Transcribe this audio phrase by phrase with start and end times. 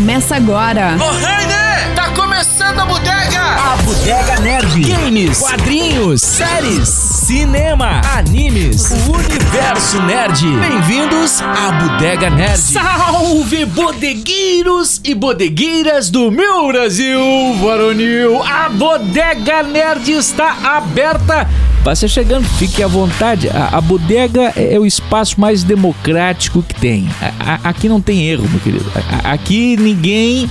[0.00, 0.96] Começa agora.
[0.98, 3.38] Ô, Rainer, tá começando a bodega!
[3.38, 4.80] A Bodega Nerd.
[4.80, 10.42] Games, quadrinhos, séries, cinema, animes, o universo nerd.
[10.56, 12.56] Bem-vindos à Bodega Nerd.
[12.56, 17.20] Salve, bodegueiros e bodegueiras do meu Brasil
[17.62, 18.42] varonil!
[18.42, 21.46] A Bodega Nerd está aberta.
[21.84, 23.48] Passe chegando, fique à vontade.
[23.48, 27.08] A, a bodega é o espaço mais democrático que tem.
[27.22, 28.84] A- a- aqui não tem erro, meu querido.
[29.24, 30.48] Aqui ninguém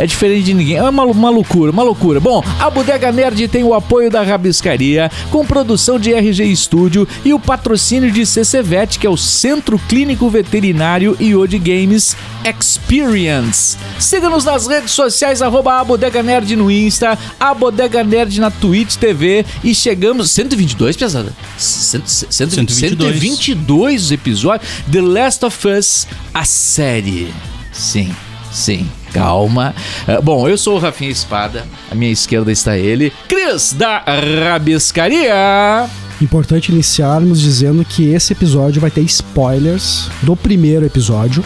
[0.00, 0.76] é diferente de ninguém.
[0.76, 2.18] É uma, uma loucura, uma loucura.
[2.18, 7.32] Bom, a Bodega Nerd tem o apoio da Rabiscaria, com produção de RG Studio e
[7.34, 13.76] o patrocínio de CCVET, que é o Centro Clínico Veterinário e o de Games Experience.
[13.98, 18.96] Siga-nos nas redes sociais, arroba a Bodega Nerd no Insta, a Bodega Nerd na Twitch
[18.96, 20.30] TV e chegamos...
[20.30, 21.32] 122, pesada?
[21.58, 23.20] Cento- cento- 122.
[23.20, 24.70] 122 episódios.
[24.90, 27.32] The Last of Us, a série.
[27.72, 28.10] Sim,
[28.50, 28.86] sim.
[29.12, 29.74] Calma.
[30.06, 31.66] Ah, bom, eu sou o Rafinha Espada.
[31.90, 34.02] À minha esquerda está ele, Cris da
[34.48, 35.88] Rabiscaria.
[36.20, 41.42] Importante iniciarmos dizendo que esse episódio vai ter spoilers do primeiro episódio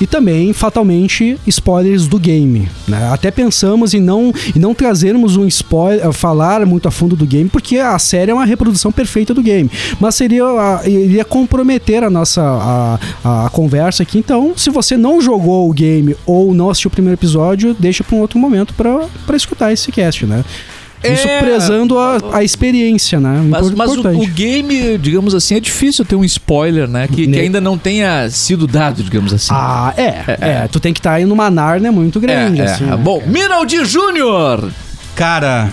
[0.00, 2.68] e também, fatalmente, spoilers do game.
[2.86, 3.10] né?
[3.12, 7.48] Até pensamos em não, em não trazermos um spoiler, falar muito a fundo do game,
[7.48, 9.70] porque a série é uma reprodução perfeita do game.
[10.00, 10.42] Mas seria
[10.84, 12.42] iria comprometer a nossa
[13.24, 14.18] a, a conversa aqui.
[14.18, 18.16] Então, se você não jogou o game ou não assistiu o primeiro episódio, deixa para
[18.16, 20.44] um outro momento para escutar esse cast, né?
[21.04, 21.40] Isso É.
[21.40, 23.42] prezando a, a experiência, né?
[23.48, 27.08] Mas, mas o, o game, digamos assim, é difícil ter um spoiler, né?
[27.08, 29.48] Que, que Ne- ainda não tenha sido dado, digamos assim.
[29.52, 30.68] Ah, é, é.
[30.70, 32.84] Tu tem que estar aí numa Narnia muito grande, é, assim.
[32.84, 32.88] é.
[32.88, 32.96] né?
[32.96, 34.70] Bom, Miraldi Júnior.
[35.16, 35.70] Cara,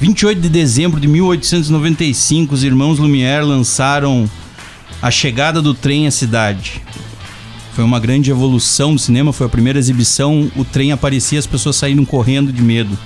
[0.00, 4.30] 28 de dezembro de 1895, os irmãos Lumière lançaram
[5.02, 6.80] A Chegada do Trem à Cidade.
[7.74, 11.76] Foi uma grande evolução do cinema, foi a primeira exibição, o trem aparecia, as pessoas
[11.76, 12.96] saíram correndo de medo.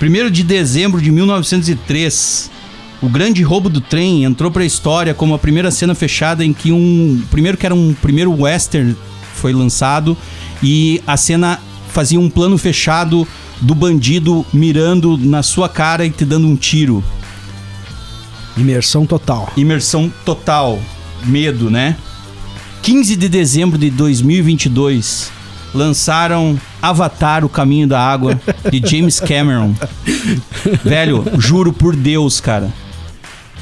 [0.00, 2.50] 1 de dezembro de 1903,
[3.00, 6.52] o grande roubo do trem entrou para a história como a primeira cena fechada em
[6.52, 7.22] que um.
[7.30, 8.94] Primeiro que era um primeiro western
[9.34, 10.16] foi lançado
[10.62, 13.26] e a cena fazia um plano fechado
[13.60, 17.02] do bandido mirando na sua cara e te dando um tiro.
[18.56, 19.50] Imersão total.
[19.56, 20.78] Imersão total,
[21.24, 21.96] medo, né?
[22.82, 25.30] 15 de dezembro de 2022,
[25.74, 29.74] lançaram Avatar: O Caminho da Água de James Cameron.
[30.84, 32.72] Velho, juro por Deus, cara.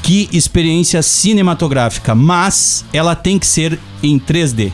[0.01, 4.71] Que experiência cinematográfica, mas ela tem que ser em 3D.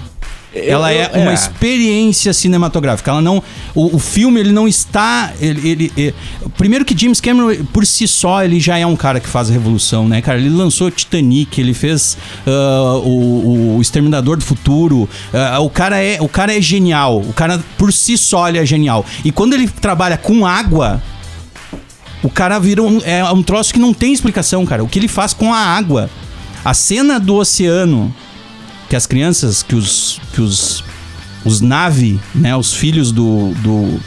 [0.53, 1.33] Ela é eu- uma é.
[1.33, 3.09] experiência cinematográfica.
[3.11, 3.41] Ela não,
[3.73, 6.13] o, o filme ele não está, ele, ele- é-
[6.57, 9.53] primeiro que James Cameron por si só ele já é um cara que faz a
[9.53, 10.37] revolução, né, cara?
[10.37, 15.09] Ele lançou Titanic, ele fez ah, o, o Exterminador do Futuro.
[15.33, 17.19] Ah, o cara é, o cara é genial.
[17.21, 19.05] O cara por si só ele é genial.
[19.23, 21.01] E quando ele trabalha com água,
[22.21, 24.83] o cara vira um, é um troço que não tem explicação, cara.
[24.83, 26.09] O que ele faz com a água.
[26.63, 28.13] A cena do oceano,
[28.91, 30.19] que as crianças, que os.
[30.33, 30.83] que os.
[31.45, 32.53] os Nave, né?
[32.57, 33.53] Os filhos do.
[33.63, 33.97] do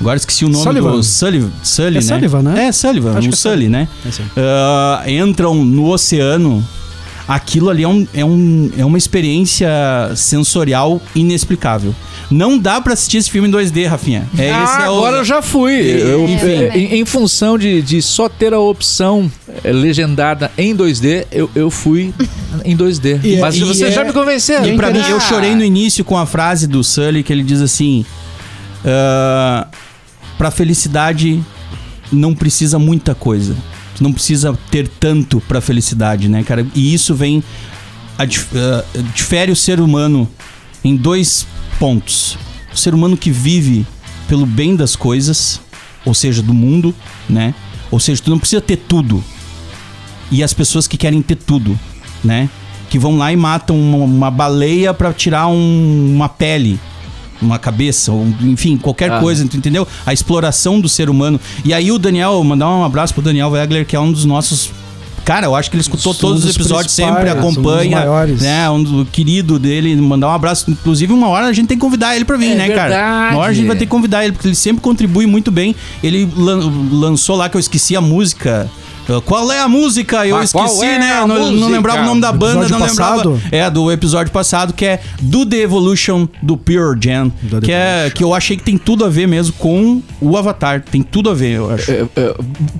[0.00, 0.90] agora esqueci o nome Sullivan.
[0.90, 1.02] do.
[1.04, 1.50] Sullivan.
[1.62, 2.00] Sully, É né?
[2.00, 2.64] Sullivan, né?
[2.66, 3.86] É, Sullivan, Acho o que é Sully, né?
[4.04, 4.24] É sim.
[4.36, 6.66] Ah, entram no oceano.
[7.28, 9.68] Aquilo ali é, um, é, um, é uma experiência
[10.16, 11.94] sensorial inexplicável.
[12.30, 14.28] Não dá pra assistir esse filme em 2D, Rafinha.
[14.36, 15.74] É, ah, esse é o- agora eu já fui.
[15.80, 16.46] Eu- Enfim.
[16.46, 19.30] é, em, em função de, de só ter a opção
[19.62, 22.12] é, legendada em 2D, eu, eu fui
[22.64, 23.20] em 2D.
[23.22, 24.64] E- Mas e você é- já me convenceu.
[24.66, 25.20] E pra mim, eu Ah.
[25.20, 28.04] chorei no início com a frase do Sully que ele diz assim:
[28.84, 29.68] ah,
[30.38, 31.40] Pra felicidade
[32.10, 33.54] não precisa muita coisa.
[34.02, 36.66] Não precisa ter tanto pra felicidade, né, cara?
[36.74, 37.42] E isso vem.
[38.18, 40.28] a ah, difere o ser humano
[40.82, 41.46] em dois
[41.78, 42.36] pontos.
[42.74, 43.86] O ser humano que vive
[44.26, 45.60] pelo bem das coisas,
[46.04, 46.92] ou seja, do mundo,
[47.28, 47.54] né?
[47.92, 49.22] Ou seja, tu não precisa ter tudo.
[50.32, 51.78] E as pessoas que querem ter tudo,
[52.24, 52.50] né?
[52.90, 56.80] Que vão lá e matam uma, uma baleia pra tirar um- uma pele,
[57.42, 59.18] uma cabeça, ou, enfim, qualquer Ah.
[59.20, 59.86] coisa, entendeu?
[60.06, 61.40] A exploração do ser humano.
[61.64, 64.70] E aí o Daniel, mandar um abraço pro Daniel Wegler, que é um dos nossos
[65.24, 67.96] Cara, eu acho que ele escutou Um todos os episódios, sempre um acompanha.
[67.98, 68.40] maiores.
[68.40, 68.68] né?
[68.68, 70.68] Um do querido dele, mandar um abraço.
[70.68, 72.88] Inclusive, uma hora a gente tem que convidar ele pra vir, É né, cara?
[72.88, 73.34] verdade.
[73.36, 75.76] Uma hora a gente vai ter que convidar ele, porque ele sempre contribui muito bem.
[76.02, 78.68] Ele lan- lançou lá que eu esqueci a música.
[79.08, 80.26] Uh, Qual é a música?
[80.26, 81.24] Eu Ah, qual esqueci, é né?
[81.26, 83.12] não, não lembrava o nome da Do banda, episódio não lembrava.
[83.16, 83.42] passado?
[83.50, 87.32] É, do episódio passado, que é Do The Evolution do Pure Jam.
[87.42, 90.82] Do Que, é, que eu achei que tem tudo a ver mesmo com o Avatar.
[90.82, 91.90] Tem tudo a ver, eu acho.
[91.90, 92.34] É, é,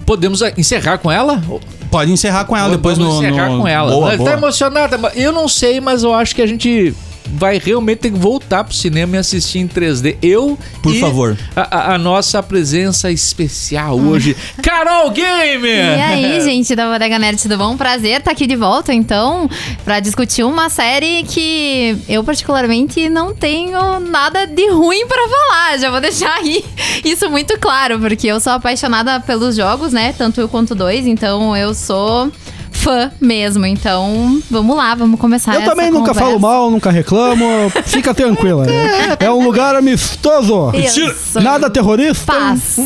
[0.06, 1.42] podemos encerrar com ela?
[1.90, 3.16] Pode encerrar com ela depois no.
[3.22, 3.90] encerrar no- com ela.
[3.90, 4.30] Boa, Ela boa.
[4.30, 4.96] Tá emocionada?
[4.98, 6.94] mas Eu não sei, mas eu acho que a gente
[7.32, 10.16] vai realmente ter que voltar pro cinema e assistir em 3D.
[10.22, 11.36] Eu Por e favor.
[11.56, 11.62] A,
[11.92, 15.96] a- a nossa presença especial hoje, Carol Gamer!
[15.98, 17.76] E aí, gente da Bodega Nerd, tudo bom?
[17.76, 19.48] Prazer estar aqui de volta, então,
[19.84, 25.78] pra discutir uma série que eu, particularmente, não tenho nada de ruim pra falar.
[25.78, 26.64] Já vou deixar aí
[27.04, 30.14] isso muito claro, porque eu sou apaixonada pelos jogos, né?
[30.16, 32.30] Tanto eu quanto dois, então eu sou
[32.82, 33.64] fã mesmo.
[33.64, 36.20] Então, vamos lá, vamos começar Eu essa também nunca conversa.
[36.20, 37.70] falo mal, nunca reclamo.
[37.84, 38.66] Fica tranquila.
[38.68, 40.72] É, é um lugar amistoso.
[40.74, 41.40] Isso.
[41.40, 42.32] Nada terrorista.
[42.32, 42.76] Paz.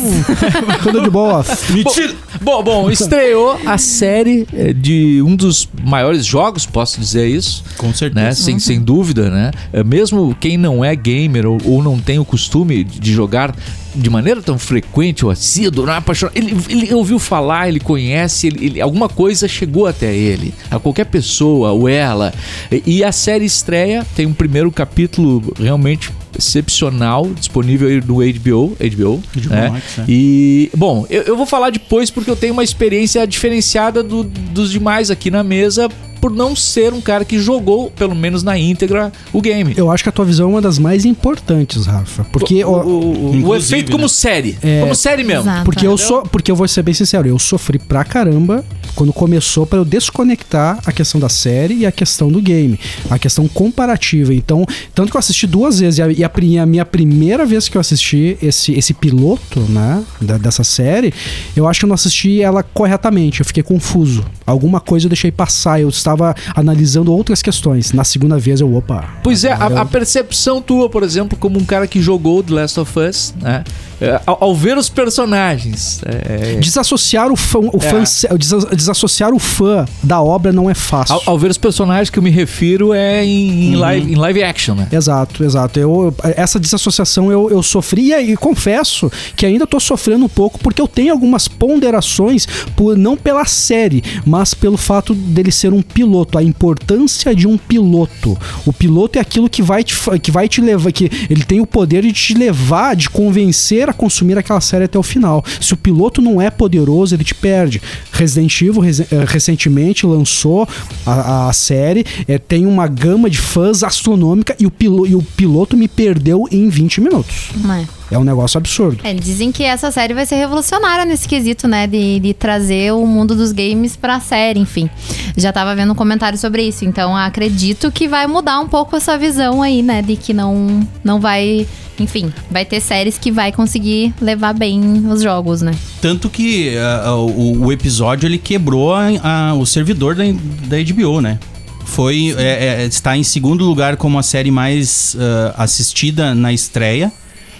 [0.83, 1.43] Tudo de boa.
[1.69, 2.15] Mentira!
[2.41, 7.63] Bom, bom, estreou a série eh, de um dos maiores jogos, posso dizer isso?
[7.77, 8.25] Com certeza.
[8.25, 8.31] né?
[8.33, 9.51] Sem, sem dúvida, né?
[9.73, 13.55] É, Mesmo quem não é gamer ou, ou não tem o costume de jogar
[13.97, 18.47] de maneira tão frequente ou assíduo, não é apaixonado, ele, ele ouviu falar, ele conhece,
[18.47, 22.33] ele, ele- alguma coisa chegou até ele, a qualquer pessoa ou ela.
[22.71, 28.75] E, e a série estreia, tem um primeiro capítulo realmente excepcional, disponível aí no HBO,
[28.79, 29.69] HBO, HBO né?
[29.69, 30.03] Max, é.
[30.07, 34.71] E, bom, eu, eu vou falar depois porque eu tenho uma experiência diferenciada do- dos
[34.71, 39.11] demais aqui na mesa por não ser um cara que jogou, pelo menos na íntegra,
[39.33, 39.73] o game.
[39.77, 42.23] Eu acho que a tua visão é uma das mais importantes, Rafa.
[42.25, 44.07] Porque, o, o- o- o efeito como né?
[44.09, 44.57] série.
[44.61, 44.81] É.
[44.81, 45.43] Como série mesmo.
[45.43, 45.65] Exato.
[45.65, 48.63] porque eu sou, porque eu vou ser bem sincero, eu sofri pra caramba
[48.95, 52.79] quando começou pra eu desconectar a questão da série e a questão do game,
[53.09, 54.33] a questão comparativa.
[54.33, 54.65] Então,
[54.95, 57.81] tanto que eu assisti duas vezes e a, e a minha primeira vez que eu
[57.81, 61.13] assisti esse, esse piloto, né, da- dessa série,
[61.55, 63.41] eu acho que eu não assisti ela corretamente.
[63.41, 64.25] Eu fiquei confuso.
[64.45, 65.79] Alguma coisa eu deixei passar.
[65.81, 67.91] Eu estava analisando outras questões.
[67.91, 69.03] Na segunda vez eu, opa.
[69.23, 72.79] Pois é, a, a percepção tua, por exemplo, como um cara que jogou The Last
[72.79, 73.63] of Us, né?
[73.99, 76.01] é, Ao, ao ver os personagens.
[76.05, 77.79] é, Desassociar o fã, o É.
[77.79, 78.03] fã
[78.37, 81.15] desa- desassociar o fã da obra não é fácil.
[81.15, 84.43] ao, ao ver os personagens que eu me refiro é em, em live, em live
[84.43, 84.87] action, né?
[84.91, 85.79] Exato, exato.
[85.79, 90.59] Eu, essa desassociação eu, eu sofri e, e confesso que ainda tô sofrendo um pouco
[90.59, 95.81] porque eu tenho algumas ponderações, por, não pela série, mas pelo fato dele ser um
[95.97, 98.37] piloto, a importância de um piloto.
[98.67, 101.65] O piloto é aquilo que vai te, que vai te levar, que ele tem o
[101.65, 105.43] poder de te levar, de convencer a consumir aquela série até o final.
[105.59, 107.81] Se o piloto não é poderoso, ele te perde.
[108.11, 110.69] Resident Evil eh, recentemente lançou
[111.03, 115.23] a, a série, eh, tem uma gama de fãs astronômica e o, pilo, e o
[115.23, 117.49] piloto me perdeu em 20 minutos.
[117.81, 117.96] É.
[118.09, 118.99] É um negócio absurdo.
[119.03, 121.85] É, dizem que essa série vai ser revolucionária nesse quesito, né?
[121.87, 124.89] De, de trazer o mundo dos games pra série, enfim.
[125.35, 129.17] Já tava vendo um comentário sobre isso, então acredito que vai mudar um pouco essa
[129.17, 130.01] visão aí, né?
[130.01, 131.67] De que não, não vai.
[131.99, 135.71] Enfim, vai ter séries que vai conseguir levar bem os jogos, né?
[135.99, 141.19] Tanto que ah, o, o episódio ele quebrou a- a- o servidor da, da HBO,
[141.21, 141.39] né?
[141.85, 147.11] Foi é, é, está em segundo lugar como a série mais ah, assistida na estreia.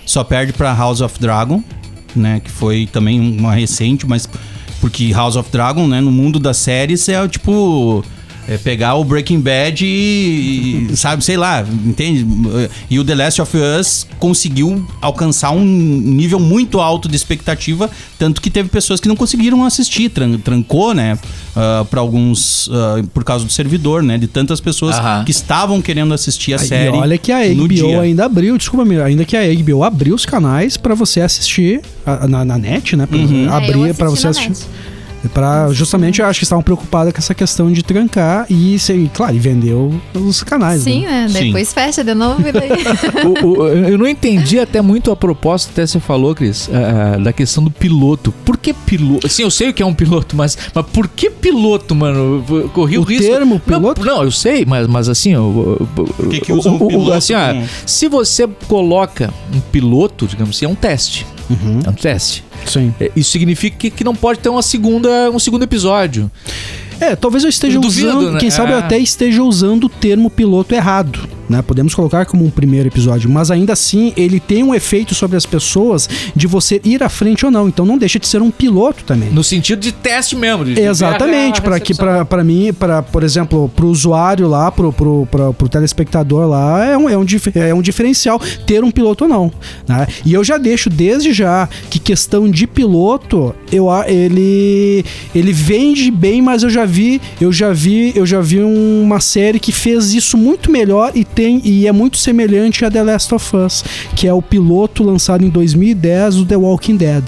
[0.08, 1.62] Só perde para House of Dragon,
[2.16, 2.40] né?
[2.40, 4.28] Que foi também uma recente, mas
[4.80, 6.02] porque House of Dragon, né?
[6.02, 8.04] No mundo das séries é tipo
[8.48, 12.26] é pegar o Breaking Bad e, e, sabe, sei lá, entende?
[12.90, 18.42] E o The Last of Us conseguiu alcançar um nível muito alto de expectativa, tanto
[18.42, 21.18] que teve pessoas que não conseguiram assistir, tran- trancou, né,
[21.90, 25.24] para alguns ah, por causa do servidor, né, de tantas pessoas Aham.
[25.26, 26.96] que estavam querendo assistir a E série.
[26.96, 28.02] olha que a no HBO dia.
[28.02, 32.28] ainda abriu, desculpa, Mira, ainda que a HBO abriu os canais pra você assistir a-
[32.28, 33.06] na, na net, né?
[33.06, 33.44] Pra Uhum.
[33.44, 34.50] É, eu abrir para assisti você assistir.
[34.50, 34.66] net.
[35.34, 39.36] Pra, justamente, eu acho que estavam preocupados com essa questão de trancar e, se- claro,
[39.36, 40.82] e vendeu os canais.
[40.84, 41.22] Sim, né?
[41.24, 41.28] né?
[41.40, 41.46] Sim.
[41.48, 42.70] Depois fecha de novo e daí.
[43.44, 47.34] O- o- eu não entendi até muito a proposta, até você falou, Cris, ah, da
[47.34, 48.32] questão do piloto.
[48.46, 49.28] Por que piloto?
[49.28, 52.44] Sim, eu sei o que é um piloto, mas, mas por que piloto, mano?
[52.50, 53.26] Eu Corri o, O risco.
[53.32, 54.04] termo piloto?
[54.06, 57.34] Não, não, eu sei, mas, mas assim, o, Por que que usa um piloto assim,
[57.34, 61.26] ah, se você coloca um piloto, digamos assim, é um teste.
[61.50, 61.80] Uhum.
[61.86, 62.44] É um teste.
[62.66, 62.94] Sim.
[63.00, 66.30] É, Isso significa que, que não pode ter uma segunda, um segundo episódio.
[67.00, 68.40] É, talvez eu esteja duvido, usando, né?
[68.40, 68.80] quem sabe eu É.
[68.80, 71.62] até esteja usando o termo piloto errado, né?
[71.62, 75.46] Podemos colocar como um primeiro episódio, mas ainda assim ele tem um efeito sobre as
[75.46, 79.04] pessoas de você ir à frente ou não, então não deixa de ser um piloto
[79.04, 79.30] também.
[79.30, 80.66] No sentido de teste mesmo.
[80.66, 85.54] de- Exatamente, para que para mim, para por exemplo, pro usuário lá, pro, pro, pro,
[85.54, 87.26] pro telespectador lá, é um, é, um,
[87.56, 89.52] é um diferencial ter um piloto ou não.
[89.88, 90.08] Né?
[90.26, 96.42] E eu já deixo desde já que questão de piloto, eu, ele, ele vende bem,
[96.42, 100.38] mas eu já vi, eu já vi, eu já vi uma série que fez isso
[100.38, 103.84] muito melhor e tem e é muito semelhante a The Last of Us,
[104.16, 107.24] que é o piloto lançado em 2010 do The Walking Dead.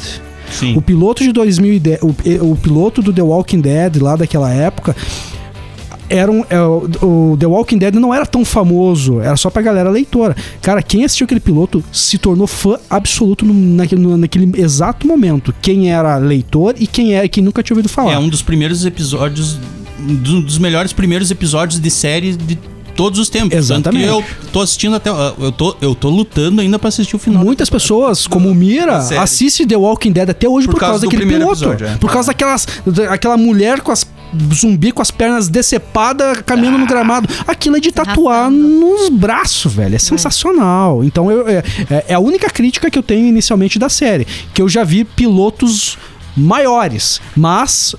[0.52, 0.76] Sim.
[0.76, 2.08] O piloto de 2010, o,
[2.52, 4.96] o piloto do The Walking Dead lá daquela época,
[6.10, 9.92] era um, é, o, The Walking Dead não era tão famoso, era só pra galera
[9.92, 10.36] leitora.
[10.60, 15.54] Cara, quem assistiu aquele piloto se tornou fã absoluto no- naquele, no- naquele exato momento.
[15.62, 18.14] Quem era leitor e quem é quem nunca tinha ouvido falar.
[18.14, 19.60] É um dos primeiros episódios,
[20.00, 22.58] um dos melhores primeiros episódios de série de
[23.00, 23.58] todos os tempos.
[23.58, 24.06] Exatamente.
[24.06, 25.10] Tanto que eu tô assistindo até.
[25.10, 27.46] Eu tô, eu tô lutando ainda pra assistir o final.
[27.46, 31.06] Muitas pessoas, como o Mira, assiste The Walking Dead até hoje Por por, causa causa,
[31.08, 31.54] do daquele piloto.
[31.64, 31.96] episódio, é.
[31.98, 32.68] Por causa daquelas.
[32.86, 34.06] Daquela mulher com as.
[34.54, 37.28] Zumbi com as pernas decepadas caminhando no gramado.
[37.48, 39.96] Aquilo é de tatuar nos braços, velho.
[39.96, 41.02] É sensacional.
[41.04, 44.28] Então eu, é, é- é a única crítica que eu tenho inicialmente da série.
[44.54, 45.98] Que eu já vi pilotos
[46.38, 47.20] maiores.
[47.36, 47.96] Mas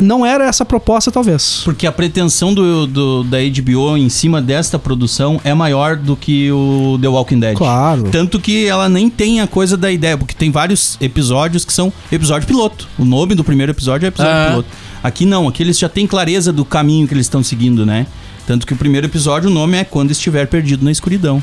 [0.00, 1.62] não era essa a proposta, talvez.
[1.64, 6.50] Porque a pretensão do, do- da HBO em cima desta produção é maior do que
[6.52, 7.56] o The Walking Dead.
[7.56, 8.04] Claro.
[8.10, 11.92] Tanto que ela nem tem a coisa da ideia, porque tem vários episódios que são
[12.12, 12.86] episódio piloto.
[12.98, 14.46] O nome do primeiro episódio é episódio Ah.
[14.50, 14.68] piloto.
[15.02, 18.06] Aqui não, aqui eles já têm clareza do caminho que eles estão seguindo, né?
[18.46, 21.42] Tanto que o primeiro episódio, o nome é Quando Estiver Perdido na Escuridão.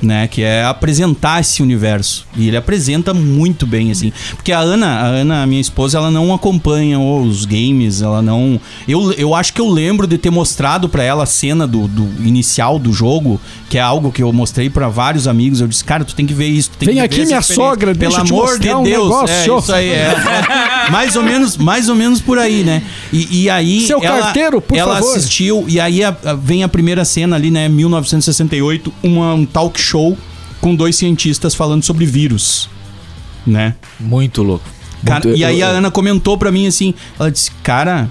[0.00, 2.24] Né, que é apresentar esse universo.
[2.36, 4.12] E ele apresenta muito bem, assim.
[4.36, 8.60] Porque a Ana, a Ana, minha esposa, ela não acompanha os games, ela não.
[8.86, 12.04] Eu, eu acho que eu lembro de ter mostrado pra ela a cena do, do
[12.24, 15.60] inicial do jogo, que é algo que eu mostrei pra vários amigos.
[15.60, 16.70] Eu disse, cara, tu tem que ver isso.
[16.70, 19.02] Tu tem Vem que ver aqui, minha sogra, Pelo amor de um Deus.
[19.02, 19.34] negócio.
[19.34, 20.14] É, isso aí, é.
[20.92, 22.82] mais ou menos, mais ou menos por aí, né?
[23.12, 23.84] E, e aí.
[23.84, 25.16] Seu ela, carteiro, por ela favor.
[25.16, 27.68] assistiu, e aí a- a- vem a primeira cena ali, né?
[27.68, 29.87] 1968, uma, um talk show
[30.60, 32.68] com dois cientistas falando sobre vírus,
[33.46, 33.74] né?
[34.00, 34.64] Muito louco.
[35.04, 38.10] Cara, Muito- e aí a Ana comentou pra mim assim, ela disse, cara,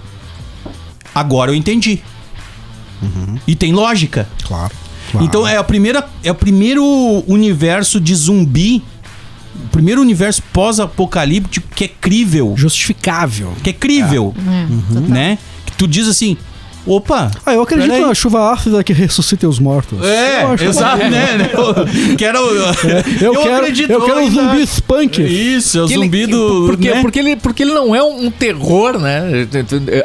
[1.13, 1.99] agora eu entendi.
[3.45, 4.27] E tem lógica.
[4.43, 4.73] Claro.
[5.21, 6.83] Então é a primeira, é o primeiro
[7.27, 8.83] universo de zumbi,
[9.65, 13.53] o primeiro universo pós-apocalíptico que é crível, Justificável.
[13.63, 14.33] que é crível,
[15.07, 15.37] né?
[15.65, 16.37] Que tu diz assim,
[16.87, 20.03] opa, Ah, eu acredito na chuva ácida que ressuscita os mortos.
[20.03, 21.49] É, Eu exato, né?
[22.07, 22.37] Eu quero.
[22.37, 25.21] Eu, quero, eu quero um zumbi spunk.
[25.21, 26.65] Isso, é o zumbi do.
[26.67, 27.01] Porque, né?
[27.01, 29.47] porque, ele, porque ele não é um, terror, né?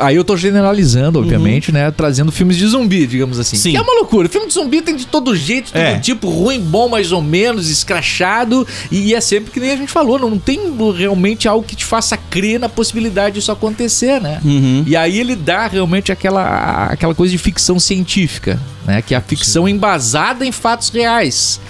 [0.01, 1.91] Aí eu tô generalizando, obviamente, né?
[1.91, 3.57] Trazendo filmes de zumbi, digamos assim.
[3.57, 3.71] Sim.
[3.73, 4.29] Que é uma loucura.
[4.29, 5.99] Filme de zumbi tem de todo jeito, todo É.
[5.99, 8.67] tipo, ruim, bom, mais ou menos, escrachado.
[8.91, 10.61] E é sempre que nem a gente falou, não tem
[10.97, 14.41] realmente algo que te faça crer na possibilidade disso acontecer, né?
[14.45, 14.85] Uhum.
[14.87, 16.43] E aí ele dá realmente aquela,
[16.91, 19.01] aquela coisa de ficção científica, né?
[19.03, 21.61] Que é a ficção embasada em fatos reais.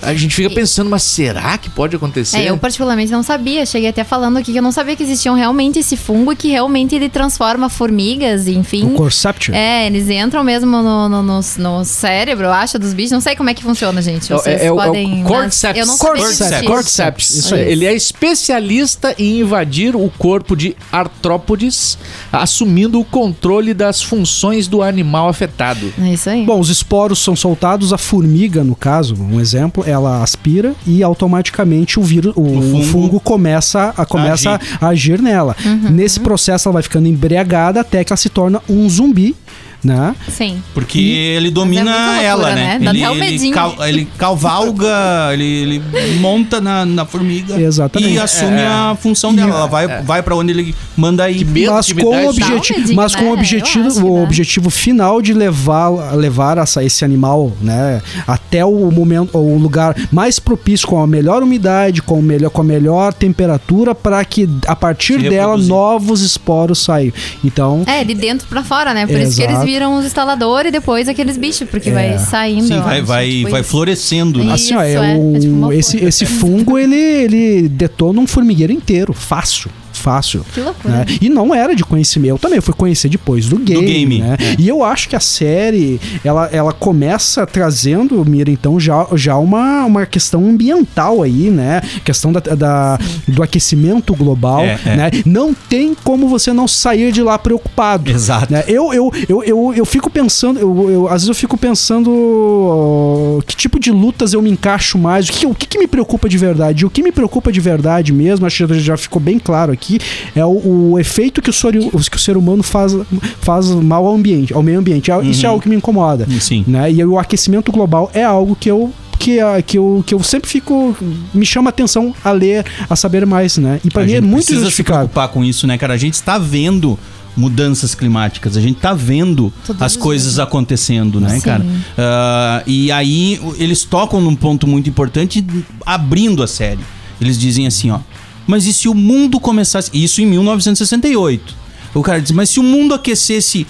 [0.00, 2.38] A gente fica pensando, mas será que pode acontecer?
[2.38, 3.64] É, eu particularmente não sabia.
[3.66, 6.94] Cheguei até falando aqui que eu não sabia que existiam realmente esse fungo que realmente
[6.94, 8.84] ele transforma formigas, enfim.
[8.84, 9.54] O Corception.
[9.54, 13.12] É, eles entram mesmo no, no, no, no cérebro, eu acho, dos bichos.
[13.12, 14.32] Não sei como é que funciona, gente.
[14.32, 15.18] É o- Vocês é o- é o podem.
[15.22, 15.80] mas Cordyceps.
[15.80, 16.66] Eu não Cordyceps.
[16.66, 17.30] Cordyceps.
[17.30, 17.70] Isso aí.
[17.72, 21.96] Ele é especialista em invadir o corpo de artrópodes,
[22.32, 25.92] assumindo o controle das funções do animal afetado.
[26.00, 26.44] É isso aí.
[26.44, 31.98] Bom, os esporos são soltados, a formiga, no caso, um exemplo, ela aspira e automaticamente
[32.00, 34.78] o vírus, o, fungo o fungo começa a começa agir.
[34.80, 35.56] a agir nela.
[35.90, 39.36] Nesse processo ela vai ficando embriagada até que ela se torna um zumbi,
[39.84, 40.14] né?
[40.28, 40.62] Sim.
[40.74, 42.78] Porque ele domina Mas é ela, loucura, né?
[42.78, 42.84] né?
[42.84, 44.88] Dá Ele, ele, cal- ele cavalga,
[45.32, 45.82] ele, ele
[46.20, 48.12] monta na, na formiga Exatamente.
[48.14, 48.66] e assume É, é.
[48.66, 49.48] a função E dela.
[49.48, 51.44] é- Ela vai, vai para onde ele manda ir.
[51.44, 52.28] Medo mas com dá o isso.
[52.30, 53.30] objetivo, Dá um medinho, mas com né?
[53.32, 59.58] objetivo, o objetivo final de levar levar essa, esse animal, né, até o momento, o
[59.58, 64.24] lugar mais propício com a melhor umidade, com o melhor com a melhor temperatura para
[64.24, 67.12] que a partir dela novos esporos saiam.
[67.44, 69.06] Então, É, de dentro pra fora, né?
[69.06, 69.71] Por isso que eles.
[69.72, 72.66] Viram os instaladores e depois aqueles bichos, porque vai saindo.
[72.66, 73.70] Sim, vai, acho, vai, tipo vai isso.
[73.70, 74.52] florescendo, né?
[74.52, 75.16] Assim, ó, é, é.
[75.16, 79.70] o, É tipo uma esse, esse fungo ele, ele detona um formigueiro inteiro, fácil.
[80.02, 80.44] Fácil.
[80.52, 80.94] Que loucura.
[80.98, 81.04] né?
[81.20, 82.30] E não era de conhecimento.
[82.34, 83.84] Eu também fui conhecer depois do game.
[83.86, 84.36] game, né?
[84.38, 84.56] é.
[84.60, 89.84] E eu acho que a série ela, ela começa trazendo, Mira, então, já, já uma,
[89.84, 91.80] uma questão ambiental aí, né?
[92.04, 94.60] Questão da, da- do aquecimento global.
[94.62, 94.96] É, é.
[94.96, 95.10] Né?
[95.24, 98.10] Não tem como você não sair de lá preocupado.
[98.10, 98.52] Exato.
[98.52, 98.64] né?
[98.66, 103.56] Eu, eu, eu, eu, eu fico pensando, eu, eu- às vezes eu fico pensando que
[103.56, 106.38] tipo de lutas eu me encaixo mais, o que, o que, que me preocupa de
[106.38, 106.82] verdade.
[106.82, 109.91] E o que me preocupa de verdade mesmo, acho que já ficou bem claro aqui,
[110.34, 112.94] é o, o efeito que o, ser, que o ser humano faz,
[113.40, 115.10] faz mal ao ambiente, ao meio ambiente.
[115.10, 116.26] É- Isso é algo que me incomoda.
[116.40, 116.64] Sim.
[116.66, 116.92] Né?
[116.92, 118.92] E o aquecimento global é algo que eu.
[119.18, 120.96] Que, ah, que, eu, que eu sempre fico.
[121.32, 123.80] Me chama atenção a ler, a saber mais, né?
[123.84, 125.94] E pra A mim é gente muito precisa se preocupar com isso, né, cara?
[125.94, 126.98] A gente está vendo
[127.36, 131.40] mudanças climáticas, a gente tá vendo Todos as coisas acontecendo, né, Sim.
[131.40, 131.64] cara?
[131.96, 135.44] Ah, e aí eles tocam num ponto muito importante,
[135.86, 136.80] abrindo a série.
[137.20, 138.00] Eles dizem assim, ó,
[138.46, 139.90] mas e se o mundo começasse...
[139.92, 141.54] Isso em 1968.
[141.94, 143.66] O cara diz, mas se o mundo aquecesse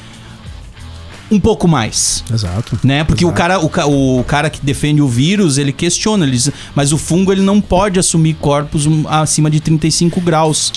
[1.31, 2.23] um pouco mais.
[2.33, 2.79] Exato.
[2.85, 3.05] Né?
[3.05, 3.39] Porque o Exato.
[3.39, 6.99] cara, o, ca- o cara que defende o vírus, ele questiona, ele diz, mas o
[6.99, 10.73] fungo ele não pode assumir corpos acima de 35 graus,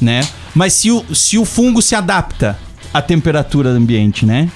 [0.00, 0.26] né?
[0.54, 2.58] Mas se o, se o fungo se adapta
[2.92, 4.50] à temperatura do ambiente, né?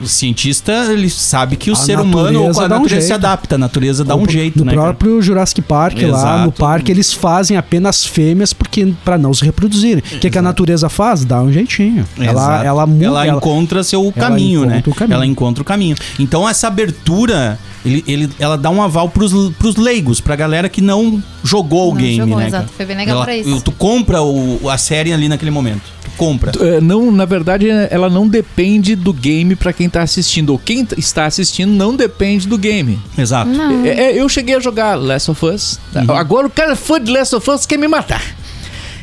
[0.00, 3.12] O cientista, ele sabe que o A ser humano, natureza a dá um natureza se
[3.12, 4.72] adapta, a natureza dá um No- jeito, no né?
[4.72, 4.82] cara?
[4.86, 6.44] próprio Jurassic Park lá, Exato.
[6.46, 10.02] no parque, eles fazem apenas fêmeas porque para não se reproduzirem.
[10.16, 11.24] O que, que a natureza faz?
[11.24, 12.04] Dá um jeitinho.
[12.18, 12.64] Ela, Exato.
[12.66, 13.04] ela, muda.
[13.04, 14.78] ela encontra seu caminho, né?
[14.78, 15.14] encontra o caminho.
[15.14, 15.96] Ela encontra o caminho.
[16.18, 20.80] Então essa abertura, ele, ele- ela dá um aval pros, pros leigos, pra galera que
[20.80, 22.46] não jogou o Não game, jogou, né?
[22.48, 22.64] exato.
[22.64, 22.76] cara?
[22.76, 23.60] Foi bem legal Ela- pra isso.
[23.60, 25.82] Tu compra o, a série ali naquele momento.
[26.18, 26.52] Compra.
[26.60, 30.50] É, não, na verdade, ela não depende do game pra quem tá assistindo.
[30.50, 32.98] Ou quem está assistindo não depende do game.
[33.16, 33.50] Exato.
[33.84, 35.78] É, é, eu cheguei a jogar Last of Us.
[35.92, 36.02] tá?
[36.02, 36.12] Uhum.
[36.12, 38.20] Agora o cara fã de Last of Us quer me matar.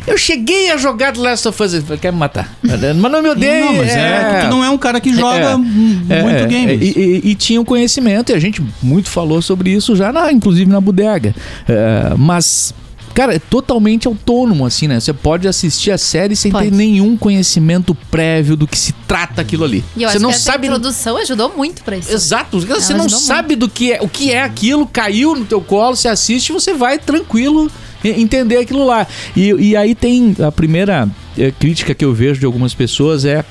[0.07, 2.53] Eu cheguei a jogar The Last of Us, ele quer me matar.
[2.61, 3.65] Mas não me odeia.
[3.65, 5.55] Não, mas é, que tu não é um cara que joga É.
[5.57, 6.79] muito É, games.
[6.95, 10.31] E, e- e tinha um conhecimento, e a gente muito falou sobre isso já, na,
[10.31, 11.33] inclusive na bodega.
[11.67, 12.71] É, mas,
[13.15, 14.99] cara, é totalmente autônomo, assim, né?
[14.99, 16.69] Você pode assistir a série sem Pode.
[16.69, 19.83] ter nenhum conhecimento prévio do que se trata aquilo ali.
[19.97, 20.67] E eu você acho não que essa sabe.
[20.67, 22.11] introdução ajudou muito pra isso.
[22.11, 25.45] Exato, você Ela não ajudou sabe do que é, o que é aquilo, caiu no
[25.45, 27.71] teu colo, você assiste, você vai tranquilo
[28.03, 29.07] entender aquilo lá.
[29.35, 33.43] E, e aí tem a primeira eh, crítica que eu vejo de algumas pessoas é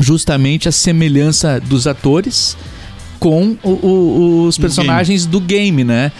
[0.00, 2.56] justamente a semelhança dos atores
[3.20, 6.10] com o- o- os personagens do game, né?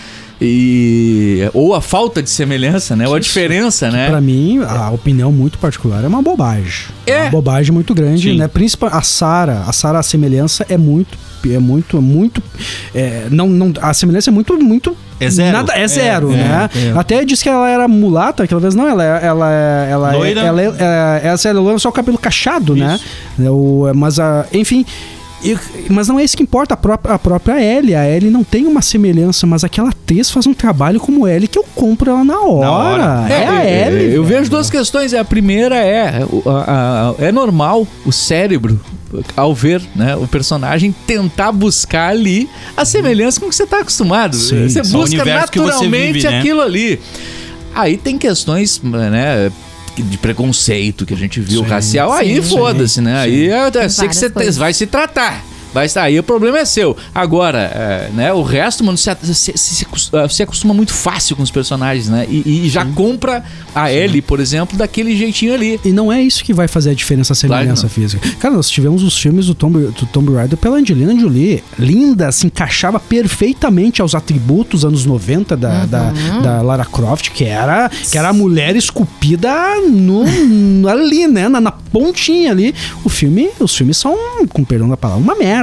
[0.40, 3.06] E, ou a falta de semelhança, né?
[3.06, 4.08] Ou a diferença, né?
[4.08, 6.86] Pra mim, a opinião muito particular é uma bobagem.
[7.06, 7.22] É.
[7.22, 8.38] uma bobagem muito grande, Sim.
[8.38, 8.48] né?
[8.48, 12.40] Principal a Sara, a Sara a semelhança é muito é muito muito
[12.94, 15.50] é, não, não a semelhança é muito muito É zero.
[15.56, 16.70] nada é É, zero, é, né?
[16.76, 16.92] é.
[16.96, 20.16] Até disse que ela era mulata, aquela vez não, ela é- ela é- ela é-
[20.16, 20.40] Loira.
[20.40, 20.66] ela é,
[21.24, 22.98] é, essa é loira, só o cabelo cachado, né?
[23.44, 24.86] É, o- mas a, enfim,
[25.44, 25.58] e-
[25.90, 27.94] mas não é isso que importa, a própria, a própria Ellie.
[27.94, 31.58] A Ellie não tem uma semelhança, mas aquela atriz faz um trabalho como Ellie que
[31.58, 32.70] eu compro ela na hora.
[32.70, 33.32] hora.
[33.32, 34.14] É, a é, Ellie.
[34.14, 34.38] Eu velho.
[34.38, 35.12] vejo duas questões.
[35.14, 38.80] A primeira é: a- a- é normal o cérebro,
[39.36, 43.80] ao ver né, o personagem, tentar buscar ali a semelhança com o que você está
[43.80, 44.36] acostumado.
[44.36, 46.38] Sim, você busca naturalmente vive, né?
[46.38, 47.00] aquilo ali.
[47.74, 49.50] Aí tem questões, né?
[49.96, 53.18] De preconceito que a gente viu Sim, racial, aí sim, foda-se, né?
[53.18, 55.44] Aí é, é, sei que você vai se tratar.
[55.72, 56.96] Vai estar aí, o problema é seu.
[57.14, 61.34] Agora, é, né, o resto, mano, você, você, você acos- ah, você acostuma muito fácil
[61.36, 62.26] com os personagens, né?
[62.28, 63.42] E, e já compra
[63.74, 65.80] a Ellie, por exemplo, daquele jeitinho ali.
[65.84, 67.88] E não é isso que vai fazer a diferença, a semelhança não.
[67.90, 68.28] física.
[68.38, 71.62] Cara, nós tivemos os filmes do Tomb, do Tomb Raider pela Angelina Jolie.
[71.78, 77.88] Linda, se encaixava perfeitamente aos atributos anos 90 da, da, da Lara Croft, que era,
[78.10, 79.50] que era a mulher esculpida
[79.90, 81.48] no, ali, né?
[81.48, 82.74] Na, na pontinha ali.
[83.04, 84.14] O filme, os filmes são,
[84.50, 85.61] com perdão da palavra, uma merda.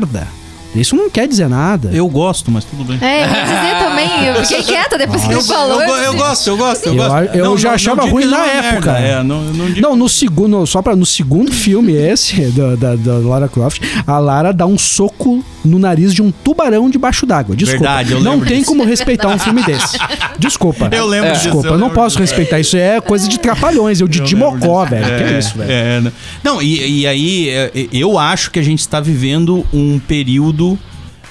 [0.75, 1.89] Isso não quer dizer nada.
[1.91, 2.99] Eu gosto, mas tudo bem.
[3.01, 5.81] É, eu ia dizer também, eu fiquei quieta depois que Eu, ele falou.
[5.81, 7.35] eu go- eu gosto, eu gosto, eu Eu- gosto.
[7.35, 8.91] eu já achava digo ruim na não é época.
[8.93, 12.75] merda, É, não, eu não Não, no segundo, só para no segundo filme esse da,
[12.75, 17.25] da, da Lara Croft, a Lara dá um soco no nariz de um tubarão debaixo
[17.25, 17.55] d'água.
[17.55, 17.83] Desculpa.
[17.85, 18.69] Verdade, eu não lembro tem disso.
[18.69, 19.97] como respeitar um filme desse.
[20.37, 20.89] Desculpa.
[20.91, 22.19] Eu lembro disso, Desculpa, eu eu não posso disso.
[22.35, 22.59] respeitar.
[22.59, 25.05] Isso é coisa de trapalhões, eu de Dimocó, velho.
[25.05, 25.71] que é isso, velho.
[25.71, 26.11] É, né?
[26.43, 30.77] não, e, e aí é, eu acho que a gente está vivendo um período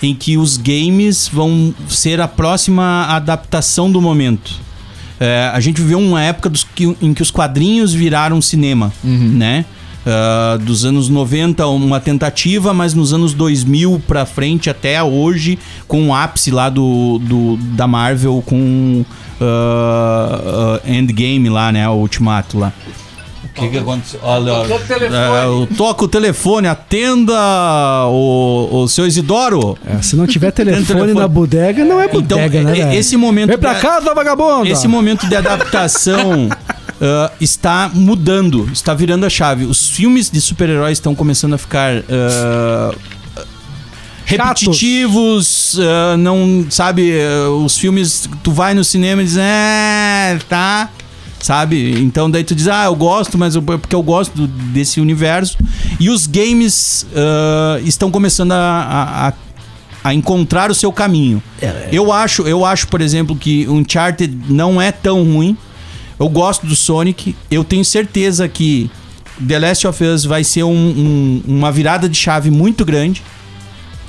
[0.02, 4.52] em que os games vão ser a próxima adaptação do momento.
[5.20, 9.64] É, a gente viveu uma época dos que- em que os quadrinhos viraram cinema, né?
[10.06, 16.08] Ah, dos anos 90 uma tentativa, mas nos anos 2000 pra frente até hoje com
[16.08, 19.04] o ápice lá do, do da Marvel com
[19.40, 22.72] ah, ah, Endgame lá, né, o Ultimato lá.
[23.44, 24.20] O que que aconteceu?
[24.22, 25.16] Olha, Tocou o telefone.
[25.16, 27.34] é, eu toco o telefone, atenda
[28.06, 29.76] o, o seu Isidoro.
[29.84, 31.14] É, se não tiver telefone, telefone.
[31.14, 32.92] na bodega, não é Então, bodega, né, e- velho?
[32.98, 34.68] esse momento Vem pra da- casa, vagabundo!
[34.68, 36.48] Esse momento de adaptação
[37.00, 39.64] ah, está mudando, está virando a chave.
[39.64, 42.98] Os filmes de super-heróis estão começando a ficar Chatos.
[44.26, 47.12] repetitivos, ah, não sabe?
[47.64, 50.90] os filmes tu vai no cinema e diz, é, tá.
[51.40, 51.92] Sabe?
[52.00, 55.56] Então daí tu diz, ah, eu gosto, mas eu, porque eu gosto desse universo.
[56.00, 59.32] E os games ah, estão começando a- a-
[60.04, 61.42] a encontrar o seu caminho.
[61.92, 65.56] Eu acho, eu acho, por exemplo, que Uncharted não é tão ruim.
[66.18, 67.34] Eu gosto do Sonic.
[67.50, 68.90] Eu tenho certeza que
[69.46, 73.22] The Last of Us vai ser um- um- uma virada de chave muito grande.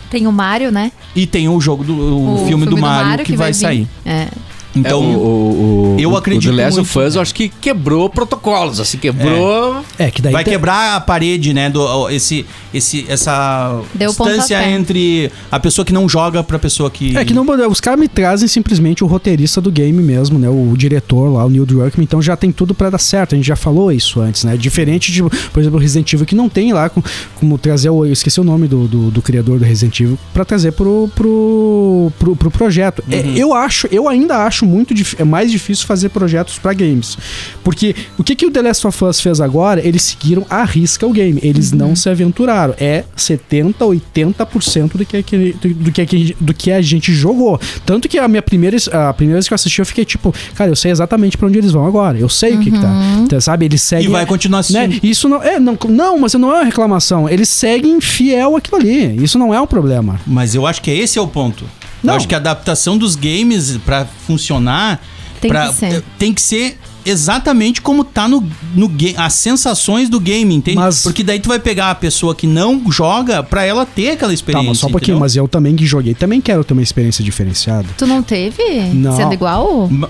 [0.10, 0.92] Tem o Mario, né?
[1.16, 3.58] E tem o jogo do o, filme, do, Mario, que, vai, vir.
[3.58, 3.88] sair.
[4.04, 4.28] É.
[4.76, 7.22] Então, É, o, o, o, eu o- acredito O The Last muito, of Us, eu
[7.22, 9.84] acho que quebrou protocolos, assim, quebrou...
[9.98, 11.70] É, que daí vai tem- quebrar a parede, né?
[11.70, 16.90] Do, o- esse, esse, essa Deu distância entre a pessoa que não joga pra pessoa
[16.92, 17.18] que.
[17.18, 20.48] É que não, os caras me trazem simplesmente o roteirista do game mesmo, né?
[20.50, 23.34] O diretor lá, o Neil Druckmann, então já tem tudo pra dar certo.
[23.34, 24.56] A gente já falou isso antes, né?
[24.56, 27.02] Diferente de, por exemplo, o Resident Evil, que não tem lá com-
[27.36, 28.06] como trazer o.
[28.06, 32.12] Eu esqueci o nome do, do, do criador do Resident Evil pra trazer pro, pro,
[32.20, 33.04] pro, pro projeto.
[33.10, 37.18] É, eu acho, eu ainda acho muito dif- é mais difícil fazer projetos pra games.
[37.64, 39.86] Porque o que, que o The Last of Us fez agora?
[39.86, 41.40] Eles seguiram a risca o game.
[41.44, 42.74] Eles não se aventuraram.
[42.80, 47.60] É 70, 80% do que, que- do, do que, do que a gente jogou.
[47.86, 50.72] Tanto que a minha primeira, a primeira vez que eu assisti, eu fiquei tipo, cara,
[50.72, 52.18] eu sei exatamente pra onde eles vão agora.
[52.18, 52.92] Eu sei o que, que tá.
[53.24, 53.66] Então, Sabe?
[53.66, 54.10] Eles E seguem.
[54.10, 54.90] vai continuar assistindo.
[54.94, 55.00] Né?
[55.02, 55.60] Isso não é.
[55.60, 57.30] Não, não, mas não é uma reclamação.
[57.30, 59.24] Eles seguem fiel aquilo ali.
[59.24, 60.20] Isso não é um problema.
[60.28, 61.64] Mas eu acho que esse é o ponto.
[62.04, 62.14] Não.
[62.14, 65.02] Eu acho que a adaptação dos games pra funcionar
[65.42, 66.04] Tem pra- que ser.
[66.18, 70.78] tem que ser exatamente como tá no, no game, as sensações do game, entende?
[70.78, 74.30] Mas- Porque daí tu vai pegar a pessoa que não joga pra ela ter aquela
[74.30, 74.70] Tá, experiência.
[74.70, 75.14] mas só um pouquinho.
[75.16, 75.20] entendeu?
[75.22, 77.88] Mas eu também que joguei, também quero ter uma experiência diferenciada.
[77.98, 78.64] Tu não teve?
[78.94, 79.16] Não.
[79.16, 79.88] Sendo igual?
[79.90, 80.10] Ma-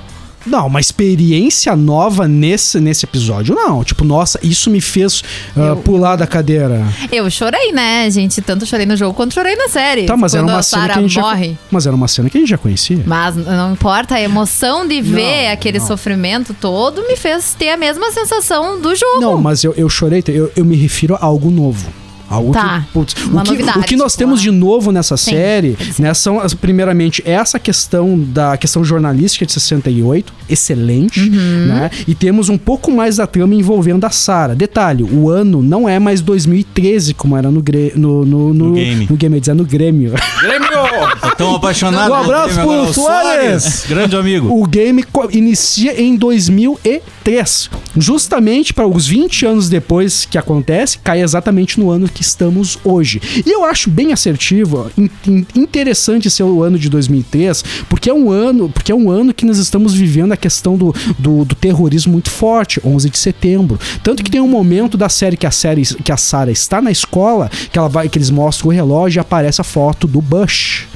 [0.50, 3.84] Não, uma experiência nova nesse, nesse episódio, não.
[3.84, 5.24] Tipo, nossa, isso me fez
[5.56, 6.84] ah, Eu- pular da cadeira.
[7.12, 8.42] Eu chorei, né, gente?
[8.42, 10.06] Tanto chorei no jogo quanto chorei na série.
[10.06, 11.50] Tá, mas era uma cena Sarah que a gente morre.
[11.50, 13.04] já, Mas era uma cena que a gente já conhecia.
[13.06, 15.88] Mas não importa, a emoção de ver Não, aquele não.
[15.88, 19.22] sofrimento todo me fez ter a mesma sensação do jogo.
[19.22, 21.88] Não, mas eu, eu chorei, eu, eu me refiro a algo novo.
[22.30, 24.92] Algo Tá, que, putz, uma o, que, novidade, o que nós tipo, temos de novo
[24.92, 31.20] nessa Sim, série, né, são, as- primeiramente, essa questão da questão jornalística de 68, excelente,
[31.20, 31.66] Uhum.
[31.68, 31.92] né?
[32.08, 34.54] E temos um pouco mais da trama envolvendo a Sarah.
[34.54, 38.74] Detalhe, o ano não é mais 2013, como era no, gre, no, no, no, No
[38.74, 39.08] game.
[39.10, 40.14] No game, dizer, no Grêmio.
[40.42, 40.70] Grêmio!
[41.22, 42.12] Tô tão apaixonado.
[42.14, 43.86] Um pelo abraço pro Soares.
[43.88, 44.48] Grande amigo.
[44.52, 47.70] O game inicia em 2003.
[47.98, 53.22] Justamente para os 20 anos depois que acontece, cai exatamente no ano que estamos hoje.
[53.46, 58.14] E eu acho bem assertivo, in- in- interessante ser o ano de 2003, porque é
[58.14, 61.56] um ano, porque é um ano que nós estamos vivendo a questão do, do, do
[61.56, 63.80] terrorismo muito forte, 11 de setembro.
[64.04, 66.92] Tanto que tem um momento da série que a série que a Sarah está na
[66.92, 70.88] escola, que ela vai que eles mostram o relógio e aparece a foto do Bush.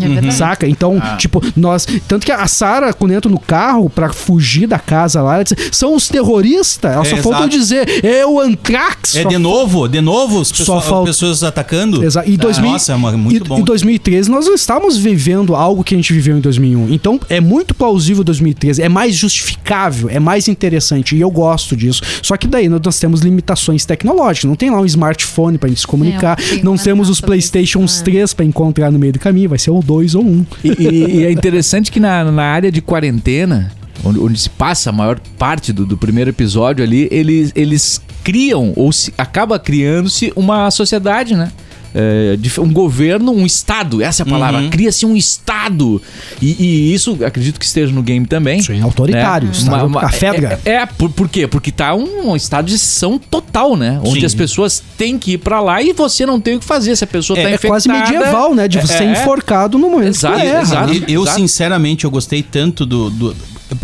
[0.00, 0.34] É verdade.
[0.34, 0.68] Saca?
[0.68, 1.16] Então, Ah.
[1.16, 1.86] tipo, nós.
[2.08, 5.54] Tanto que a Sarah, quando entra no carro pra fugir da casa lá, ela diz,
[5.72, 6.92] são os terroristas.
[6.92, 7.48] Ela É, só faltou exato.
[7.48, 9.16] dizer, é o Anthrax.
[9.16, 9.88] É de novo?
[9.88, 10.40] De novo?
[10.40, 12.04] As Só pessoas, falta- pessoas atacando?
[12.04, 13.58] Exa- E 2000, Nossa, é uma- muito e, bom.
[13.58, 16.92] Em 2013, nós não estávamos vivendo algo que a gente viveu em 2001.
[16.92, 18.82] Então, é muito plausível 2013.
[18.82, 21.16] É mais justificável, é mais interessante.
[21.16, 22.02] E eu gosto disso.
[22.22, 24.48] Só que daí nós temos limitações tecnológicas.
[24.48, 26.38] Não tem lá um smartphone pra gente se comunicar.
[26.40, 27.20] É, não temos os.
[27.24, 28.04] Playstations É.
[28.04, 29.48] 3 pra encontrar no meio do caminho.
[29.48, 30.26] Vai ser o 2 ou 1.
[30.26, 30.46] Um.
[30.64, 33.70] E, e- e é interessante que na, na área de quarentena,
[34.04, 38.72] onde, onde se passa a maior parte do, do primeiro episódio ali, eles, eles criam,
[38.76, 41.52] ou se, acaba criando-se uma sociedade, né?
[41.94, 44.62] É, um governo, um estado, essa é a palavra.
[44.62, 44.70] Uhum.
[44.70, 46.02] Cria-se um estado.
[46.42, 48.60] E, e isso acredito que esteja no game também.
[48.60, 50.58] Sim, autoritário, estado a fedra.
[50.64, 51.46] É, é, por, por quê?
[51.46, 54.00] Porque tá um estado de exceção total, né?
[54.04, 54.26] Onde Sim.
[54.26, 56.96] as pessoas têm que ir pra lá e você não tem o que fazer.
[56.96, 57.72] Se a pessoa É, tá é infectada...
[57.72, 58.66] quase medieval, né?
[58.66, 60.92] De você ser é, enforcado no momento Exato, que exato.
[60.92, 60.96] né?
[60.96, 61.40] Eu, eu, Exato.
[61.40, 63.36] sinceramente, eu gostei tanto do, do-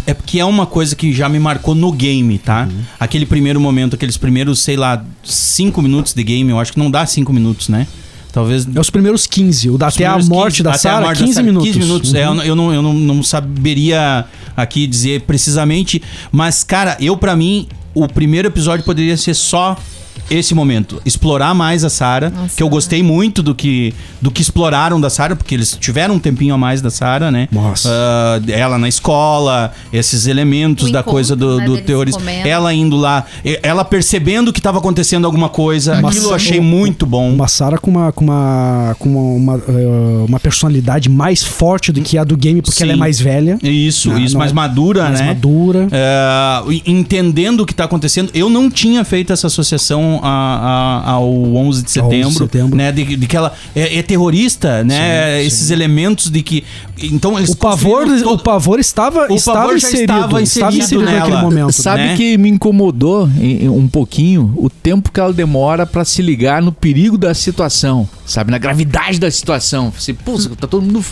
[0.06, 2.68] É porque é uma coisa que já me marcou no game, tá?
[2.70, 2.80] Uhum.
[2.98, 6.90] Aquele primeiro momento, aqueles primeiros, sei lá, cinco minutos de game, eu acho que não
[6.90, 7.86] dá cinco minutos, né?
[8.32, 8.66] Talvez.
[8.74, 9.70] É os primeiros 15.
[9.70, 11.68] O da até a morte 15, da Sarah, morte da 15 Sarah, minutos.
[11.72, 12.14] 15 minutos.
[12.14, 12.42] É, Uhum.
[12.42, 14.24] eu não, eu não, não saberia
[14.56, 16.00] aqui dizer precisamente,
[16.30, 19.76] mas, cara, eu pra mim, o primeiro episódio poderia ser só
[20.30, 21.00] esse momento.
[21.04, 22.56] Explorar mais a Sarah, Nossa.
[22.56, 26.18] que eu gostei muito do que, do que exploraram da Sarah, porque eles tiveram um
[26.18, 27.48] tempinho a mais da Sarah, né?
[27.52, 27.88] Nossa.
[27.90, 32.48] Ah, ela na escola, esses elementos O da encontro, coisa do, né, do comendo.
[32.48, 33.24] Ela indo lá,
[33.62, 36.00] ela percebendo que estava acontecendo alguma coisa.
[36.00, 37.30] Mas Aquilo eu achei muito bom.
[37.30, 42.00] Uma Sarah com uma, com uma, com uma, uma, eh, uma personalidade mais forte do
[42.00, 42.84] que a do game, porque Sim.
[42.84, 43.58] ela é mais velha.
[43.62, 45.26] Isso, Não, isso, mais madura, mais né?
[45.26, 45.88] madura.
[45.90, 48.30] É, e- entendendo o que está acontecendo.
[48.34, 52.32] Eu não tinha feito essa associação a- a- ao 11 de Ao 11 de setembro,
[52.46, 52.76] setembro.
[52.76, 52.90] né?
[52.90, 55.38] De, de que ela é, é terrorista, né?
[55.40, 55.72] Sim, Esses sim.
[55.72, 56.64] elementos de que
[57.02, 61.04] então eles O pavor, o pavor estava, O estava, pavor inserido, estava estava inserido inserido
[61.04, 61.42] naquele nela.
[61.42, 61.72] momento.
[61.72, 62.16] Sabe né?
[62.16, 63.28] que me incomodou
[63.72, 68.08] um pouquinho o tempo que ela demora pra se ligar no perigo da situação.
[68.30, 68.50] Sabe?
[68.50, 69.92] Na gravidade da situação.
[69.96, 71.02] Assim, pô, tá todo mundo.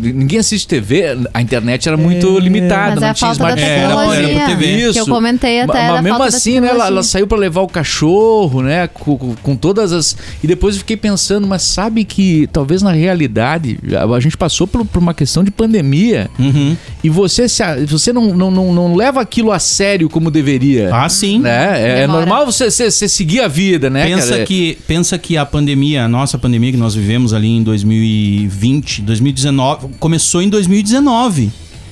[0.00, 3.60] Ninguém assiste TV, a internet era muito limitada, Mas não é a tinha falta da
[3.60, 3.80] smartphone.
[3.80, 4.28] tecnologia.
[4.28, 4.92] era por TV.
[4.92, 6.68] Que eu comentei até Mas, mesmo assim, né?
[6.68, 8.86] Ela, ela saiu pra levar o cachorro, né?
[8.88, 10.16] Com, com- com todas as.
[10.42, 14.66] E depois eu fiquei pensando, mas sabe que talvez na realidade a, a gente passou
[14.66, 16.76] por, por uma questão de pandemia Uhum.
[17.02, 20.90] e você, se, você não, não, não, não leva aquilo a sério como deveria.
[20.94, 21.38] Ah, sim.
[21.38, 22.00] Né?
[22.00, 24.06] É, é normal você, você, você seguir a vida, né?
[24.06, 24.44] pensa, cara?
[24.44, 29.88] que, pensa que a pandemia, a nossa pandemia que nós vivemos ali em 2020, 2019,
[29.98, 31.50] começou em 2019.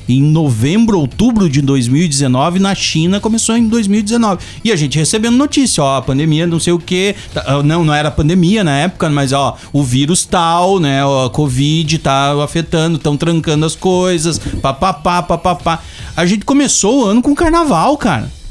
[0.08, 4.44] Em novembro, outubro de 2019, na China começou em 2019.
[4.64, 7.14] E a gente recebendo notícia, ó, a pandemia, não sei o quê.
[7.32, 11.02] tá, Não, não era pandemia na época, mas ó, o vírus tal, né?
[11.02, 15.80] A Covid tá afetando, estão trancando as coisas, papapá, papapá.
[16.16, 18.41] A gente começou o ano com carnaval, cara.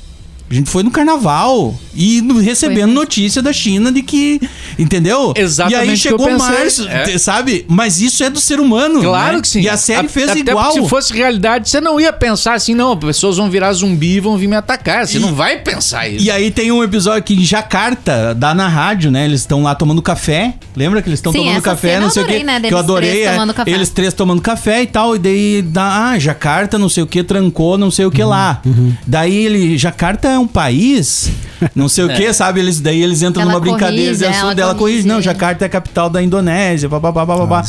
[0.51, 4.39] A gente foi no carnaval e no- recebendo notícia da China de que.
[4.77, 5.33] Entendeu?
[5.35, 7.17] Exatamente E aí chegou março, É.
[7.17, 7.65] sabe?
[7.69, 9.01] Mas isso é do ser humano.
[9.01, 9.41] Claro né?
[9.41, 9.61] que sim.
[9.61, 10.71] E a série A- fez até igual.
[10.73, 14.37] se fosse realidade, você não ia pensar assim, não, pessoas vão virar zumbi e vão
[14.37, 15.07] vir me atacar.
[15.07, 16.23] Você E- não vai pensar isso.
[16.25, 19.25] E aí tem um episódio aqui em Jacarta, dá na rádio, né?
[19.25, 20.53] Eles estão lá tomando café.
[20.75, 22.43] Lembra que eles estão tomando essa café, cena não sei o quê?
[22.43, 23.23] né, que eu adorei.
[23.23, 23.27] três
[23.67, 23.69] é.
[23.71, 25.15] Eles três tomando café e tal.
[25.15, 28.23] E daí dá, ah, Jacarta, não sei o que, trancou, não sei o Uhum, que
[28.23, 28.61] lá.
[29.05, 31.29] Daí ele, Jacarta é um país,
[31.75, 32.59] não sei o que, sabe?
[32.59, 35.07] Eles, daí eles entram Ela numa brincadeira, corrige, ela dela corrige.
[35.07, 37.63] Não, Jacarta é a capital da Indonésia, babá, babá.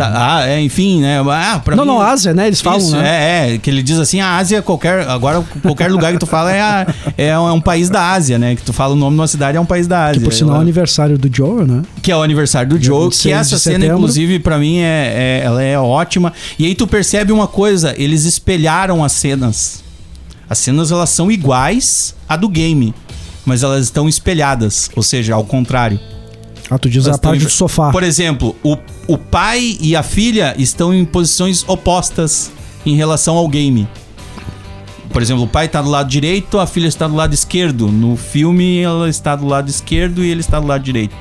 [0.00, 1.18] Ah, é, enfim, né?
[1.30, 2.46] Ah, pra Não, mim- não, Ásia, né?
[2.46, 3.08] Eles falam, isso, né?
[3.48, 6.52] é, é, que ele diz assim, a Ásia, qualquer, agora qualquer lugar que tu fala
[6.52, 6.86] é, a-
[7.16, 8.54] é, um, é um país da Ásia, né?
[8.54, 10.18] Que tu fala o nome de uma cidade é um país da Ásia.
[10.20, 11.82] Que por sinal é o aniversário do Joe, né?
[12.02, 13.96] que é o aniversário do Dia Joe, 26 que essa cena, setembro.
[13.98, 16.32] inclusive, pra mim, é, é- ela é ótima.
[16.58, 19.82] E aí tu percebe uma coisa, eles espelharam as cenas.
[20.48, 22.94] As cenas, elas são iguais à do game,
[23.44, 25.98] mas elas estão espelhadas, ou seja, ao contrário.
[26.70, 27.90] Ah, tu diz Elas a parte estão- do sofá.
[27.90, 32.50] Por exemplo, o, o pai e a filha estão em posições opostas
[32.84, 33.88] em relação ao game.
[35.10, 37.88] Por exemplo, o pai está do lado direito, a filha está do lado esquerdo.
[37.90, 41.16] No filme, ela está do lado esquerdo e ele está do lado direito.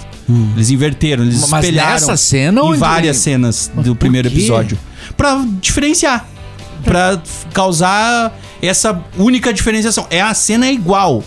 [0.55, 4.35] Eles inverteram, eles Mas espelharam nessa cena ou em várias cenas do primeiro quê?
[4.35, 4.77] episódio.
[5.15, 6.27] Pra diferenciar.
[6.83, 10.08] Pra f- causar essa única diferenciação.
[10.10, 11.24] É a cena é igual.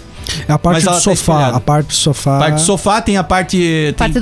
[0.46, 1.12] É a parte do tá sofá.
[1.12, 1.56] espelhada.
[1.56, 2.36] a parte do sofá.
[2.36, 3.56] A parte do sofá tem a parte.
[3.56, 4.20] Tem, Parte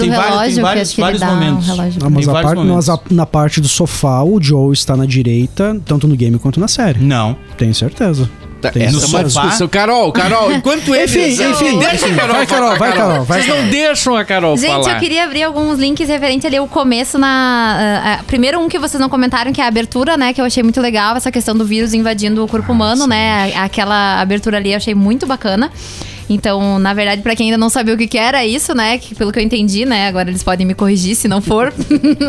[0.61, 1.67] vários, tem um momentos.
[1.67, 6.17] mas vários parte, mas na parte do sofá, o Joe está na direita, tanto no
[6.17, 7.01] game quanto na série.
[7.01, 7.37] Não.
[7.57, 8.29] Tenho certeza.
[8.61, 9.69] Tem Essa é uma discussão.
[9.69, 11.15] Carol, Carol, enquanto eles...
[11.15, 12.15] Enfim, enfim, Deixa a.
[12.15, 14.95] Carol Vai, Carol, vai, Carol, vai, Vocês não deixam a Carol Gente, falar.
[14.95, 17.77] eu queria abrir alguns links referente ali ao começo na.
[17.79, 20.33] ah, ah, primeiro, um que vocês não comentaram, que é a abertura, né?
[20.33, 23.53] Que eu achei muito legal, essa questão do vírus invadindo o corpo humano, né?
[23.57, 25.71] Aquela abertura ali eu achei muito bacana.
[26.29, 28.99] Então, na verdade, pra quem ainda não sabia o que, que era isso, né?
[28.99, 30.09] Que pelo que eu entendi, né?
[30.09, 31.73] Agora eles podem me corrigir se não for.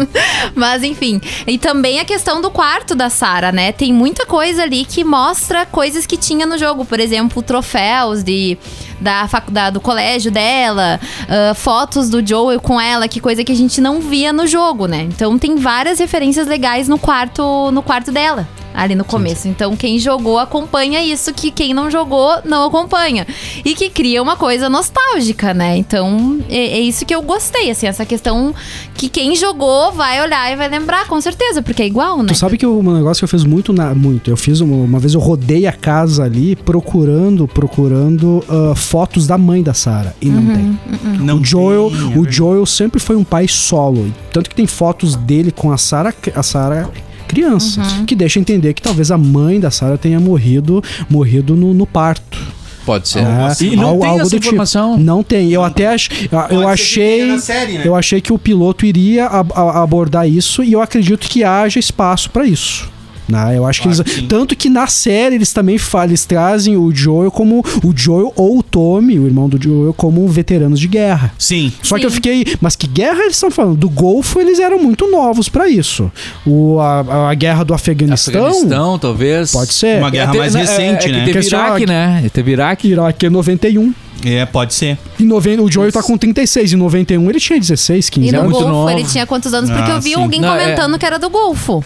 [0.55, 1.19] Mas enfim.
[1.45, 3.71] E também a questão do quarto da Sarah, né?
[3.71, 6.85] Tem muita coisa ali que mostra coisas que tinha no jogo.
[6.85, 8.57] Por exemplo, troféus de,
[9.01, 13.51] da, facu- da- do colégio dela, ah, fotos do Joel com ela, que coisa que
[13.51, 15.01] a gente não via no jogo, né?
[15.03, 18.47] Então tem várias referências legais no quarto, no quarto dela.
[18.73, 19.47] Ali no começo.
[19.47, 23.25] Então, quem jogou acompanha isso, que quem não jogou não acompanha.
[23.65, 25.77] E que cria uma coisa nostálgica, né?
[25.77, 28.53] Então, é, é isso que eu gostei, assim, essa questão
[28.93, 32.27] que quem jogou vai olhar e vai lembrar, com certeza, porque é igual, né?
[32.27, 34.29] Tu sabe que um negócio que eu fiz muito, na, muito.
[34.29, 39.37] Eu fiz uma, uma vez eu rodei a casa ali procurando, procurando ah, fotos da
[39.37, 40.79] mãe da Sarah e não tem.
[41.19, 42.29] Não o Joel, tem, é o.
[42.29, 46.43] Joel sempre foi um pai solo, tanto que tem fotos dele com a Sarah, a
[46.43, 46.89] Sarah
[47.29, 48.05] criança, Uhum.
[48.05, 52.37] que deixa entender que talvez a mãe da Sarah tenha morrido, morrido no, no parto.
[52.85, 53.21] Pode ser.
[53.21, 53.53] né?
[53.61, 54.45] E não Algo- tem algo essa do tipo.
[54.47, 54.97] informação.
[54.97, 55.51] Não tem.
[55.51, 56.09] Eu até ach,
[56.49, 57.81] eu achei, série, né?
[57.85, 62.31] eu achei que o piloto iria ab- abordar isso e eu acredito que haja espaço
[62.31, 62.89] pra isso.
[63.29, 63.57] Né?
[63.57, 64.27] Eu acho que eles, que sim.
[64.27, 68.59] tanto que na série eles também falam, eles trazem o Joel como o Joel ou
[68.59, 71.31] o Tommy, o irmão do Joel, como veteranos de guerra.
[71.37, 71.71] Sim.
[71.83, 72.15] Só que eu Sim.
[72.15, 73.75] fiquei, mas que guerra eles estão falando?
[73.77, 76.11] Do Golfo eles eram muito novos pra isso.
[76.45, 79.51] O, a, a guerra do Afeganistão, Afeganistão, talvez.
[79.51, 79.99] pode ser.
[79.99, 81.25] Uma guerra mais É, recente, é, né?
[81.25, 82.29] Teve Porque Iraque, né?
[82.33, 82.87] Teve Iraque.
[82.87, 83.93] Iraque é 91.
[84.25, 84.97] É, pode ser.
[85.19, 86.73] Em 90, o Joel tá com 36.
[86.73, 88.51] Em 91 ele tinha 16, 15 E no anos.
[88.51, 88.89] muito Golfo, novo.
[88.89, 89.69] ele tinha quantos anos?
[89.69, 90.15] Porque Ah, eu vi sim.
[90.15, 91.83] alguém Não, é- comentando que era do Golfo.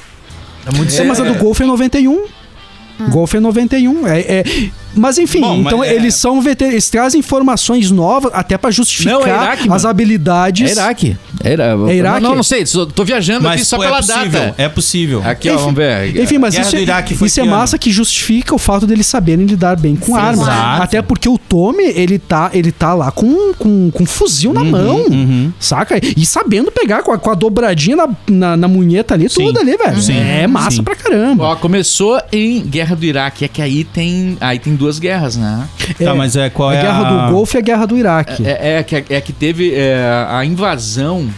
[0.65, 2.25] É muito É, mas a do Golfo é 91.
[3.09, 4.07] Golfo é 91.
[4.07, 4.43] É, é-
[4.95, 6.69] Mas enfim, Bom, mas então é- eles são veter...
[6.71, 10.69] eles trazem informações novas até pra justificar Não, é Iraque, as habilidades.
[10.69, 11.17] É Iraque.
[11.43, 12.21] É, Ira- É Iraque?
[12.21, 12.63] Não, não, não sei.
[12.95, 14.55] Tô viajando aqui Mas só pô, pela é possível, data.
[14.61, 15.21] é possível.
[15.25, 16.17] Aqui, ó, Enfim, vamos ver.
[16.21, 18.85] Enfim, mas Guerra isso, do Iraque é, foi isso é massa que justifica o fato
[18.87, 20.41] deles saberem lidar bem com Sim, armas.
[20.47, 20.83] exato.
[20.83, 24.63] Até porque o Tommy, ele tá, ele tá lá com, com, com um fuzil na
[24.63, 25.51] mão, uhum.
[25.59, 25.99] saca?
[26.15, 29.45] E sabendo pegar com a, com a dobradinha na, na, na munheta ali, Sim.
[29.45, 30.01] tudo ali, velho.
[30.01, 30.17] Sim.
[30.17, 30.83] É massa Sim.
[30.83, 31.43] pra caramba.
[31.45, 33.45] Ó, começou em Guerra do Iraque.
[33.45, 35.67] É que aí tem, aí tem duas guerras, né?
[35.97, 37.27] Tá, mas é qual a é guerra a...
[37.27, 38.45] do Golfo e a guerra do Iraque.
[38.45, 41.29] É, é, que, é que teve é, a invasão.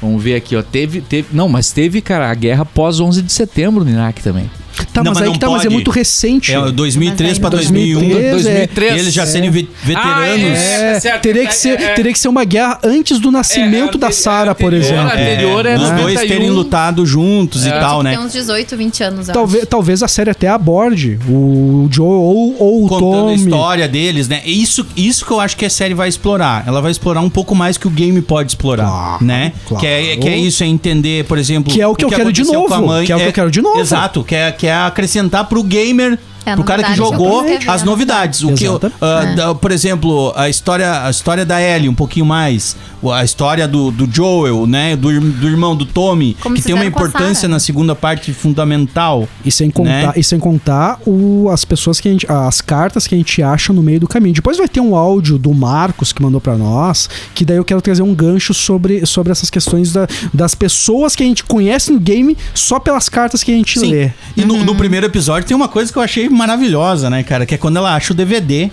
[0.00, 0.62] Vamos ver aqui, ó.
[0.62, 1.28] Teve, teve.
[1.32, 4.50] Não, mas teve, cara, a guerra pós 11 de setembro no Iraque também.
[4.86, 5.74] Tá, Não, mas mas aí não que tá, mas é pode.
[5.74, 6.52] muito recente.
[6.54, 7.98] É 2003 Mas pra ainda- 2001.
[8.00, 8.32] 2003, é.
[8.32, 8.92] 2003.
[8.94, 10.58] E eles já serem ve- veteranos.
[10.58, 11.94] É, tá certo, teria, é, que ser, é, é.
[11.94, 15.08] teria que ser uma guerra antes do nascimento É, da Sarah, por exemplo.
[15.08, 16.28] a anterior é os dois 91.
[16.28, 17.78] terem lutado juntos e É.
[17.80, 18.10] tal, né?
[18.16, 22.84] Tem uns 18, 20 anos, Talvez, talvez a série até aborde o Joe ou, ou
[22.84, 23.34] o Contando a Tommy.
[23.36, 24.42] história deles, né?
[24.44, 26.64] Isso, isso que eu acho que a série vai explorar.
[26.66, 29.52] Ela vai explorar um pouco mais que o game pode explorar, Claro, né?
[29.66, 29.80] claro.
[29.80, 31.72] Que, é, que é isso, é entender, por exemplo...
[31.72, 33.06] Que é o que eu quero de novo, a mãe.
[33.06, 33.80] que é o que eu quero de novo.
[33.80, 36.18] Exato, que é, que é acrescentar pro gamer...
[36.48, 37.86] É pro cara que jogou as né?
[37.86, 38.42] novidades.
[38.42, 39.34] O que ah, É.
[39.34, 42.76] da- por exemplo, a história, a história da Ellie, um pouquinho mais.
[43.12, 44.96] A história do, do Joel, né?
[44.96, 47.54] Do, do irmão do Tommy, Como que tem uma importância Sarah.
[47.54, 49.28] na segunda parte fundamental.
[49.44, 50.12] E sem contar, Né?
[50.16, 53.72] e sem contar o, as pessoas que a gente, as cartas que a gente acha
[53.72, 54.34] no meio do caminho.
[54.34, 57.80] Depois vai ter um áudio do Marcos que mandou pra nós, que daí eu quero
[57.80, 62.00] trazer um gancho sobre, sobre essas questões da- das pessoas que a gente conhece no
[62.00, 63.90] game só pelas cartas que a gente Sim.
[63.92, 64.10] lê.
[64.36, 64.64] E no, Uhum.
[64.64, 67.44] no primeiro episódio tem uma coisa que eu achei maravilhosa, né, cara?
[67.44, 68.70] Que é quando ela acha o DVD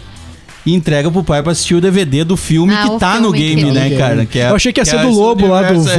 [0.65, 3.37] e entrega pro pai pra assistir o DVD do filme Ah, que tá no filme
[3.55, 3.97] game, que- né, Ok.
[3.99, 4.25] cara?
[4.25, 5.93] Que é, Eu achei que ia ser é do Lobo lá, do Wolf,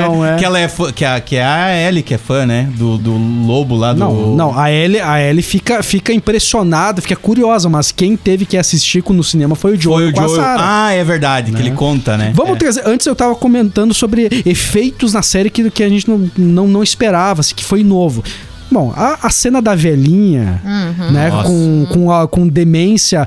[0.00, 0.36] não, não é.
[0.38, 2.70] Que ela é fã, que, a, que é a Ellie que é fã, né?
[2.74, 3.98] Do, do Lobo lá do.
[3.98, 8.56] Não, não, a Ellie, a Ellie fica, fica impressionada, fica curiosa, mas quem teve que
[8.56, 10.40] assistir no cinema foi o Joel Foi o com a Joel.
[10.40, 10.86] Sarah.
[10.86, 12.32] Ah, é verdade, que ele conta, né?
[12.34, 12.56] Vamos É.
[12.56, 12.82] trazer.
[12.86, 16.82] Antes eu tava comentando sobre efeitos na série que, que a gente não, não, não
[16.82, 18.24] esperava, assim, que foi novo.
[18.72, 20.60] Bom, a, a cena da velhinha,
[21.12, 21.48] né, Nossa.
[21.48, 23.26] com, com, a- com demência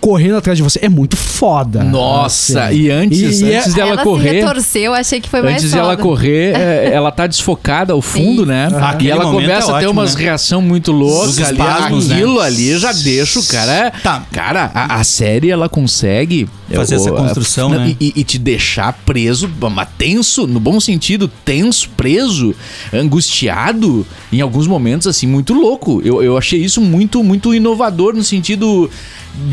[0.00, 1.84] correndo atrás de você, é muito foda.
[1.84, 2.76] Nossa, Assim.
[2.76, 4.32] e antes, E- e é- antes dela ela se correr.
[4.32, 6.02] retorceu, eu achei que foi mais Antes de ela foda.
[6.02, 8.48] correr, é, ela tá desfocada ao fundo, Sim.
[8.48, 8.68] né?
[8.72, 10.22] Ah, e ela começa é a ter umas né?
[10.22, 11.52] reações muito loucas Os ali.
[11.58, 12.14] espasmos, né?
[12.16, 13.92] Aquilo ali já deixa o cara.
[14.02, 14.22] Tá.
[14.32, 17.96] Cara, a, a série ela consegue Fazer essa construção, não, né?
[18.00, 22.54] E, e te deixar preso, mas tenso, no bom sentido, tenso, preso,
[22.92, 26.00] angustiado, em alguns momentos, assim, muito louco.
[26.04, 28.88] Eu, eu achei isso muito, muito inovador no sentido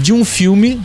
[0.01, 0.79] de um filme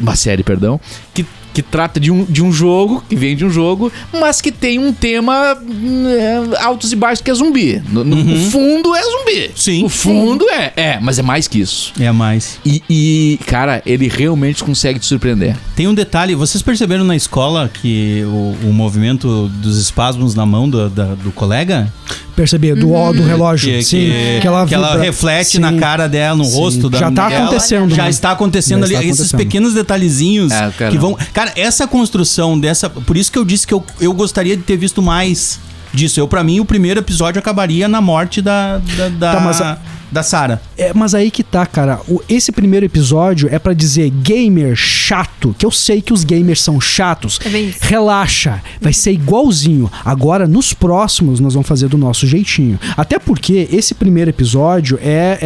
[0.00, 0.80] uma série, perdão,
[1.12, 4.52] que, que trata de um, de um jogo, que vem de um jogo, mas que
[4.52, 5.58] tem um tema
[6.06, 7.82] é, altos e baixos que é zumbi.
[7.90, 9.50] No, no- O fundo é zumbi.
[9.56, 9.84] Sim.
[9.84, 11.92] O fundo é, é, mas é mais que isso.
[11.98, 12.60] É mais.
[12.64, 15.56] E, e, cara, ele realmente consegue te surpreender.
[15.74, 20.70] Tem um detalhe, vocês perceberam na escola que o, o movimento dos espasmos na mão
[20.70, 21.92] do, da- do colega?
[22.34, 23.70] Perceber, do, ó, do relógio.
[23.70, 25.58] Que, sim, que, que ela, que ela reflete Sim.
[25.58, 26.56] na cara dela, no Sim.
[26.56, 27.44] rosto da Já tá dela.
[27.44, 28.10] acontecendo, Já né?
[28.10, 28.94] está acontecendo Já ali.
[28.94, 29.38] está Esses acontecendo.
[29.38, 31.16] pequenos detalhezinhos É, que vão.
[31.34, 32.88] Cara, essa construção dessa.
[32.88, 35.60] Por isso que eu disse que eu, eu gostaria de ter visto mais
[35.92, 36.18] disso.
[36.18, 38.78] Eu, para mim, o primeiro episódio acabaria na morte da.
[38.96, 39.78] Da, da, Tá, mas a-
[40.12, 40.60] da Sarah.
[40.76, 42.00] É, mas aí que tá, cara.
[42.06, 46.60] O- esse primeiro episódio é pra dizer gamer chato, que eu sei que os gamers
[46.60, 47.40] são chatos.
[47.44, 47.78] É bem isso.
[47.80, 49.90] Relaxa, vai ser igualzinho.
[50.04, 52.78] Agora, nos próximos, nós vamos fazer do nosso jeitinho.
[52.96, 55.38] Até porque esse primeiro episódio é,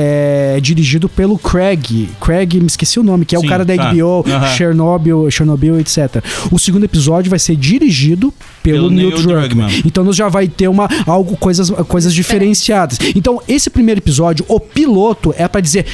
[0.56, 2.08] é dirigido pelo Craig.
[2.20, 3.92] Craig, me esqueci o nome, que é Sim, o cara da tá.
[3.92, 4.46] HBO, Aham.
[4.54, 6.22] Chernobyl, Chernobyl, etc.
[6.50, 9.48] O segundo episódio vai ser dirigido pelo, Pelo Neil Neil Druckmann.
[9.48, 9.82] Druckmann.
[9.86, 12.98] Então nós já vai ter uma algo coisas coisas diferenciadas.
[13.14, 15.86] Então esse primeiro episódio, o piloto é pra dizer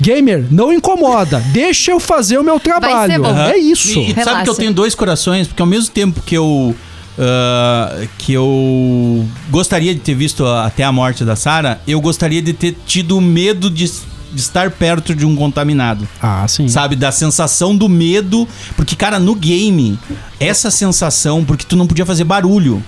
[0.00, 1.42] Gamer, não incomoda.
[1.52, 3.22] Deixa eu fazer o meu trabalho.
[3.22, 3.36] bom.
[3.36, 3.98] É isso.
[3.98, 6.74] E, e sabe que eu tenho dois corações, porque ao mesmo tempo que eu.
[7.18, 12.52] ah, que eu gostaria de ter visto até a morte da Sarah, eu gostaria de
[12.52, 13.90] ter tido medo de,
[14.32, 16.06] de estar perto de um contaminado.
[16.22, 16.68] Ah, sim.
[16.68, 18.46] Sabe, da sensação do medo.
[18.76, 19.98] Porque, cara, no game,
[20.38, 22.82] essa sensação, porque tu não podia fazer barulho.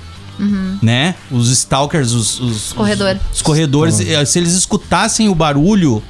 [0.83, 1.14] Né?
[1.31, 3.16] Os stalkers, os, os, Corredor.
[3.31, 6.03] os, os corredores, eh, se eles escutassem o barulho,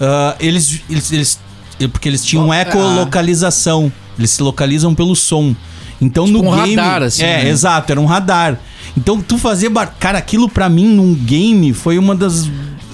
[0.00, 1.38] ah, eles, eles, eles-
[1.80, 3.92] eh, Porque eles tinham ecolocalização.
[4.18, 5.54] Eles se localizam pelo som.
[6.00, 6.76] Então Tipo no um game.
[6.76, 7.48] radar, assim, É, né?
[7.48, 8.58] exato, era um radar.
[8.96, 9.68] Então tu fazer.
[9.68, 12.50] bar- Cara, aquilo pra mim num game foi uma das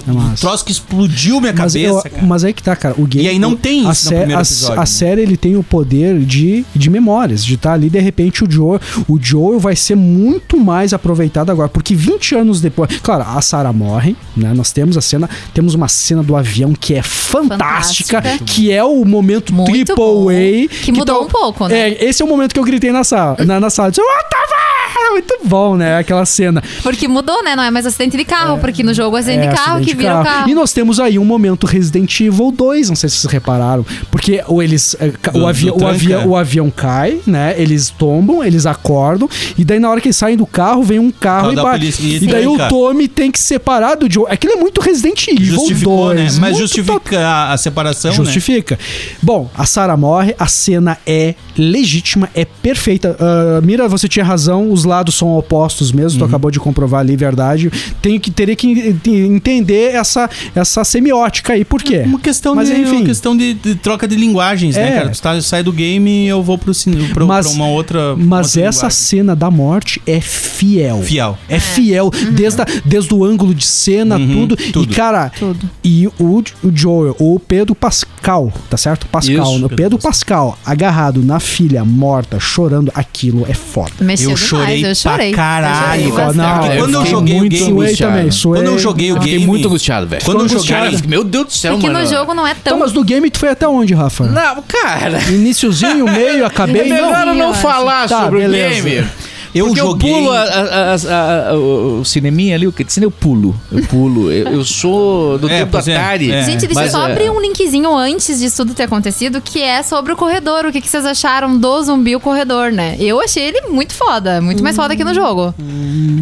[0.07, 0.41] É massa.
[0.47, 2.23] troço que explodiu minha Mas, cabeça, eu- cara.
[2.25, 2.95] mas aí que tá, cara.
[2.97, 4.85] O game, aí não tem a isso no sé- primeiro a- episódio, A, né?
[4.85, 8.79] série ele tem o poder de, de memórias, de estar ali, de repente, o Joe,
[9.07, 11.69] o Joel vai ser muito mais aproveitado agora.
[11.69, 12.89] Porque 20 anos depois.
[13.01, 14.53] Claro, a Sarah morre, né?
[14.55, 15.29] Nós temos a cena.
[15.53, 18.45] Temos uma cena do avião que é fantástica, Fantástica.
[18.45, 20.29] que é o momento Muito triple bom.
[20.29, 20.83] A.
[20.83, 21.89] Que mudou um pouco, né?
[21.91, 23.37] É, esse é o momento que eu gritei na sala.
[23.45, 23.87] Na, na sala.
[23.87, 24.69] Eu disse, What the fuck?
[25.11, 25.97] Muito bom, né?
[25.97, 26.63] Aquela cena.
[26.83, 27.55] Porque mudou, né?
[27.55, 29.88] Não é mais acidente de carro, porque no jogo é acidente de carro acidente que
[29.89, 30.49] de vira o carro.
[30.49, 33.85] E nós temos aí um momento Resident Evil 2, não sei se vocês repararam.
[34.11, 35.93] Porque o, eles, é, Do- o, avi o, tranca.
[35.93, 37.55] avião, o avião cai, né?
[37.57, 39.29] Eles tombam, eles acordam.
[39.57, 42.03] E daí, na hora que eles saem do carro, vem um carro Carro e bate.
[42.23, 44.25] e daí o Tommy tem que separar do Joe.
[44.29, 46.17] Aquilo é muito Resident Evil Justificou, 2.
[46.17, 46.23] né?
[46.41, 48.17] Mas muito justifica a, a separação, né?
[48.17, 48.77] Justifica.
[49.21, 53.15] Bom, a Sarah morre, a cena é legítima, é perfeita.
[53.19, 56.25] Ah, Mira, você tinha razão, os lados são opostos mesmo, Uhum.
[56.25, 57.71] tu acabou de comprovar ali, verdade.
[58.01, 59.35] Tenho que, teria que en-
[59.79, 62.03] entender essa, essa semiótica aí, por quê?
[62.05, 62.97] Uma questão, Mas, de, enfim.
[62.97, 64.83] uma questão de, de troca de linguagens, É.
[64.83, 65.09] né, cara?
[65.09, 68.15] Tu tá, sai do game e eu vou pro, cine- pro, Mas- pra uma outra.
[68.15, 68.89] Mas outra essa linguagem.
[68.97, 71.01] cena da morte é fiel.
[71.01, 71.37] Fiel.
[71.47, 74.57] É fiel, desde, a- desde o ângulo de cena, Uhum, tudo.
[74.71, 74.91] tudo.
[74.91, 75.69] E, cara, Tudo.
[75.83, 79.07] e o, o Joel, o Pedro Pascal, tá certo?
[79.07, 83.91] Pascal, Isso, Pedro Pedro Pascal, agarrado na filha morta, chorando, aquilo é foda.
[84.01, 85.29] Mexeu Eu demais, chorei eu chorei.
[85.31, 86.33] pra caralho, Eu chorei.
[86.59, 88.61] Porque quando eu joguei o game, também, suei.
[88.61, 89.45] Quando eu joguei o game.
[89.45, 90.23] muito angustiado, velho.
[90.25, 90.63] Quando eu.
[90.65, 91.99] Cara, meu Deus do céu, Porque mano.
[91.99, 92.79] no jogo não é Então, tão...
[92.79, 94.25] mas do game tu foi até onde, Rafa?
[94.25, 95.19] Não, cara.
[95.29, 96.83] Iniciozinho, meio, É acabei.
[96.89, 97.61] melhor eu eu não acho.
[97.61, 98.81] falar Tá, sobre beleza.
[98.81, 99.07] o game.
[99.53, 100.11] Eu Porque joguei.
[100.11, 103.55] eu pulo a- a- a- a- o, o cineminha ali, o que eu pulo.
[103.71, 104.31] Eu pulo.
[104.31, 106.31] Eu, eu sou do É, tempo é, Atari.
[106.31, 106.43] é.
[106.43, 109.61] Gente, deixa Mas, eu só é, abrir um linkzinho antes disso tudo ter acontecido, que
[109.61, 110.65] é sobre o corredor.
[110.65, 112.95] O que, que vocês acharam do zumbi o corredor, né?
[112.99, 115.53] Eu achei ele muito foda, muito mais foda que no jogo.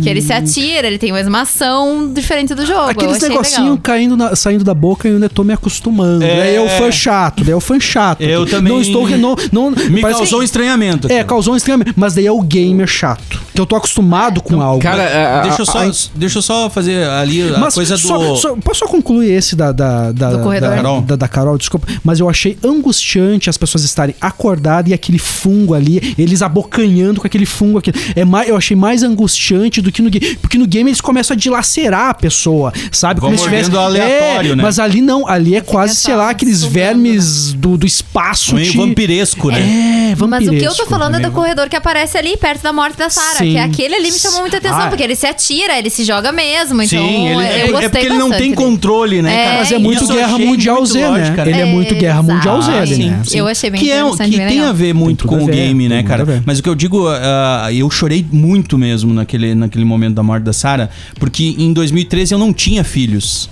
[0.03, 2.91] Que ele se atira, ele tem uma animação diferente do jogo.
[2.91, 6.23] Aqueles negocinho caindo na- saindo da boca e eu ainda tô me acostumando.
[6.23, 6.37] É.
[6.37, 8.21] Daí eu fã chato, daí eu fã chato.
[8.21, 9.07] Eu também- Não estou.
[9.09, 11.11] Não, não, Me causou um estranhamento.
[11.11, 11.93] É, causou um estranhamento.
[11.95, 13.46] Mas daí é o gamer chato fato.
[13.57, 14.79] Que eu tô acostumado com algo.
[14.83, 17.95] Cara, a- a- Deixa eu, só, a- deixa eu só fazer ali a Mas coisa
[17.95, 17.99] do.
[18.07, 20.69] só- só- posso só concluir esse da, da, da, Do corredor.
[20.69, 21.01] da, Carol?
[21.01, 21.87] da, da Carol, desculpa.
[22.03, 27.25] Mas eu achei angustiante as pessoas estarem acordadas e aquele fungo ali, eles abocanhando com
[27.25, 27.91] aquele fungo aqui.
[28.15, 30.35] É mais, eu achei mais angustiante do que no game.
[30.35, 33.19] Porque no game eles começam a dilacerar a pessoa, sabe?
[33.19, 33.75] Vão Como se tivesse.
[33.75, 34.61] aleatório, é, né?
[34.61, 38.53] Mas ali não, ali é quase, sei lá, aqueles vermes do, do espaço.
[38.53, 39.59] meio te- vampiresco, né?
[39.61, 40.55] É, Mas vampiresco.
[40.55, 43.09] o que eu tô falando é do corredor que aparece ali perto da morte da
[43.09, 43.46] Sarah.
[43.47, 43.53] Sim.
[43.53, 44.87] Que aquele ali me chamou muita atenção, Ah.
[44.87, 46.81] porque ele se atira, ele se joga mesmo.
[46.81, 48.55] Então, Sim, ele, eu é, gostei é porque ele não tem dele.
[48.55, 49.57] controle, né, É, cara?
[49.59, 51.33] Mas é muito Isso Guerra Mundial muito Z, né?
[51.35, 51.49] cara.
[51.49, 52.99] Ele é muito Guerra Mundial Z, exato.
[53.01, 53.21] né?
[53.33, 54.69] Eu achei bem que é, interessante, que bem tem legal.
[54.69, 56.43] a ver muito com o game, né, muito cara?
[56.45, 60.43] Mas o que eu digo, ah, eu chorei muito mesmo naquele, naquele momento da morte
[60.43, 60.89] da Sarah,
[61.19, 63.49] porque em 2013 eu não tinha filhos.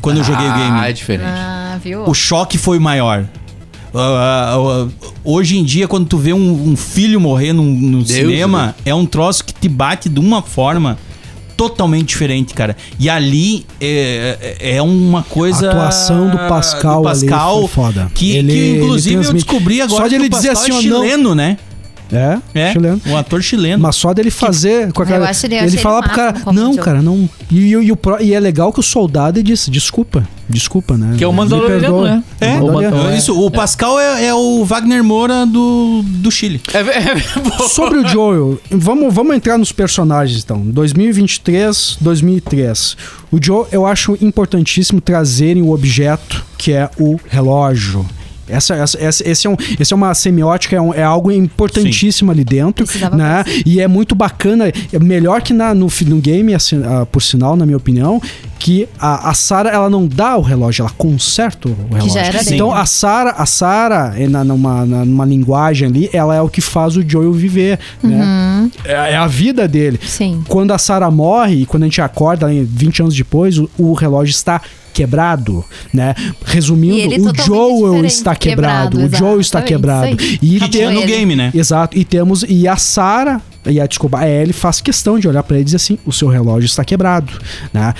[0.00, 0.92] Quando eu joguei o Ah, é game.
[0.92, 1.28] diferente.
[1.28, 2.04] Ah, viu?
[2.08, 3.24] O choque foi maior.
[3.94, 4.88] Ah, ah, ah,
[5.24, 8.94] hoje em dia, quando tu vê um, um filho morrer num- no Deus cinema, é
[8.94, 10.98] um troço que te bate de uma forma
[11.56, 12.76] totalmente diferente, cara.
[13.00, 15.66] E ali é, é é uma coisa.
[15.68, 18.10] A atuação do Pascal, do Pascal ali foi foda.
[18.14, 20.48] Que, Ele- que, ele inclusive eu transmite- descobri agora Só de que ele o dizer
[20.54, 21.58] Pascal assim, é ó, não- chileno, né?
[22.12, 23.00] É, É, chileno.
[23.06, 23.82] um ator chileno.
[23.82, 25.26] Mas só dele fazer com aquela.
[25.26, 26.34] Eu acho ele- eu ele falar pro cara.
[26.52, 27.28] Não, Joe." cara, não.
[27.50, 31.14] E, e, e o e é legal que o soldado disse: desculpa, desculpa, né?
[31.18, 32.24] Que é o Mandaloriano, perdoa." né?
[32.40, 33.10] É, O Mandaloriano.
[33.10, 36.60] É Isso, o Pascal é, é o Wagner Moura do, do Chile.
[36.72, 40.60] É, é, Sobre o Joel, vamos, vamos entrar nos personagens então.
[40.62, 42.96] 2023, 2003.
[43.30, 48.04] O Joe, eu acho importantíssimo trazerem o objeto que é o relógio.
[48.48, 52.30] Essa, essa, essa- esse, é um, esse é uma semiótica, é, um- é algo importantíssimo
[52.30, 52.84] ali dentro.
[52.86, 53.44] Precisava Né?
[53.66, 57.56] E é muito bacana, é melhor que na, no, no game, assim, ah, por sinal,
[57.56, 58.20] na minha opinião,
[58.58, 62.10] que a, a Sarah ela não dá o relógio, ela conserta o relógio.
[62.14, 66.34] já era então a Sarah, a Sarah é na, numa, na- numa linguagem ali, ela
[66.34, 68.70] é o que faz o Joel viver, né?
[68.84, 69.98] É, é a vida dele.
[70.04, 70.42] Sim.
[70.48, 73.92] Quando a Sarah morre e quando a gente acorda né, 20 anos depois, o, o
[73.92, 74.60] relógio está
[74.98, 76.12] quebrado, né?
[76.44, 80.16] Resumindo, E o Joel está quebrado, quebrado, o Joel está quebrado.
[80.42, 81.52] E ele Acabou tem no game, né?
[81.54, 81.96] Exato.
[81.96, 85.56] E temos e a Sarah e a desculpa, a Ellie faz questão de olhar pra
[85.56, 87.32] ele e dizer assim: "O seu relógio está quebrado",
[87.72, 87.94] né?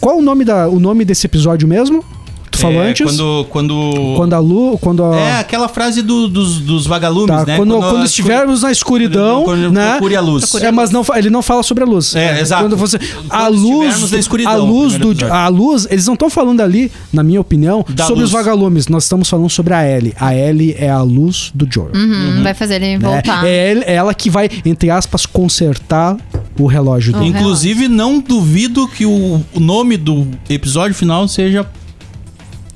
[0.00, 2.04] Qual o nome da o nome desse episódio mesmo?
[2.50, 3.06] Tu falou É, antes?
[3.06, 7.44] Quando, quando, Quando a Lu, quando a É aquela frase do- dos, dos vagalumes, Tá,
[7.46, 7.56] né?
[7.56, 9.92] quando, quando a estivermos na escuridão, quando né?
[9.92, 10.54] procure a luz.
[10.56, 12.14] É, mas não, ele não fala sobre a luz.
[12.14, 12.64] É, exato.
[12.64, 12.96] Quando você,
[13.30, 15.32] a Quando luz, escuridão, a luz do, episódio.
[15.34, 18.30] a luz, eles não estão falando ali, na minha opinião, Da sobre luz.
[18.30, 18.88] os vagalumes.
[18.88, 20.12] Nós estamos falando sobre a Ellie.
[20.18, 21.92] A Ellie é a luz do Joel.
[21.94, 23.08] Uhum, Vai fazer ele né?
[23.08, 23.46] voltar.
[23.46, 26.16] É ele- ela que vai, entre aspas, consertar
[26.58, 27.30] o relógio dele.
[27.30, 27.36] Uhum.
[27.38, 31.66] Inclusive, não duvido que o, o nome do episódio final seja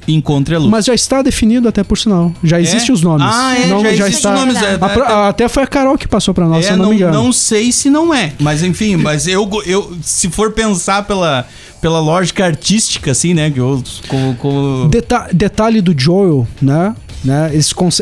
[0.07, 0.71] Encontre a Luz.
[0.71, 2.33] Mas já está definido até por sinal.
[2.43, 3.27] Já existem os nomes.
[3.29, 4.35] Ah, é, Não, já, já está.
[4.35, 4.57] os nomes.
[4.63, 6.85] É, A pro- até foi a Carol que passou pra nós, se é, eu não,
[6.85, 7.13] não, me engano.
[7.15, 8.33] não sei se não é.
[8.41, 11.47] Mas enfim, mas eu, eu se for pensar pela,
[11.81, 13.51] pela lógica artística, assim, né?
[13.51, 16.95] Que eu, como, como- Deta- detalhe do Joel, né?
[17.25, 17.51] Né?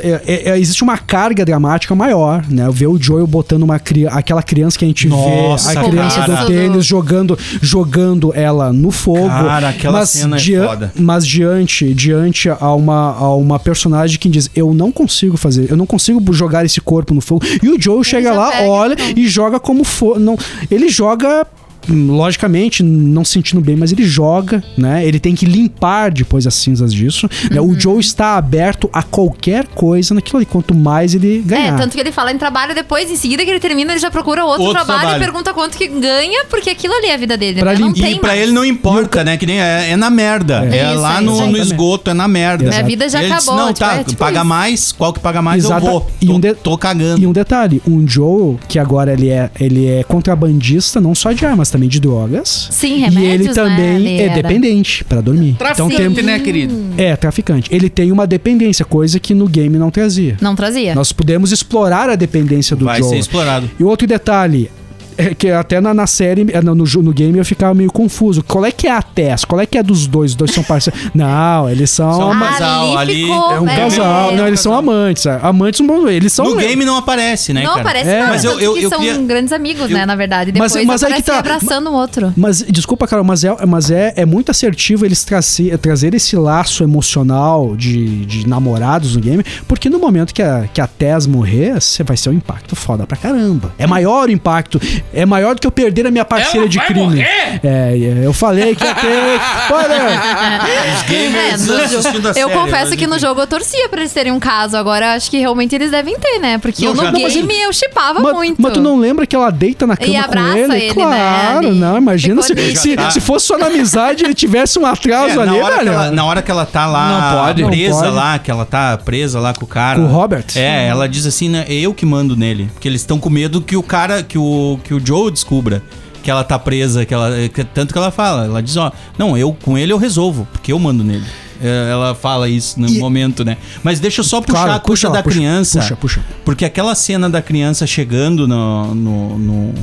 [0.02, 2.68] É- é- é- existe uma carga dramática maior, né?
[2.72, 6.20] Ver o Joel botando uma cri- aquela criança que a gente Nossa, vê, a criança
[6.26, 6.34] cara.
[6.42, 9.28] do tênis jogando, jogando ela no fogo.
[9.28, 10.92] Cara, aquela cena é foda.
[10.98, 15.76] Mas diante, diante a uma, a uma personagem que diz: Eu não consigo fazer, eu
[15.76, 17.42] não consigo jogar esse corpo no fogo.
[17.62, 19.12] E o Joel chega lá, pega, olha então.
[19.16, 20.18] e joga como for.
[20.18, 20.36] Não,
[20.70, 21.46] ele joga.
[21.88, 25.04] Logicamente, não se sentindo bem, mas ele joga, né?
[25.06, 27.28] Ele tem que limpar depois as cinzas disso.
[27.50, 27.60] né?
[27.60, 27.70] Uhum.
[27.70, 30.46] O Joe está aberto a qualquer coisa naquilo ali.
[30.46, 31.74] Quanto mais ele ganhar.
[31.74, 34.10] É, tanto que ele fala em trabalho depois, em seguida que ele termina, ele já
[34.10, 35.22] procura outro, Outro trabalho, trabalho.
[35.22, 37.60] e pergunta quanto que ganha, porque aquilo ali é a vida dele.
[37.60, 37.78] Pra né?
[37.78, 38.40] Não lim- tem E pra mais.
[38.42, 39.36] ele não importa, né?
[39.36, 40.64] Que nem é, é na merda.
[40.70, 42.64] É, Isso, lá é no, no esgoto, é na merda.
[42.68, 44.46] Minha vida já E ele disse, acabou, não, tipo, tá, é tipo paga isso.
[44.46, 46.10] mais, qual que paga mais Exata- eu vou.
[46.20, 47.20] e tô, um de- tô cagando.
[47.22, 51.44] E um detalhe, um Joe, que agora ele é, ele é contrabandista, não só de
[51.44, 52.68] armas, também de drogas.
[52.70, 53.52] Sim, E remédios, ele né?
[53.54, 54.34] também Ele é era.
[54.42, 55.54] dependente pra dormir.
[55.58, 56.74] Traficante, Então tem, né, querido?
[56.96, 57.68] é, traficante.
[57.74, 60.36] Ele tem uma dependência, coisa que no game não trazia.
[60.40, 60.94] Não trazia.
[60.94, 63.08] Nós podemos explorar a dependência do Vai Joe.
[63.10, 63.70] ser explorado.
[63.80, 64.70] E outro detalhe,
[65.16, 68.42] é que até na, na série, é, no, no, game eu ficava meio confuso.
[68.42, 69.44] Qual é que é a Tess?
[69.44, 70.32] Qual é que é dos dois?
[70.32, 71.00] Os dois são parceiros?
[71.14, 72.12] não, eles são...
[72.12, 74.30] São uma- casal ali, ficou, é um é, casal.
[74.30, 74.36] é.
[74.36, 75.26] não, eles são amantes.
[75.26, 75.38] é.
[75.42, 76.44] Amantes, eles são...
[76.46, 77.80] No game não aparece, né, Não cara?
[77.80, 78.26] aparece É.
[78.26, 80.52] Mas eu- eu- que eu são queria- grandes amigos, eu- né, na verdade.
[80.56, 81.38] Mas- Depois mas aí que tá.
[81.38, 82.32] abraçando o outro.
[82.36, 86.82] Mas, desculpa, Carol, mas é, mas é, é muito assertivo eles trazer, trazer esse laço
[86.82, 91.80] emocional de, de namorados no game, porque no momento que a, que a Tess morrer,
[91.80, 93.72] você vai ser um impacto foda pra caramba.
[93.78, 94.80] É maior o impacto,
[95.14, 97.00] é maior do que eu perder a minha parceira Ela de vai crime.
[97.02, 97.20] morrer?
[97.22, 99.40] É, é, eu falei que ia ter.
[99.72, 103.46] Olha, Os gamers É, no assistindo a eu série, confesso mas que no jogo eu
[103.46, 104.76] torcia pra eles terem um caso.
[104.76, 106.58] Agora acho que realmente eles devem ter, né?
[106.58, 108.60] Porque Não, eu no game eu chipava mas, muito.
[108.60, 110.72] mas tu não lembra que ela deita na cama com abraça ele?
[110.74, 110.94] ele, né?
[110.94, 111.78] claro, Ali.
[111.78, 111.96] não.
[111.98, 112.76] Imagina se, Ficou ali.
[112.76, 113.10] se, tá.
[113.10, 115.92] se fosse só na amizade ele tivesse um atraso É, ali, na, hora que velho.
[115.92, 117.64] ela, na hora que ela tá lá Não pode.
[117.64, 118.14] presa Não pode.
[118.14, 119.98] lá, que ela tá presa lá com o cara.
[119.98, 120.44] Com o Robert?
[120.56, 121.64] É, ela diz assim, né?
[121.68, 122.68] É eu que mando nele.
[122.72, 125.82] Porque eles estão com medo que o cara, que o, que o Joe descubra
[126.22, 127.30] que ela tá presa, que ela.
[127.48, 130.72] que- tanto que ela fala, ela diz, ó, não, eu com ele eu resolvo, porque
[130.72, 131.24] eu mando nele.
[131.64, 133.56] É, Ela fala isso no E- momento, né?
[133.84, 135.78] Mas deixa eu só puxar Claro, a puxa lá, da puxa, criança.
[135.80, 136.20] puxa, puxa.
[136.44, 138.92] Porque aquela cena da criança chegando no.
[138.94, 139.74] no, no-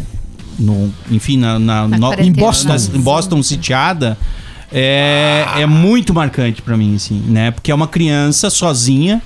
[0.59, 2.13] no- enfim, na, na, Na no-.
[2.15, 2.75] Em Boston.
[2.93, 4.17] em Boston sitiada.
[4.71, 7.49] É, é muito marcante pra mim, assim, né?
[7.51, 9.21] Porque é uma criança sozinha,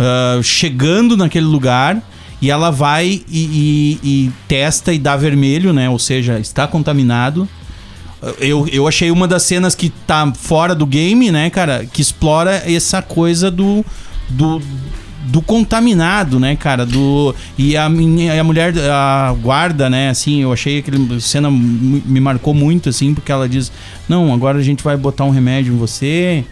[0.00, 2.02] ah, chegando naquele lugar,
[2.40, 5.88] e ela vai e, e- e testa e dá vermelho, né?
[5.90, 7.48] Ou seja, está contaminado.
[8.40, 11.86] Eu, eu achei uma das cenas que tá fora do game, né, cara?
[11.92, 13.84] Que explora essa coisa do.
[14.28, 14.60] do
[15.26, 16.86] do contaminado, né, cara?
[16.86, 20.08] Do e a, minha, a mulher a guarda, né?
[20.08, 23.70] Assim, eu achei aquele cena me me marcou muito, assim, porque ela diz:
[24.08, 26.44] não, agora a gente vai botar um remédio em você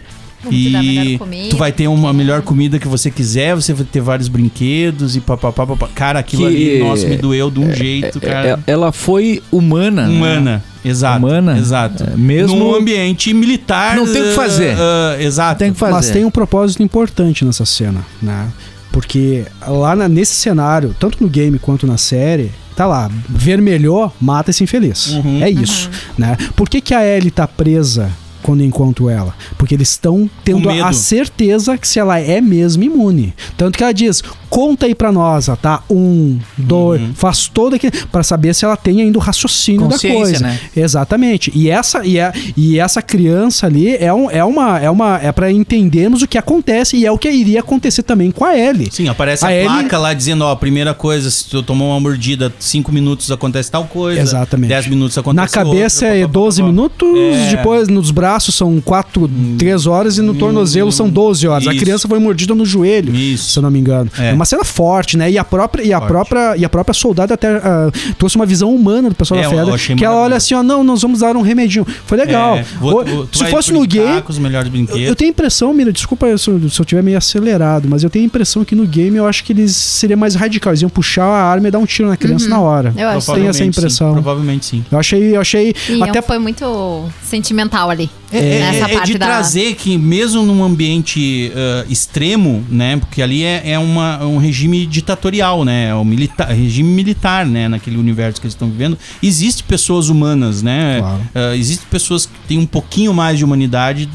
[0.43, 3.09] Vamos te dar a e melhor comida." tu vai ter uma melhor comida que você
[3.11, 5.89] quiser, você vai ter vários brinquedos e papapá, papá.
[5.93, 8.59] Cara, aquilo Que- ali, nossa, me doeu de um jeito, cara.
[8.65, 10.07] É- ela foi humana.
[10.07, 10.15] né?
[10.15, 11.25] Humana, exato.
[11.25, 11.57] Humana?
[11.57, 12.03] Exato.
[12.03, 13.95] É, mesmo- Num ambiente militar.
[13.95, 14.75] Não tem o que fazer.
[14.77, 15.59] ah, ah, exato.
[15.59, 15.93] Tem que fazer.
[15.93, 18.47] Mas tem um propósito importante nessa cena, né?
[18.91, 24.49] Porque lá na- nesse cenário, tanto no game quanto na série, tá lá, vermelhou, mata
[24.51, 25.07] esse infeliz.
[25.07, 25.43] Uhum.
[25.43, 26.37] É isso, né?
[26.55, 28.09] Por que, que a Ellie tá presa
[28.43, 29.33] quando encontro ela?
[29.57, 33.33] Porque eles estão tendo a, a certeza que se ela é mesmo imune.
[33.57, 35.83] Tanto que ela diz, conta aí pra nós, tá?
[35.89, 37.13] Um, dois, Uhum.
[37.13, 37.91] faz todo aquele...
[38.11, 40.39] Pra saber se ela tem ainda o raciocínio da coisa.
[40.39, 40.59] né?
[40.75, 41.51] Exatamente.
[41.55, 44.79] E essa, e, é, e essa criança ali é, um, é uma.
[44.79, 48.31] É, uma, é para entendermos o que acontece e é o que iria acontecer também
[48.31, 48.89] com a Ellie.
[48.91, 51.89] Sim, aparece a, A Ellie- placa lá dizendo, ó, a primeira coisa, se tu tomou
[51.89, 54.19] uma mordida, 5 minutos acontece tal coisa.
[54.21, 54.69] Exatamente.
[54.69, 56.67] 10 minutos acontece Na cabeça outra, é pá, pá, pá, 12 pá.
[56.67, 57.55] minutos, É.
[57.55, 61.67] depois nos braços são 4, 3 horas e no tornozelo são 12 horas.
[61.67, 61.83] A Isso.
[61.83, 63.51] criança foi mordida no joelho, Isso.
[63.51, 64.09] se eu não me engano.
[64.17, 64.29] É.
[64.29, 65.31] É, uma cena forte, né?
[65.31, 66.07] E a própria, e a Forte.
[66.11, 69.73] própria, e a própria soldada até ah, trouxe uma visão humana do pessoal É, da
[69.73, 71.85] achei Que ela olha assim, ó, não, nós vamos dar um remedinho.
[72.05, 72.57] Foi legal.
[72.57, 75.01] É, vou- Ou- vou- se fosse no game, com os melhores Eu, brinquedos.
[75.07, 78.09] eu tenho a impressão, Mira, desculpa se eu, se eu tiver meio acelerado, mas eu
[78.09, 80.81] tenho a impressão que no game eu acho que eles seriam mais radicais.
[80.81, 82.93] Iam puxar a arma e dar um tiro na criança na hora.
[82.97, 83.07] Eu acho.
[83.07, 84.13] tenho essa Provavelmente sim, impressão.
[84.13, 84.85] provavelmente sim.
[84.91, 88.09] Eu achei, eu achei E até foi muito sentimental ali.
[88.31, 92.97] É, Nessa é- é parte de da- trazer que mesmo num ambiente ah, extremo, né?
[92.97, 95.87] Porque ali é, é uma, um regime ditatorial, né?
[95.89, 97.67] É um militar, regime militar, né?
[97.69, 98.97] Naquele universo que eles estão vivendo.
[99.23, 100.99] Existem pessoas humanas, né?
[100.99, 101.21] Claro.
[101.33, 104.09] Ah, Existem pessoas que têm um pouquinho mais de humanidade,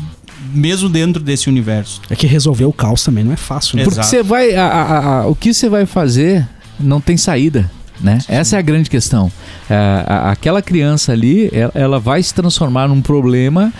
[0.54, 2.00] mesmo dentro desse universo.
[2.10, 3.84] É que resolver o caos também não é fácil, né?
[3.84, 4.54] Porque você vai.
[4.54, 6.46] a- a- a- o que você vai fazer
[6.78, 7.70] não tem saída.
[8.02, 8.18] Né?
[8.28, 9.30] Essa é a grande questão.
[9.70, 13.72] É, a- aquela criança ali, ela, ela vai se transformar num problema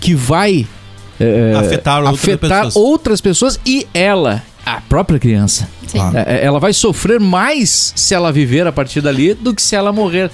[0.00, 0.66] que vai
[1.20, 2.76] é, Afetar outras afetar pessoas.
[2.76, 5.68] outras pessoas e ela, a própria criança.
[5.86, 5.98] Sim.
[5.98, 6.16] Claro.
[6.18, 9.92] É, Ela vai sofrer mais se ela viver a partir dali do que se ela
[9.92, 10.30] morrer.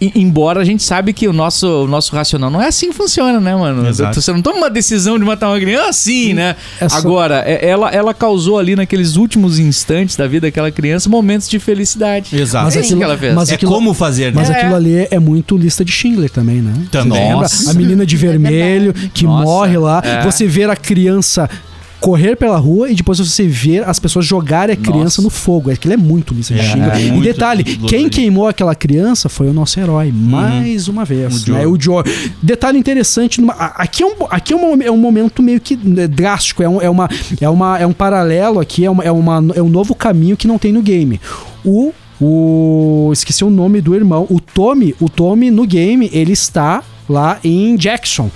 [0.00, 2.94] E- embora a gente sabe que o nosso, o nosso racional não é assim que
[2.94, 3.86] funciona, né, mano?
[3.88, 4.20] Exato.
[4.22, 6.54] Você não toma uma decisão de matar uma criança assim, né?
[6.80, 11.08] É só- Agora, é- ela, ela causou ali naqueles últimos instantes da vida daquela criança
[11.10, 12.38] momentos de felicidade.
[12.38, 12.66] Exato.
[12.66, 13.34] Mas É aquilo- que ela fez.
[13.34, 14.32] mas é aquilo- como fazer, né?
[14.36, 14.52] Mas É.
[14.52, 16.74] aquilo ali é muito lista de Schindler também, né?
[16.92, 17.10] Também.
[17.18, 17.36] Você lembra?
[17.42, 17.70] Nossa.
[17.70, 19.42] A menina de vermelho que Nossa.
[19.44, 20.00] morre lá.
[20.04, 20.22] É.
[20.22, 21.50] Você ver a criança
[22.00, 25.22] correr pela rua e depois você ver as pessoas jogarem a criança Nossa.
[25.22, 25.70] no fogo.
[25.70, 29.52] Aquilo é muito de É, é e muito detalhe, quem queimou aquela criança foi o
[29.52, 31.42] nosso herói, mais uma vez.
[31.42, 31.54] O Joe.
[31.56, 31.66] né?
[31.66, 32.04] O Joe.
[32.42, 36.06] Detalhe interessante, numa- aqui, é um, aqui é, um, é um momento meio que né,
[36.06, 37.08] drástico, é um, é uma,
[37.40, 40.46] é uma, é um paralelo aqui, é, uma, é, uma, é um novo caminho que
[40.46, 41.20] não tem no game.
[41.64, 46.82] O o esqueci o nome do irmão, o Tommy, o Tommy no game, ele está
[47.08, 48.28] lá em Jackson.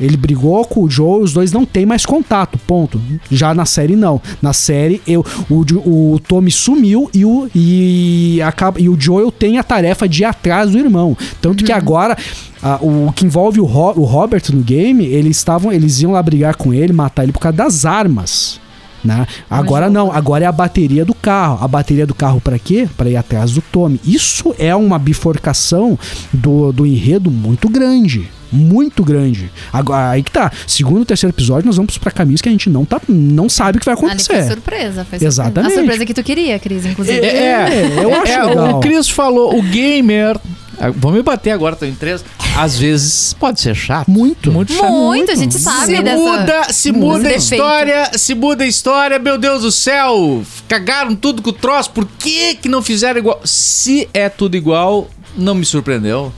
[0.00, 3.00] Ele brigou com o Joe, os dois não têm mais contato, ponto.
[3.30, 4.20] Já na série não.
[4.40, 9.58] Na série eu, o, o Tommy sumiu e o e acaba e o Joel tem
[9.58, 11.16] a tarefa de ir atrás do irmão.
[11.40, 12.16] Tanto que agora
[12.62, 16.22] ah, o que envolve o, Ro- o Robert no game, eles estavam, eles iam lá
[16.22, 18.60] brigar com ele, matar ele por causa das armas.
[19.04, 19.26] Né?
[19.48, 21.58] Agora não, agora é a bateria do carro.
[21.64, 22.88] A bateria do carro para quê?
[22.96, 24.00] Para ir atrás do Tommy.
[24.04, 25.98] Isso é uma bifurcação
[26.32, 28.28] do, do enredo muito grande.
[28.50, 29.50] Muito grande.
[29.72, 30.50] Agora, aí que tá.
[30.66, 33.76] Segundo e terceiro episódio, nós vamos pra caminhos que a gente não, tá, não sabe
[33.76, 34.48] o que vai Ali foi acontecer.
[34.48, 35.26] surpresa, foi surpresa.
[35.26, 35.72] Exatamente.
[35.72, 37.18] A surpresa que tu queria, Cris, inclusive.
[37.26, 38.76] É, eu acho É, legal.
[38.78, 40.38] O Cris falou, o gamer.
[40.80, 42.24] Ah, Vamos me bater agora, tô em três.
[42.56, 44.10] Às vezes pode ser chato.
[44.10, 44.50] Muito.
[44.50, 44.90] Muito chato.
[44.90, 46.16] Muito, a gente sabe Se dessa...
[46.16, 51.42] muda, se muda a história, se muda a história, meu Deus do céu, cagaram tudo
[51.42, 53.40] com o troço, por que que não fizeram igual?
[53.44, 56.32] Se é tudo igual, não me surpreendeu.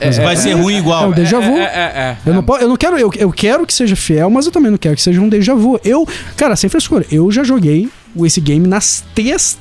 [0.00, 1.08] É, Vai ser ruim É igual.
[1.08, 1.56] um déjà vu.
[1.58, 4.46] É, é, é, Eu não, eu não quero, eu, eu quero que seja fiel, mas
[4.46, 5.80] eu também não quero que seja um déjà vu.
[5.84, 6.06] Eu,
[6.36, 7.88] cara, sem frescura, eu já joguei
[8.24, 9.58] esse game nas três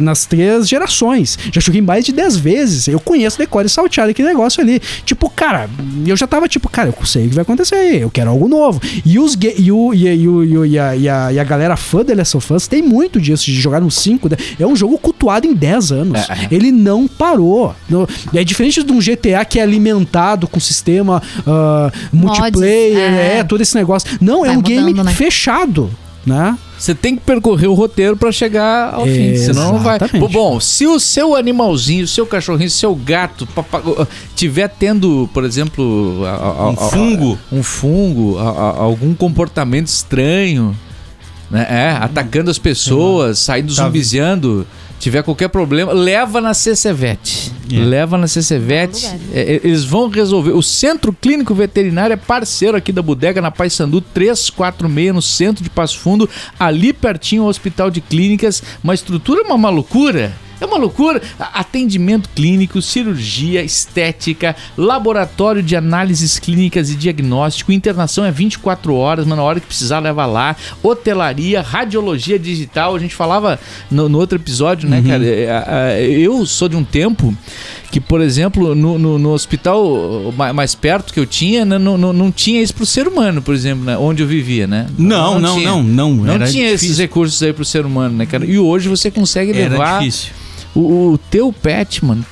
[0.00, 1.38] nas três gerações.
[1.52, 2.88] Já joguei mais de 10 vezes.
[2.88, 4.80] Eu conheço decore salteado aquele negócio ali.
[5.04, 5.68] Tipo, cara,
[6.06, 8.00] eu já tava tipo, cara, eu sei o que vai acontecer aí.
[8.00, 8.80] Eu quero algo novo.
[9.04, 11.76] E os e, o, e, e, o- e, e a, e, a, e a galera
[11.76, 14.28] fã de Last of Us tem muito disso, de jogar no 5.
[14.58, 16.20] É um jogo cultuado em 10 anos.
[16.50, 17.74] Ele não parou.
[18.34, 23.38] É diferente de um GTA que é alimentado com sistema ah, multiplayer, é.
[23.38, 23.44] é.
[23.44, 24.08] todo esse negócio.
[24.20, 25.12] Não, é Vai um game mudando, né?
[25.12, 25.90] fechado,
[26.26, 26.56] né?
[26.82, 29.98] Você tem que percorrer o roteiro pra chegar ao fim, senão não vai.
[29.98, 30.32] Exatamente.
[30.32, 34.04] Bom, se o seu animalzinho, o seu cachorrinho, o seu gato papago-
[34.34, 37.38] tiver tendo, por exemplo, a- a- Um a- a- fungo.
[37.52, 40.76] um fungo, algum comportamento estranho,
[41.48, 41.64] né?
[41.70, 43.84] É, atacando as pessoas, saindo Tá.
[43.84, 44.66] zumbizeando,
[45.02, 47.50] tiver qualquer problema, leva na CCVET.
[47.72, 47.76] É.
[47.76, 49.04] Leva na CCVET.
[49.34, 50.52] É, é, eles vão resolver.
[50.52, 55.70] O Centro Clínico Veterinário é parceiro aqui da bodega na Paysandu 346, no centro de
[55.70, 58.62] Passo Fundo, ali pertinho ao Hospital de Clínicas.
[58.82, 60.32] Uma estrutura, uma malucura.
[60.62, 61.20] É uma loucura.
[61.38, 69.36] Atendimento clínico, cirurgia, estética, laboratório de análises clínicas e diagnóstico, internação é 24 horas, mas
[69.36, 72.94] na hora que precisar leva lá, hotelaria, radiologia digital.
[72.94, 73.58] A gente falava
[73.90, 75.24] no, no outro episódio, né, cara?
[75.24, 75.28] É,
[75.98, 77.36] é, é, Eu sou de um tempo
[77.90, 81.98] que, por exemplo, no, no- no hospital ma- mais perto que eu tinha, né, não,
[81.98, 84.86] não, não tinha isso pro ser humano, por exemplo, né, onde eu vivia, né?
[84.96, 85.68] Não, não, tinha.
[85.70, 86.12] não, não.
[86.14, 87.02] Não Era tinha esses difícil.
[87.02, 88.46] recursos aí pro ser humano, né, cara?
[88.46, 90.30] E hoje você consegue Era levar difícil.
[90.74, 92.24] O, o teu pet, mano,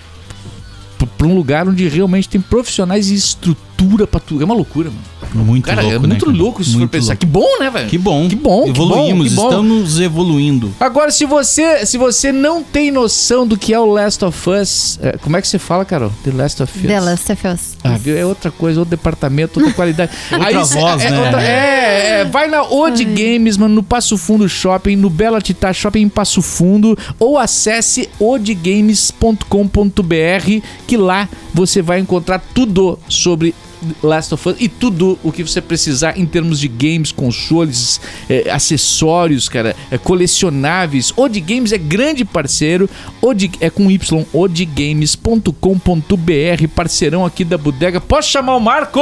[1.16, 4.42] pra um lugar onde realmente tem profissionais e estrutura pra tudo.
[4.42, 5.02] É uma loucura, mano.
[5.34, 6.36] Muito Cara, louco, é né, muito cara?
[6.36, 7.06] louco se for Muito pensar.
[7.08, 7.20] louco.
[7.20, 7.88] Que bom, né, velho?
[7.88, 8.28] Que bom.
[8.28, 9.48] Que bom, que Evoluímos, bom, que bom.
[9.50, 10.72] estamos evoluindo.
[10.80, 14.98] Agora, se você, se você não tem noção do que é o Last of Us,
[15.02, 16.10] é, como é que você fala, Carol?
[16.24, 16.86] The Last of Us.
[16.86, 17.60] The Last of Us.
[17.84, 18.16] Ah, viu?
[18.16, 20.10] É outra coisa, outro departamento, outra qualidade.
[20.32, 21.18] Outra cê- voz, é, né?
[21.20, 25.72] outra- é, é, vai na Ode Games, mano, no Passo Fundo Shopping, no Bela Tita
[25.72, 33.54] Shopping em Passo Fundo, ou acesse odegames.com.br, que lá você vai encontrar tudo sobre
[34.02, 38.50] Last of Us e tudo o que você precisar em termos de games, consoles, eh,
[38.50, 41.12] acessórios, cara, eh, colecionáveis.
[41.16, 42.88] Ode Games é grande parceiro,
[43.20, 48.00] Ode, é com Y, odegames.com.br, parceirão aqui da bodega.
[48.00, 49.00] Posso chamar o Marco?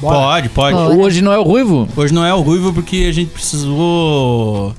[0.00, 0.74] Pode, pode.
[0.74, 0.94] Bora.
[0.94, 1.86] Hoje não é o Ruivo?
[1.94, 4.74] Hoje não é o Ruivo porque a gente precisou.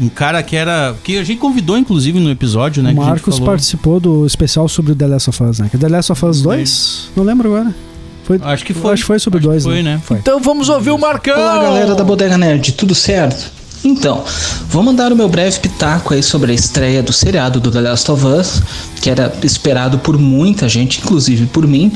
[0.00, 0.96] Um cara que era.
[1.04, 2.90] Que a gente convidou, inclusive, no episódio, né?
[2.90, 3.50] o que a gente Marcos falou.
[3.50, 5.68] participou do especial sobre o The Last of Us, né?
[5.68, 7.10] Que é The Last of Us 2?
[7.14, 7.74] Não lembro agora.
[8.24, 8.92] Foi, Acho que foi.
[8.92, 9.94] Acho que foi sobre Acho dois, foi, né?
[9.94, 10.02] né?
[10.04, 10.18] Foi.
[10.18, 11.38] Então vamos ouvir o Marcão.
[11.38, 13.52] Olá, galera da Bodega Nerd, tudo certo?
[13.84, 14.24] Então,
[14.66, 18.10] vou mandar o meu breve pitaco aí sobre a estreia do seriado do The Last
[18.10, 18.62] of Us,
[19.02, 21.92] que era esperado por muita gente, inclusive por mim,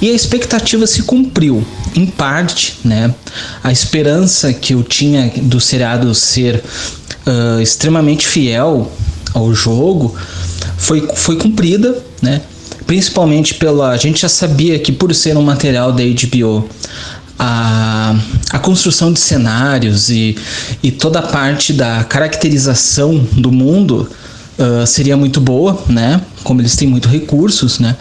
[0.00, 1.62] e a expectativa se cumpriu,
[1.94, 3.14] em parte, né?
[3.62, 6.64] A esperança que eu tinha do seriado ser
[7.26, 8.90] ah, extremamente fiel
[9.34, 10.16] ao jogo
[10.78, 12.40] foi, foi cumprida, né?
[12.86, 13.90] Principalmente pela.
[13.90, 16.68] A gente já sabia que por ser um material da HBO,
[17.38, 18.14] a,
[18.50, 20.36] a construção de cenários e,
[20.82, 24.08] e toda a parte da caracterização do mundo
[24.58, 26.20] ah, seria muito boa, né?
[26.42, 27.96] Como eles têm muito recursos, né?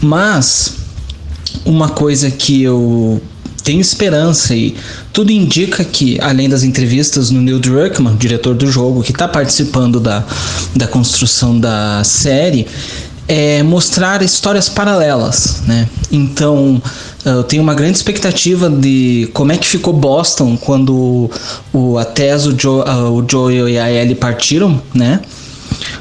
[0.00, 0.74] Mas
[1.64, 3.20] uma coisa que eu
[3.64, 4.76] tenho esperança e
[5.12, 9.98] tudo indica que, além das entrevistas no Neil Druckmann, diretor do jogo, que está participando
[9.98, 10.22] da,
[10.74, 12.66] da construção da série,
[13.28, 15.88] é mostrar histórias paralelas, né?
[16.10, 16.80] Então,
[17.24, 21.30] eu tenho uma grande expectativa de como é que ficou Boston quando
[21.72, 25.20] o, a Tess, o, Joe, o Joel e a Ellie partiram, né?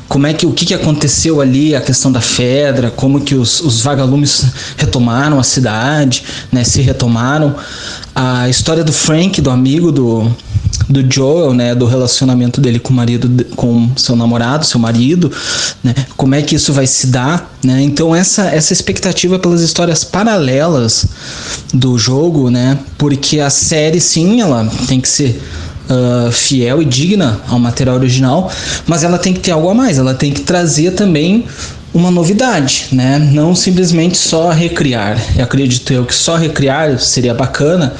[0.07, 3.59] como é que o que, que aconteceu ali, a questão da Fedra, como que os,
[3.59, 4.45] os vagalumes
[4.77, 7.55] retomaram a cidade, né, se retomaram,
[8.13, 10.31] a história do Frank, do amigo do,
[10.89, 15.31] do Joel, né, do relacionamento dele com o marido, com seu namorado, seu marido,
[15.83, 20.03] né, como é que isso vai se dar, né, então essa essa expectativa pelas histórias
[20.03, 21.05] paralelas
[21.73, 25.41] do jogo, né, porque a série sim, ela tem que ser
[25.87, 28.51] ah, fiel e digna ao material original,
[28.87, 31.45] mas ela tem que ter algo a mais, ela tem que trazer também
[31.93, 33.17] uma novidade, né?
[33.19, 35.17] Não simplesmente só recriar.
[35.37, 37.93] Eu acredito eu que só recriar seria bacana,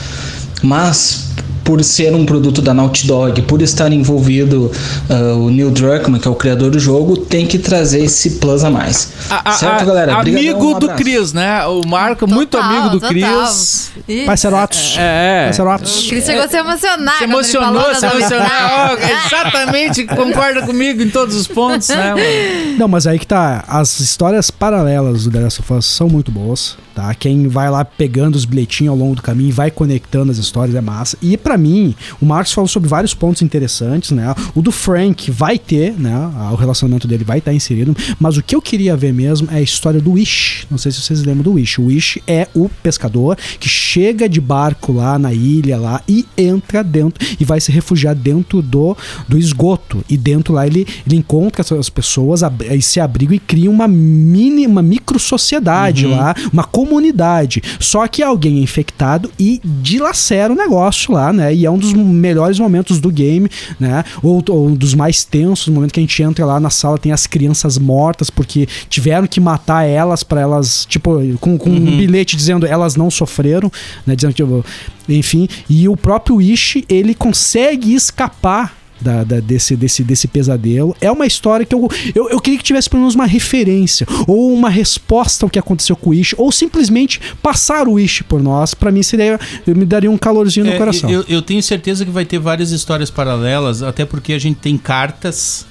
[0.61, 1.24] mas
[1.65, 4.71] por ser um produto da Naughty Dog, por estar envolvido
[5.09, 8.63] ah, o Neil Druckmann, que é o criador do jogo, tem que trazer esse plus
[8.63, 9.11] a mais.
[9.29, 10.15] A- a- certo, a- galera?
[10.15, 10.87] Amigo um do.
[10.89, 11.65] Cris, né?
[11.65, 13.01] O Marco, muito Total, amigo do.
[13.07, 13.91] Cris.
[14.07, 14.95] Ih, Parceirotos.
[14.97, 15.45] É.
[15.45, 16.05] Parceirotos.
[16.05, 17.17] O Cris chegou a se emocionar.
[17.17, 18.47] Se emocionou, se emocionou.
[18.89, 19.25] novidades.
[19.25, 22.77] Exatamente, concorda comigo em todos os pontos, né, mano?
[22.77, 23.63] Não, mas aí que tá.
[23.67, 27.13] As histórias paralelas do The Last of Us são muito boas, tá?
[27.15, 30.75] Quem vai lá pegando os bilhetinhos ao longo do caminho e vai conectando as histórias
[30.75, 31.17] é massa.
[31.21, 34.33] E pra mim, o Marcos falou sobre vários pontos interessantes, né?
[34.53, 36.15] O do Frank vai ter, né?
[36.51, 37.95] O relacionamento dele vai estar inserido.
[38.19, 40.67] Mas o que eu queria ver mesmo é a história do Wish.
[40.69, 41.79] Não sei se vocês lembram do Wish.
[41.79, 46.83] O Wish é o pescador que chega de barco lá na ilha lá e entra
[46.83, 48.95] dentro e vai se refugiar dentro do,
[49.27, 50.03] do esgoto.
[50.09, 54.65] E dentro lá ele, ele encontra essas pessoas, aí se abriga e cria uma mini,
[54.67, 57.61] uma micro sociedade lá, uma comunidade.
[57.79, 61.44] Só que alguém é infectado e dilacera o negócio lá, né?
[61.53, 64.03] E é um dos melhores momentos do game, né?
[64.21, 66.97] Ou, ou um dos mais tensos, no momento que a gente entra lá na sala,
[66.97, 71.97] tem as crianças mortas porque tiveram que matar elas para elas, tipo, com, com um
[71.97, 73.71] bilhete dizendo elas não sofreram,
[74.05, 74.15] né?
[74.15, 74.65] Dizendo, tipo,
[75.07, 75.47] enfim.
[75.69, 80.95] E o próprio Ishi, ele consegue escapar da, da- desse, desse, desse pesadelo.
[80.99, 84.51] É uma história que eu, eu, eu queria que tivesse pelo menos uma referência, ou
[84.51, 88.73] uma resposta ao que aconteceu com o Ishi, ou simplesmente passar o Ishi por nós.
[88.73, 89.39] Pra mim seria.
[89.67, 91.09] Me daria um calorzinho no É, coração.
[91.09, 94.77] Eu, eu tenho certeza que vai ter várias histórias paralelas, até porque a gente tem
[94.77, 95.65] cartas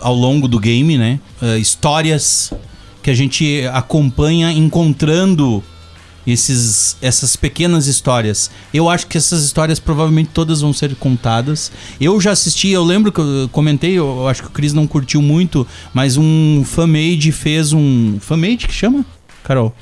[0.00, 1.18] ao longo do game, né?
[1.40, 2.52] Eh, histórias
[3.02, 5.62] que a gente acompanha encontrando
[6.26, 8.50] esses, essas pequenas histórias.
[8.74, 11.70] Eu acho que essas histórias provavelmente todas vão ser contadas.
[12.00, 15.22] Eu já assisti, eu lembro que eu comentei, eu acho que o Cris não curtiu
[15.22, 18.18] muito, mas um fanmade fez um.
[18.20, 19.04] Fanmade que chama?
[19.44, 19.74] Carol?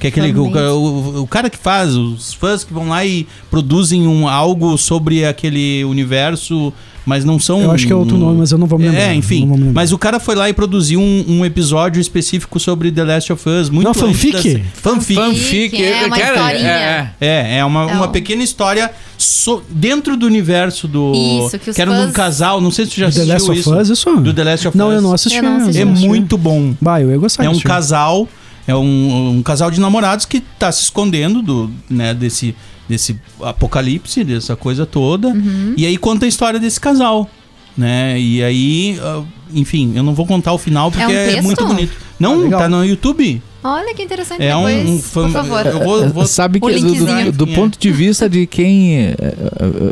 [0.00, 3.24] Que é aquele, o, o, o cara que faz, os fãs que vão lá e
[3.48, 6.72] produzem um, algo sobre aquele universo,
[7.04, 7.60] mas não são.
[7.62, 9.00] Eu acho que é outro nome, mas eu não vou me lembrar.
[9.00, 9.48] É, enfim.
[9.50, 9.72] Lembrar.
[9.72, 13.48] Mas o cara foi lá e produziu um, um episódio específico sobre The Last of
[13.48, 13.68] Us.
[13.70, 14.54] Muito Não, antes fanfic?
[14.54, 15.14] da- Fanfic.
[15.14, 15.82] Fanfic.
[15.84, 16.68] é uma cara, historinha.
[16.70, 17.26] é, é.
[17.26, 21.12] É, é uma, É uma um- pequena história so- dentro do universo do.
[21.46, 23.32] Isso, que os era de um fãs- casal, não sei se tu já The assistiu
[23.34, 23.76] Last of isso.
[23.76, 24.16] Us, isso?
[24.20, 24.94] Do The Last of Não, Us.
[24.94, 25.36] eu não assisti.
[25.38, 25.78] Eu não assisti.
[25.78, 26.08] É eu não assisti.
[26.08, 26.74] muito bom.
[26.80, 28.28] Bah, eu ia gostar É um casal,
[28.66, 32.54] é um, um casal de namorados que tá se escondendo do, né, desse,
[32.88, 35.28] desse apocalipse, dessa coisa toda.
[35.28, 35.74] Uhum.
[35.76, 37.28] E aí conta a história desse casal,
[37.76, 38.18] né?
[38.18, 39.22] E aí, ah,
[39.54, 41.92] enfim, eu não vou contar o final porque É um é, muito bonito.
[42.18, 43.42] Não, Ah, tá no YouTube.
[43.64, 44.42] Olha que interessante.
[44.42, 45.66] É um, Depois, um fã- por favor.
[45.66, 47.54] Eu vou, vou- Sabe que O do, do- do É.
[47.54, 49.34] ponto de vista de quem eh, eh,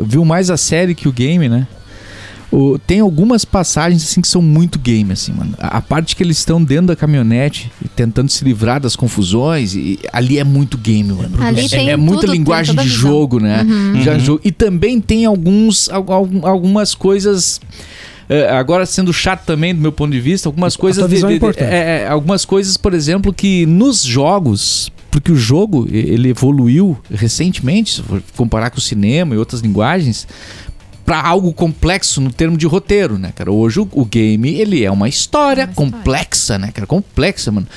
[0.03, 1.65] viu mais a série que o game, né?
[2.51, 5.53] O- tem algumas passagens assim que são muito game, assim, mano.
[5.57, 9.73] A, a parte que eles estão dentro da caminhonete e tentando se livrar das confusões,
[9.73, 11.41] e, ali é muito game, mano.
[11.41, 13.65] Ali é, tem é muita tudo, linguagem de jogo, né?
[14.03, 17.61] Já jogo- E também tem alguns al- al- algumas coisas.
[18.29, 21.35] eh, agora sendo chato também do meu ponto de vista, algumas coisas tua visão é
[21.35, 21.63] importante.
[21.69, 27.95] é, é, algumas coisas, por exemplo, que nos jogos, porque o jogo ele evoluiu recentemente,
[27.95, 30.25] se for comparar com o cinema e outras linguagens,
[31.11, 33.51] para algo complexo no termo de roteiro, né, cara?
[33.51, 36.87] Hoje o, o game ele é uma história complexa, né, cara?
[36.87, 37.67] Complexa, mano.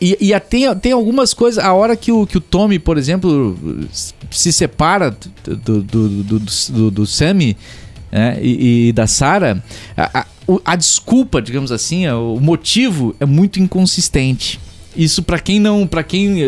[0.00, 1.62] E, e a- tem, tem algumas coisas.
[1.62, 3.58] A hora que o, que o Tommy, por exemplo,
[4.30, 5.14] se separa
[5.44, 7.58] do, do, do, do, do, Sammy
[8.10, 9.62] né, e, e da Sarah,
[9.94, 10.26] a, a,
[10.64, 14.58] a desculpa, digamos assim, o motivo é muito inconsistente.
[14.96, 15.86] Isso pra quem não.
[15.86, 16.42] para quem.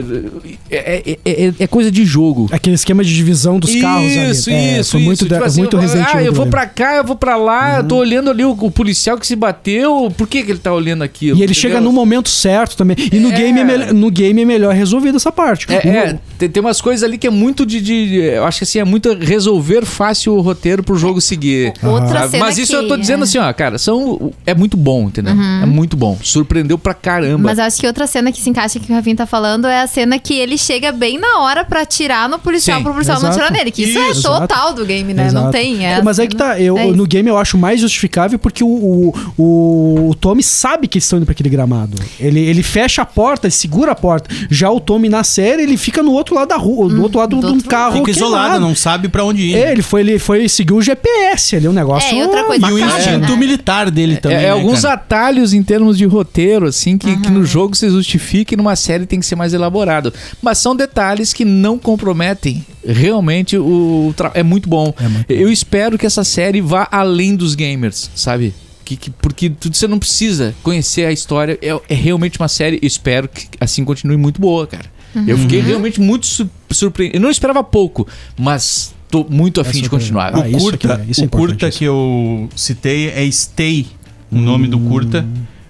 [0.70, 2.48] É, é, é- é coisa de jogo.
[2.50, 4.30] Aquele esquema de divisão dos carros ali.
[4.30, 5.28] Isso, É, isso, Foi muito, isso.
[5.28, 7.78] Tipo assim, muito eu vou- Resident Ah, eu vou pra cá, eu vou pra lá,
[7.78, 10.12] eu tô olhando ali o, o policial que se bateu.
[10.16, 11.36] Por que, que ele tá olhando aquilo?
[11.38, 11.60] E ele entendeu?
[11.60, 12.96] chega no momento certo também.
[13.12, 13.36] E no, É.
[13.36, 15.66] game, é no game é melhor resolvida essa parte.
[15.70, 18.58] É, O- é, tem, tem umas coisas ali que é muito de, de- Eu acho
[18.58, 21.72] que assim, é muito resolver fácil o roteiro pro jogo seguir.
[21.82, 23.24] Outra cena Mas isso que- eu tô dizendo é.
[23.24, 25.34] assim, ó, cara, são, é muito bom, entendeu?
[25.62, 26.18] É muito bom.
[26.22, 27.44] Surpreendeu pra caramba.
[27.44, 29.86] Mas acho que outra cena que se encaixa que o Rafinha tá falando é a
[29.86, 33.28] cena que ele chega bem na hora pra atirar no policial, Sim, pro policial não
[33.30, 33.44] exato.
[33.44, 33.70] atirar nele.
[33.70, 34.40] Que isso, Isso, é exato.
[34.48, 35.24] total do game, né?
[35.24, 35.50] Não Exato.
[35.52, 35.86] tem.
[35.86, 38.38] É Mas a é que cena- tá, eu, é no game eu acho mais justificável
[38.38, 41.96] porque o, o, o, o Tommy sabe que eles estão indo pra aquele gramado.
[42.18, 44.30] Ele, ele fecha a porta, ele segura a porta.
[44.50, 47.36] Já o Tommy na série, ele fica no outro lado da rua, do outro lado
[47.36, 47.98] do de um outro carro.
[47.98, 48.60] Fica isolado, queimado.
[48.66, 49.54] não sabe pra onde ir.
[49.56, 52.14] É, ele foi, ele foi seguir o GPS ali, um negócio.
[52.14, 53.36] É, e outra coisa, E o instinto né?
[53.36, 54.38] militar dele também.
[54.38, 54.94] É, é né, alguns cara?
[54.94, 58.19] atalhos em termos de roteiro, assim, que, que no jogo se justifica
[58.54, 60.12] e numa série tem que ser mais elaborado.
[60.42, 64.12] Mas são detalhes que não comprometem realmente o.
[64.16, 64.92] tra- É muito bom.
[65.28, 68.54] Eu espero que essa série vá além dos gamers, sabe?
[68.84, 71.58] Que, que- porque tu- você não precisa conhecer a história.
[71.62, 72.78] É, é realmente uma série.
[72.82, 74.86] Eu espero que assim continue muito boa, cara.
[75.26, 77.16] Eu fiquei realmente muito su surpreendido.
[77.18, 78.06] Eu não esperava pouco,
[78.38, 80.04] mas tô muito afim de surpresa.
[80.04, 80.32] continuar.
[80.36, 83.86] Ah, O curta, que é- isso é o curta que eu citei é Stay,
[84.30, 85.26] o nome do curta.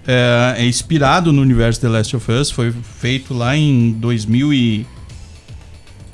[0.07, 4.85] É, é inspirado no universo The Last of Us, foi feito lá em 2000 e...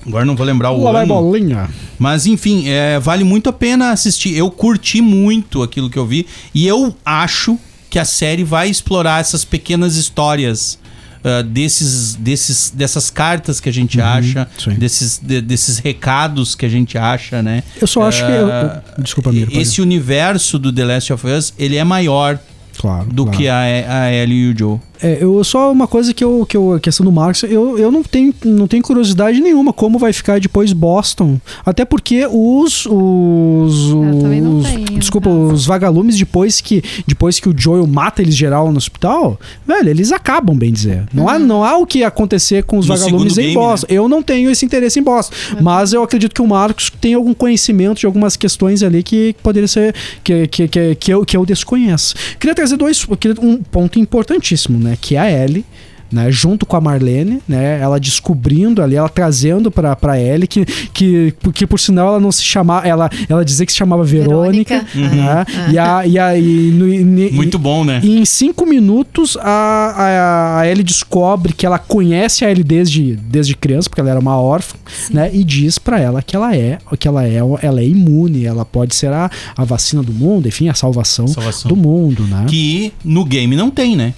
[0.05, 1.13] Agora não vou lembrar o Lá vai ano.
[1.15, 1.69] bolinha.
[1.99, 4.35] Mas enfim, é, vale muito a pena assistir.
[4.38, 7.57] Eu curti muito aquilo que eu vi e eu acho
[7.89, 10.79] que a série vai explorar essas pequenas histórias
[11.23, 14.71] ah, desses, desses, dessas cartas que a gente acha, sim.
[14.75, 17.63] desses, de- desses recados que a gente acha, né?
[17.81, 18.31] Eu só acho que.
[18.31, 19.51] eu- Ah, eu- desculpa, Miro.
[19.57, 22.39] Esse universo do The Last of Us, ele é maior
[22.78, 23.38] claro, do claro.
[23.38, 24.80] que a, a Ellie e o Joe.
[25.01, 27.91] É, eu só uma coisa que eu, que eu a questão do Marx, eu, eu
[27.91, 33.89] não tenho não tenho curiosidade nenhuma como vai ficar depois Boston, até porque os os,
[33.89, 35.53] Eu também não os- tenho, desculpa, caso.
[35.53, 40.11] os vagalumes depois que depois que o Joel mata eles geral no hospital, velho, eles
[40.11, 41.03] acabam, bem dizer.
[41.13, 43.87] Não há não há o que acontecer com os No vagalumes em game, Boston.
[43.89, 47.33] Eu não tenho esse interesse em Boston, mas eu acredito que o Marcos tem algum
[47.33, 49.93] conhecimento de algumas questões ali que poderia ser
[50.23, 52.15] que, que, que, que, eu, que eu desconheço.
[52.39, 53.05] Queria trazer dois,
[53.41, 55.65] um ponto importantíssimo, né, que é a Ellie
[56.09, 60.63] né, junto com a Marlene, né, ela descobrindo ali, ela trazendo pra, pra Ellie que,
[60.93, 64.85] que, que por sinal ela não se chamava, ela, ela dizia que se chamava Verônica,
[64.93, 65.15] Verônica.
[65.17, 67.99] né, e, a, e, a, e, no- e- Muito bom, né?
[68.01, 73.17] e em cinco minutos, a, a, a Ellie descobre que ela conhece a Ellie desde,
[73.17, 74.77] desde criança, porque ela era uma órfã,
[75.11, 75.29] né?
[75.33, 78.95] E diz pra ela que ela é, que ela é, ela é imune, ela pode
[78.95, 81.67] ser a, a vacina do mundo, enfim, a salvação, Salvação.
[81.67, 82.45] do mundo, né?
[82.47, 84.13] Que no game não tem, né?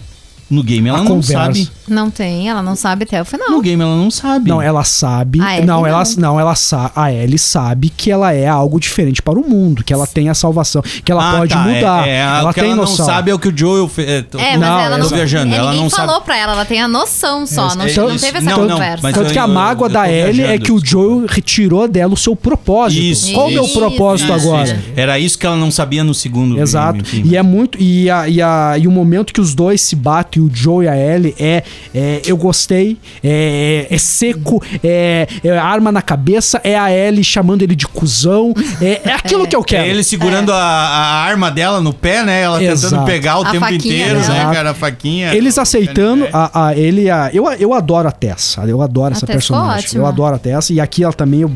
[0.50, 1.34] No game ela A não conversa.
[1.45, 1.70] sabe.
[1.88, 3.50] Não tem, ela não sabe até o final.
[3.52, 4.50] No game ela não sabe.
[4.50, 5.39] Não, ela sabe.
[5.41, 6.16] A Ellie não, ela não.
[6.18, 9.93] não, ela sa a Ellie sabe que ela é algo diferente para o mundo, que
[9.93, 12.08] ela tem a salvação, que ela Ah, pode tá, mudar.
[12.08, 12.97] É, é, ela tem ela noção.
[12.97, 14.10] não sabe é o que o Joel fez.
[14.10, 16.26] É, mas Não, ela eu não viajando, é, ela ninguém não falou sabe.
[16.26, 17.76] pra ela, ela tem a noção só.
[17.76, 18.26] não, é não isso.
[18.26, 19.00] teve essa Não, não, conversa.
[19.04, 20.80] mas Tanto eu- que a eu- mágoa eu da tô Ellie é viajando, que o.
[20.86, 23.02] Joel retirou dela o seu propósito.
[23.04, 24.64] Isso, Qual é o isso, propósito isso, agora?
[24.74, 24.76] isso.
[24.95, 27.04] Era isso que ela não sabia no segundo Exato.
[27.14, 27.78] E é muito.
[27.80, 30.88] E, a, e, a, e o momento que os dois se batem, o Joe e
[30.88, 31.64] a Ellie, é,
[31.94, 37.62] é eu gostei, é, é seco, é, é arma na cabeça, é a Ellie chamando
[37.62, 38.54] ele de cuzão.
[38.82, 39.84] É, é aquilo que eu quero.
[39.84, 42.42] É ele segurando a, a arma dela no pé, né?
[42.42, 42.92] Ela Exato.
[42.96, 44.34] tentando pegar o A tempo inteiro, dela.
[44.34, 44.70] né, cara?
[44.72, 45.34] A faquinha.
[45.34, 46.30] Eles aceitando É.
[46.34, 47.30] a, a ele a.
[47.34, 48.62] Eu, eu adoro a Tessa.
[48.62, 49.86] Eu adoro A essa Tessa personagem.
[49.86, 50.02] ótima.
[50.04, 50.74] Eu adoro a Tessa.
[50.74, 51.52] E aqui ela também, eu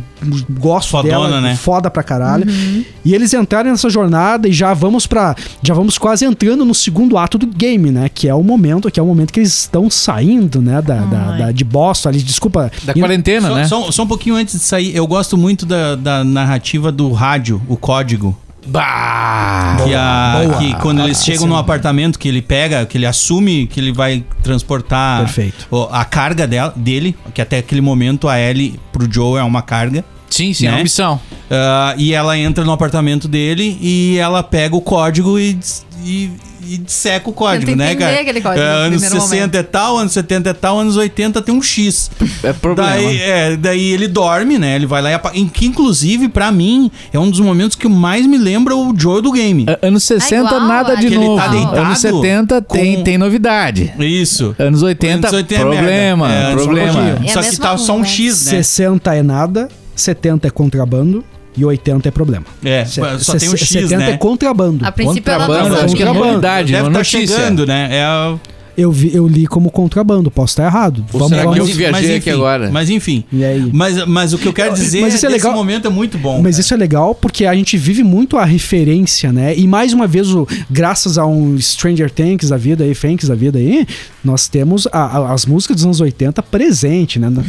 [0.59, 1.41] gosto Fodona, dela.
[1.41, 1.55] né?
[1.55, 2.47] Foda pra caralho.
[2.49, 2.83] Uhum.
[3.05, 7.17] E eles entraram nessa jornada e já vamos para Já vamos quase entrando no segundo
[7.17, 8.09] ato do game, né?
[8.13, 10.81] Que é o momento, que é o momento que eles estão saindo, né?
[10.81, 12.71] Da, da, da- de Boston ali, desculpa.
[12.83, 13.67] Da quarentena, Só, né?
[13.67, 17.61] só- só um pouquinho antes de sair, eu gosto muito da, da narrativa do rádio,
[17.67, 18.37] o código.
[18.65, 19.77] Bah!
[19.83, 20.57] Que, a- Boa.
[20.57, 23.67] que quando eles Ah, chegam esse no é- apartamento, que ele pega, que ele assume
[23.67, 25.67] que ele vai transportar Perfeito.
[25.91, 30.03] a carga dela, dele, que até aquele momento a Ellie pro Joe é uma carga.
[30.29, 30.77] Sim, sim, é Né?
[30.77, 31.19] uma missão.
[31.51, 35.59] Ah, e ela entra no apartamento dele e ela pega o código e,
[36.03, 36.31] e,
[36.67, 38.19] e disseca o código, Tenta né, cara?
[38.21, 39.55] aquele código no anos primeiro 60 momento.
[39.55, 42.09] é tal, anos 70 é tal, anos 80 tem um X.
[42.43, 42.89] É problema.
[42.91, 44.75] Daí, é, daí ele dorme, né?
[44.75, 47.87] Ele vai lá e apa- em que inclusive, pra mim, é um dos momentos que
[47.87, 49.65] mais me lembra o Joe do game.
[49.67, 51.09] A- Anos 60, igual, nada de é.
[51.09, 51.41] Que ele novo.
[51.41, 53.93] tá deitado Anos 70 tem, com- tem novidade.
[53.99, 54.55] Isso.
[54.59, 56.31] Anos 80, Anos 80 é problema.
[56.33, 56.91] É, problema.
[56.93, 57.29] só pouquinho.
[57.29, 58.03] É Só que tá só um.
[58.05, 58.51] X, né?
[58.63, 61.23] 60 é nada, 70 é contrabando
[61.55, 62.45] e 80 é problema.
[62.63, 64.11] É, Se- só tem um X, 70 né?
[64.11, 64.85] é contrabando.
[64.85, 66.31] A princípio ela Contrabando, tá acho que é Contrabando.
[66.33, 67.37] novidade, Deve não estar notícia.
[67.37, 67.87] chegando, né?
[67.91, 68.35] É a-
[68.75, 71.05] Eu, vi, eu li como contrabando, posso estar errado.
[71.13, 72.71] Ou será que eu viajei mas aqui enfim, agora?
[72.71, 73.23] Mas enfim.
[73.31, 73.69] E aí?
[73.71, 75.51] Mas, mas o que eu quero dizer Mas é isso é que legal.
[75.51, 76.41] esse momento é muito bom.
[76.41, 76.61] Mas cara.
[76.61, 79.53] isso é legal porque a gente vive muito a referência, né?
[79.55, 83.35] E mais uma vez, o, graças a um Stranger Things da vida aí, Thanks da
[83.35, 83.85] vida aí,
[84.25, 87.29] nós temos a- a- as músicas dos anos 80 presente, né?
[87.29, 87.43] Né?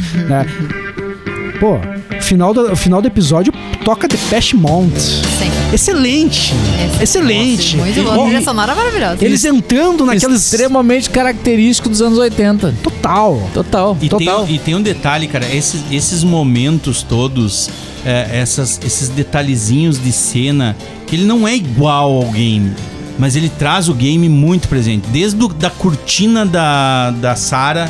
[1.65, 1.79] Pô,
[2.21, 3.51] final do, final do episódio
[3.83, 4.95] toca The Pest Mount.
[4.95, 5.49] Sim.
[5.73, 6.53] Excelente!
[7.01, 7.75] Excelente!
[7.77, 8.11] Muito bom.
[8.11, 9.25] A Bom, trilha sonora maravilhosa.
[9.25, 10.43] Eles entrando naqueles.
[10.43, 12.75] Extremamente característico dos anos 80.
[12.83, 13.49] Total.
[13.51, 13.97] Total.
[13.99, 14.47] E tem, total.
[14.47, 17.71] e tem um detalhe, cara, esses, esses momentos todos,
[18.05, 22.73] é, essas, esses detalhezinhos de cena, que ele não é igual ao game,
[23.17, 25.07] mas ele traz o game muito presente.
[25.07, 27.89] Desde o, da cortina da, da Sarah,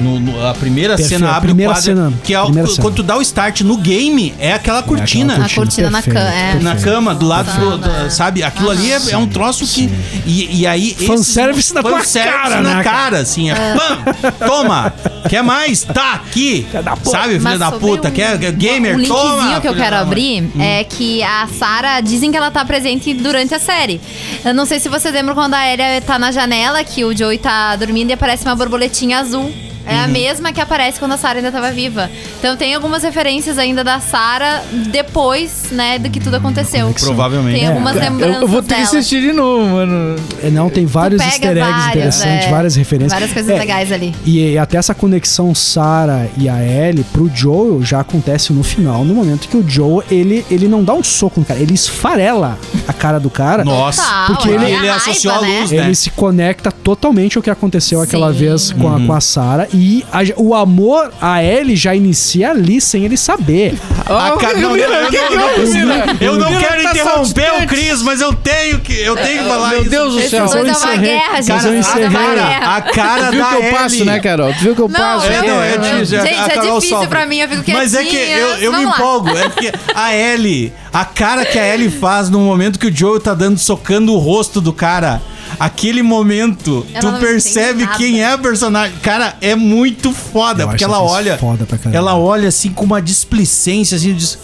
[0.00, 2.46] no, no- a primeira Perfeito, cena a abre primeira o quadro, cena, que é o-
[2.52, 2.66] cena.
[2.80, 5.34] quando tu dá o start no game, é aquela cortina.
[5.34, 6.20] aquela A cortina na cama.
[6.20, 6.54] É.
[6.60, 8.42] Na cama, do lado, do, do- sabe?
[8.42, 9.90] Aquilo ali é, é um troço que.
[10.26, 10.90] E, e aí.
[10.92, 13.50] esses- Fanservice na tua fanservice cara, na né, cara, assim.
[13.50, 14.92] É, pam, toma!
[15.28, 15.82] Quer mais?
[15.82, 16.66] Tá aqui!
[17.04, 18.08] Sabe, filha da puta?
[18.08, 18.96] um- Quer quer gamer?
[18.98, 19.60] Um toma!
[19.60, 23.58] que eu quero abrir é que a Sarah dizem que ela tá presente durante a
[23.58, 24.00] série.
[24.44, 27.38] Eu não sei se vocês lembram quando a Ellie tá na janela, que o Joey
[27.38, 29.52] tá dormindo e aparece uma borboletinha azul.
[29.90, 30.04] É Uhum.
[30.04, 32.08] a mesma que aparece quando a Sarah ainda tava viva.
[32.38, 36.92] Então tem algumas referências ainda da Sarah depois, né, do que tudo aconteceu.
[36.98, 37.58] Provavelmente.
[37.58, 38.84] Tem algumas É, lembranças Eu, eu vou ter que dela.
[38.84, 40.16] assistir de novo, mano.
[40.42, 42.50] É, Não, tem vários easter eggs várias, interessantes, é.
[42.50, 43.12] várias referências.
[43.12, 44.14] Várias coisas É, legais ali.
[44.24, 49.14] E até essa conexão Sarah e a Ellie pro Joel já acontece no final, no
[49.14, 52.92] momento que o Joel, ele, ele não dá um soco no cara, ele esfarela a
[52.92, 53.64] cara do cara.
[53.64, 55.60] Nossa, porque é ele- a ele raiva, associou a né?
[55.60, 55.76] luz, né?
[55.84, 58.38] Ele se conecta totalmente ao que aconteceu aquela Sim.
[58.38, 58.96] vez com Uhum.
[59.04, 59.66] a, com a Sarah.
[59.72, 59.79] E
[60.12, 63.74] a- o amor a Ellie já inicia ali sem ele saber.
[64.06, 67.66] A ca- não, não, eu não- não- Eu não Mira quero tá interromper o.
[67.66, 69.90] Cris, mas eu tenho que, eu tenho que falar Meu isso.
[69.90, 70.44] Deus do céu.
[70.46, 70.98] é uma encerrei.
[70.98, 71.50] guerra, gente.
[71.50, 72.08] Eu é uma encerrei.
[72.08, 72.76] guerra.
[72.76, 73.72] A cara Viu da que eu Ellie.
[73.72, 74.52] passo, né, Carol?
[74.54, 75.26] Tu viu que eu Não, passo?
[75.26, 77.08] É, não, é, eu- já- Gente, é difícil sofre.
[77.08, 78.92] pra mim, eu fico Mas é que quietinha, eu, eu me lá.
[78.92, 79.28] empolgo.
[79.36, 83.20] É porque a Ellie, a cara que a Ellie faz no momento que o Joe
[83.20, 85.20] tá dando, socando o rosto do cara.
[85.60, 88.96] Aquele momento, Ela tu percebe quem é a personagem.
[89.02, 90.62] Cara, é muito foda.
[90.62, 91.36] Eu porque ela essa olha.
[91.36, 91.98] foda pra caramba.
[91.98, 94.38] ela olha assim com uma displicência, assim, diz.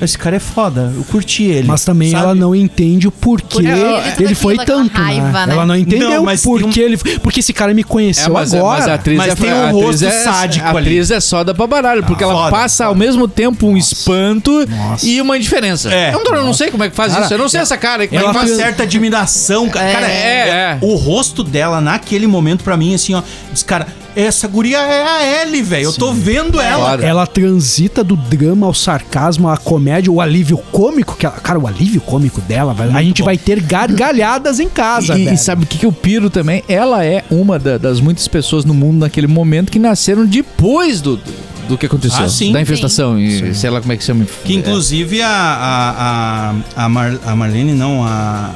[0.00, 1.66] Esse cara é foda, eu curti ele.
[1.66, 2.22] Mas também sabe?
[2.24, 5.46] ela não entende o porquê ele- ele foi tanto, aquela raiva, né?
[5.46, 5.52] né?
[5.54, 6.96] Ela não entendeu Não, tem porque um- ele...
[7.22, 8.78] Porque esse cara me conheceu É, mas, agora.
[8.80, 10.78] mas a atriz Mas é, tem a um atriz rosto é, sádico A ali.
[10.80, 12.88] atriz é só da pra baralho, porque ela foda, passa foda.
[12.88, 15.06] ao mesmo tempo um espanto Nossa.
[15.06, 15.92] e uma indiferença.
[15.92, 16.14] É.
[16.14, 17.34] Eu, não, eu não sei como é que faz Cara, isso.
[17.34, 18.06] Eu não sei essa cara.
[18.06, 18.56] Como Ela é que uma faz?
[18.56, 19.68] certa admiração.
[19.68, 20.78] ca- Cara, É, é.
[20.82, 23.22] o rosto dela naquele momento, pra mim, assim, ó.
[23.52, 23.86] Diz, cara,
[24.16, 25.84] essa guria é a Ellie, velho.
[25.84, 26.90] Eu tô vendo ela.
[26.92, 27.04] Foda.
[27.06, 31.14] Ela transita do drama ao sarcasmo, à comédia, o alívio cômico.
[31.16, 33.26] Que ela- cara, o alívio cômico dela, velho, a gente bom.
[33.26, 35.34] vai ter gargalhadas em casa, E, velho.
[35.34, 36.64] e sabe o que, que eu piro também?
[36.68, 41.16] Ela é uma da- das muitas pessoas no mundo naquele momento que nasceram depois do,
[41.16, 41.32] do,
[41.68, 42.24] do que aconteceu.
[42.24, 42.52] Ah, sim.
[42.52, 43.18] Da infestação.
[43.18, 44.24] E sei lá como é que chama.
[44.44, 48.50] Que inclusive a, a, a, a, Mar- a Marlene, não, a,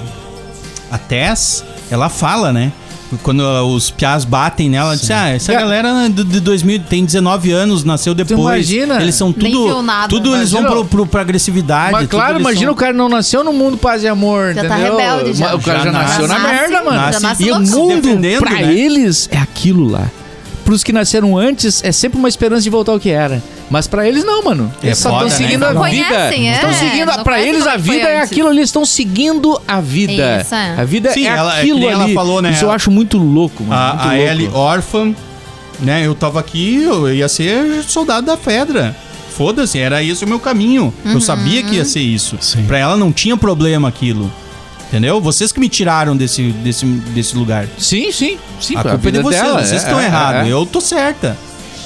[0.90, 2.72] a Tess, ela fala, né?
[3.22, 3.40] Quando
[3.74, 5.56] os piás batem nela, ela diz: Ah, essa É.
[5.56, 8.38] galera de, de 2000 tem 19 anos, nasceu depois.
[8.40, 9.02] imagina?
[9.02, 9.82] Eles são tudo.
[10.08, 11.92] Tudo eles vão Imagina- pro, pro, pra agressividade.
[11.92, 14.64] Mas claro, eles imagina são- o cara não nasceu no mundo paz e amor, Já
[14.64, 14.96] tá entendeu?
[14.96, 15.54] rebelde, já.
[15.54, 17.12] O cara já, Já nasceu na nasce- merda, mano.
[17.12, 18.74] já nasce e o mundo, pra né?
[18.74, 20.06] eles, é aquilo lá.
[20.70, 23.42] Pros que nasceram antes, é sempre uma esperança de voltar ao que era.
[23.68, 24.72] Mas pra eles não, mano.
[24.80, 25.44] É Eles só foda, estão né?
[25.48, 26.04] seguindo Não a vida.
[26.06, 26.54] conhecem, é.
[26.54, 29.80] Estão seguindo, Não pra conhecem eles a vida é aquilo ali, eles estão seguindo a
[29.80, 30.42] vida.
[30.42, 30.74] Isso, é.
[30.78, 32.14] A vida Sim, é ela- é que aquilo ela ali.
[32.14, 32.52] falou, né?
[32.52, 33.82] Isso eu acho muito louco, mano.
[33.94, 34.30] muito A, a louco.
[34.30, 35.12] Ellie órfã,
[35.80, 36.06] né?
[36.06, 38.94] Eu tava aqui, eu ia ser soldado da Fedra.
[39.36, 40.94] Foda-se, era esse o meu caminho.
[41.04, 42.36] Eu sabia que ia ser isso.
[42.40, 42.62] Sim.
[42.68, 44.30] Pra ela não tinha problema aquilo.
[44.90, 45.20] Entendeu?
[45.20, 47.68] Vocês que me tiraram desse, desse, desse lugar.
[47.78, 48.36] Sim, sim.
[48.60, 50.48] sim a culpa é de vocês, dela, vocês é, estão é, errados.
[50.48, 50.52] é.
[50.52, 51.38] Eu tô certa.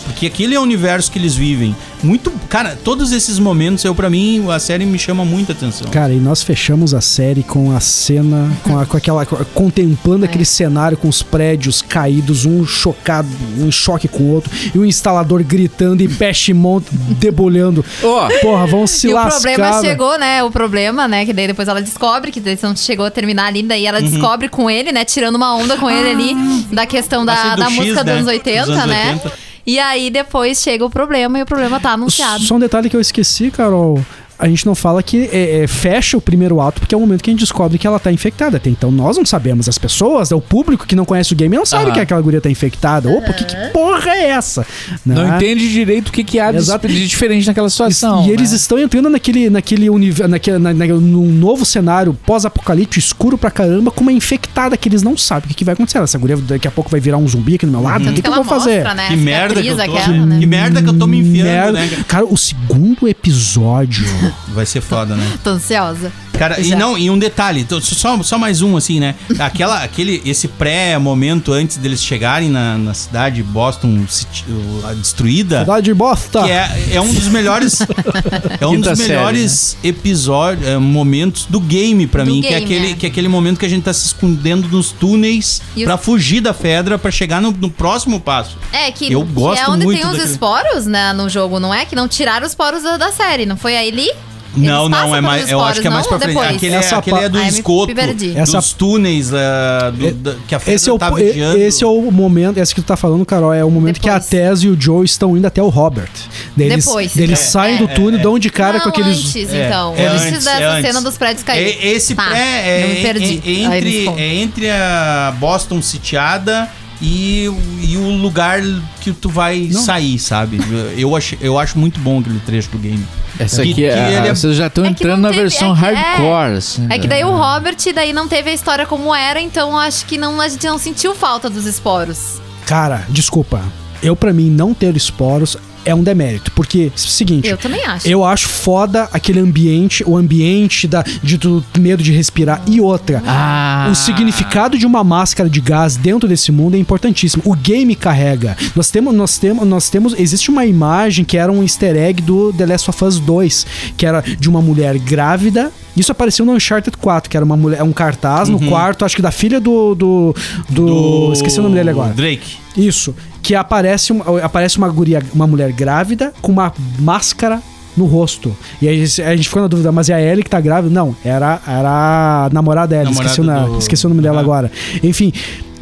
[0.06, 1.76] Porque aquele é o universo que eles vivem.
[2.04, 2.30] Muito.
[2.48, 5.88] Cara, todos esses momentos, eu para mim, a série me chama muita atenção.
[5.90, 9.24] Cara, e nós fechamos a série com a cena, com, a- com aquela.
[9.26, 13.28] contemplando aquele cenário com os prédios caídos, um chocado,
[13.58, 16.80] um em choque com o outro, e o instalador gritando e Peshimon
[17.18, 17.84] debulhando.
[18.02, 19.40] Ó, Porra, vão se e o lascar.
[19.40, 19.84] problema velho.
[19.90, 20.42] chegou, né?
[20.44, 21.24] O problema, né?
[21.24, 23.88] Que daí depois ela descobre que daí não chegou a terminar ali, daí Uhum.
[23.88, 25.04] ela descobre com ele, né?
[25.04, 26.34] Tirando uma onda com ele ali
[26.72, 28.02] da questão da, da X, música né?
[28.04, 29.12] dos anos 80, Dos anos né?
[29.22, 29.32] 80.
[29.66, 32.44] E aí depois chega o problema e o problema tá anunciado.
[32.44, 34.04] Só um detalhe que eu esqueci, Carol.
[34.44, 37.22] A gente não fala que é, é, fecha o primeiro ato porque é o momento
[37.24, 38.58] que a gente descobre que ela tá infectada.
[38.58, 39.70] Até então nós não sabemos.
[39.70, 41.92] As pessoas, o público que não conhece o game não sabe Aham.
[41.94, 43.08] que aquela guria tá infectada.
[43.08, 44.66] Opa, que, que porra é essa?
[45.06, 45.36] não Né?
[45.36, 46.86] entende direito o que, que há de, Exato.
[46.86, 48.26] de diferente naquela situação.
[48.26, 48.56] E eles né?
[48.58, 53.90] estão entrando naquele, naquele universo, naquele, na, na- num novo cenário pós-apocalíptico, escuro pra caramba,
[53.90, 55.96] com uma infectada que eles não sabem o que, que vai acontecer.
[56.02, 58.02] Essa guria daqui a pouco vai virar um zumbi aqui no meu lado.
[58.02, 58.84] O Tanto que, que eu vou fazer?
[58.84, 59.08] mostra, né?
[59.08, 59.82] Que a merda que eu tô.
[59.82, 60.38] aquela, né?
[60.38, 61.96] Que merda que eu tô me enfiando, Merda.
[61.96, 62.04] né?
[62.06, 64.04] Cara, o segundo episódio.
[64.48, 65.38] Vai ser foda, né?
[65.42, 66.12] Tô ansiosa.
[66.38, 66.76] Cara, e Já.
[66.76, 69.14] não, e um detalhe, só, só mais um, assim, né?
[69.38, 74.04] Aquela, aquele, esse pré-momento antes deles chegarem na, na cidade Boston
[74.48, 76.42] o- a destruída, Cidade de bosta.
[76.42, 77.80] que é, é um dos melhores
[78.60, 82.48] é um Quinta dos série, melhores episódios, é, momentos do game pra Do mim, que
[82.48, 82.94] é game, aquele é.
[82.94, 85.98] que é aquele momento que a gente tá se escondendo nos túneis E pra o-
[85.98, 88.56] fugir da Fedra pra chegar no, no próximo passo.
[88.72, 91.60] É, que, Eu que gosto é onde muito tem os daquele- esporos, né, no jogo,
[91.60, 91.84] não é?
[91.84, 94.10] Que não tiraram os poros da, da série, não foi aí ali?
[94.56, 96.34] Não, Eles não, é mais, eu acho que é mais pra frente.
[96.34, 96.56] Depois.
[96.56, 98.36] Aquele, é, Essa aquele é do esgoto, perdi.
[98.36, 101.58] Essa- dos túneis ah, do- da- que a Esse é, o, tá vigiando.
[101.58, 104.14] esse é o momento, esse que tu tá falando, Carol, é o momento que a
[104.14, 104.30] Depois.
[104.30, 106.08] Tess e o Joe estão indo até o Robert.
[106.56, 107.16] Daí eles, Depois.
[107.16, 109.18] eles É, saem do túnel, dão de cara não, com aqueles.
[109.18, 109.94] antes, É, então.
[109.96, 110.86] é antes, antes, dessa é antes.
[110.86, 111.72] cena dos prédios caírem.
[111.80, 113.42] É, esse Tá, pré é, eu me perdi.
[113.44, 116.68] é- Aí é eles entre, é entre a Boston sitiada
[117.00, 118.60] e, o- e o lugar
[119.00, 120.58] que tu vai sair, sabe?
[120.96, 123.04] Eu acho, eu acho muito bom aquele trecho do game.
[123.38, 124.12] Essa Que- aqui que é.
[124.18, 125.92] ele é- Vocês já estão É que entrando não na teve- versão é que- é.
[125.92, 126.56] hardcore.
[126.56, 127.14] assim, É que né?
[127.14, 130.48] daí o Robert, daí não teve a história como era, então acho que não, a
[130.48, 132.40] gente não sentiu falta dos esporos.
[132.66, 133.60] Cara, desculpa.
[134.02, 136.50] Eu, pra mim, não ter esporos é um demérito.
[136.52, 137.48] Porque, seguinte.
[137.48, 138.08] Eu também acho.
[138.08, 142.62] Eu acho foda aquele ambiente, o ambiente da, de tu medo de respirar.
[142.66, 143.88] E outra, Ah.
[143.90, 147.42] o significado de uma máscara de gás dentro desse mundo é importantíssimo.
[147.46, 148.56] O game carrega.
[148.74, 150.14] Nós temos, nós temos, nós temos.
[150.18, 153.66] Existe uma imagem que era um easter egg do The Last of Us 2,
[153.96, 155.70] que era de uma mulher grávida.
[155.96, 159.22] Isso apareceu no Uncharted 4, que era uma mulher, um cartaz no quarto, acho que
[159.22, 159.94] da filha do.
[159.94, 160.34] do,
[160.68, 162.12] do, esqueci o nome dele agora.
[162.12, 162.63] Drake.
[162.76, 163.14] Isso.
[163.42, 167.62] Que aparece uma, aparece uma guria, uma mulher grávida com uma máscara
[167.96, 168.54] no rosto.
[168.82, 170.92] E aí a gente ficou na dúvida, mas é a Ellie que tá grávida?
[170.92, 174.70] Não, era, era a namorada dela, esqueci, do- esqueci o nome dela agora.
[175.02, 175.32] Enfim,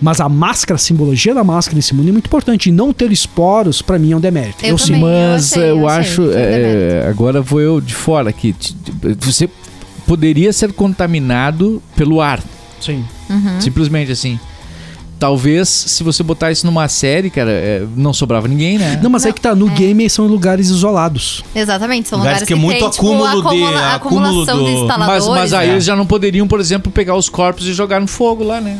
[0.01, 2.69] mas a máscara, a simbologia da máscara nesse mundo é muito importante.
[2.69, 4.65] E não ter esporos, pra mim, é um demérito.
[4.65, 4.95] Eu sim.
[4.95, 5.03] também.
[5.03, 6.15] Mas achei, eu, eu achei acho.
[6.17, 8.55] foi é, agora vou eu de fora aqui.
[9.21, 9.49] Você
[10.07, 12.43] poderia ser contaminado pelo ar.
[12.81, 13.05] Sim.
[13.31, 13.61] Uhum.
[13.61, 14.39] Simplesmente assim.
[15.23, 18.99] Talvez, se você botar isso numa série, cara, é, não sobrava ninguém, né?
[19.01, 19.71] Não, mas é Não, que tá, no é.
[19.73, 21.45] game são lugares isolados.
[21.55, 24.71] Exatamente, são Lugares lugares que é muito tem, acúmulo de- acumula- acúmulo acumulação do- de
[24.73, 25.27] mas, instaladores.
[25.29, 25.73] mas aí né?
[25.75, 28.79] eles já não poderiam, por exemplo, pegar os corpos e jogar no fogo lá, né?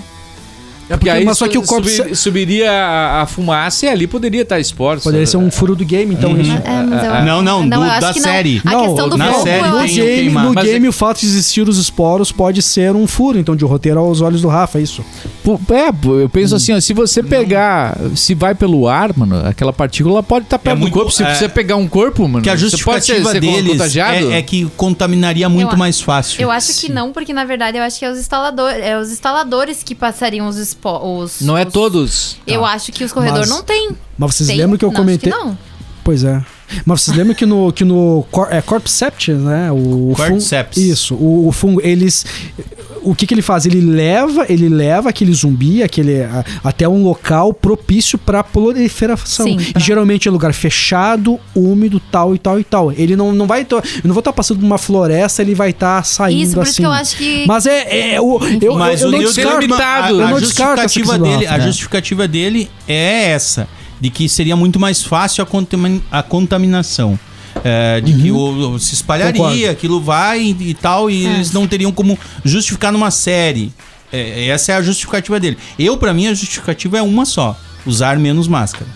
[0.91, 4.09] É porque, aí mas só que o corpo subir- subiria a, a fumaça e ali
[4.09, 5.05] poderia estar exposto.
[5.05, 6.51] poderia ser um furo do game, então isso.
[6.53, 8.29] É, mas eu- Não, não, do- eu acho da que não.
[8.29, 8.61] série.
[8.67, 10.45] A Não, questão do na fogo, série No game, queimar.
[10.47, 13.65] no Mas game o fato de existir os esporos pode ser um furo, então de
[13.65, 15.03] roteiro aos olhos do Rafa, é isso.
[15.45, 20.23] É, eu penso assim, ó, se você pegar, se vai pelo ar, mano, aquela partícula
[20.23, 21.11] pode estar perto É muito- do corpo.
[21.11, 23.73] Se é- você pegar um corpo, mano, Que a você pode ser, justificativa ser deles
[23.73, 24.31] contagiado.
[24.33, 26.41] é, é que contaminaria muito Eu- mais fácil.
[26.41, 29.11] Eu acho que não, porque na verdade eu acho que é os instaladores, é os
[29.11, 31.41] instaladores que passariam os esporos.
[31.41, 32.37] Não é todos.
[32.47, 33.91] Eu acho que os corredores não tem.
[34.17, 34.59] Mas vocês Tem?
[34.59, 35.33] lembram que eu Não, acho comentei.
[35.33, 35.59] não.
[36.05, 36.43] Pois é.
[36.85, 39.71] Mas vocês lembram que no, que no cor, é, Corpsept, né?
[39.71, 40.77] O, o fungo- Cordyceps.
[40.79, 41.15] Isso.
[41.15, 42.25] O, o fungo, eles.
[43.05, 43.67] O que, que ele faz?
[43.67, 49.47] Ele leva, ele leva aquele zumbi aquele, a- até um local propício para proliferação.
[49.47, 52.93] Sim, E pra- geralmente é lugar fechado, úmido, tal e tal e tal.
[52.93, 53.67] Ele não, não vai.
[53.71, 56.71] Eu não vou estar passando por uma floresta, ele vai estar saindo Isso, por assim.
[56.71, 57.45] isso que eu acho que.
[57.47, 58.15] Mas é.
[58.15, 59.75] é o, eu, Mas eu, eu o não descarto.
[59.75, 61.67] A, eu a não descarto essa justificativa dele, Rafa, a né?
[61.67, 63.69] justificativa dele é essa,
[64.01, 67.19] de que seria muito mais fácil a, contami- a contaminação.
[67.65, 69.71] É, de que o, o- se espalharia, Concordo.
[69.71, 71.35] aquilo vai e, e tal, e É.
[71.35, 73.73] eles não teriam como justificar numa série.
[74.13, 75.57] É, essa é a justificativa dele.
[75.79, 77.57] Eu, pra mim, a justificativa é uma só:
[77.87, 78.87] usar menos máscara.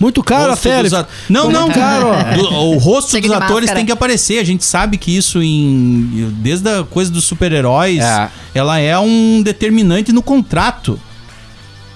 [0.00, 0.94] Muito caro a série.
[0.94, 2.08] at- Não, não, caro,
[2.72, 3.76] o rosto Chega dos atores máscara.
[3.78, 4.38] tem que aparecer.
[4.38, 8.28] A gente sabe que isso em desde a coisa dos super-heróis, É.
[8.54, 10.98] ela é um determinante no contrato.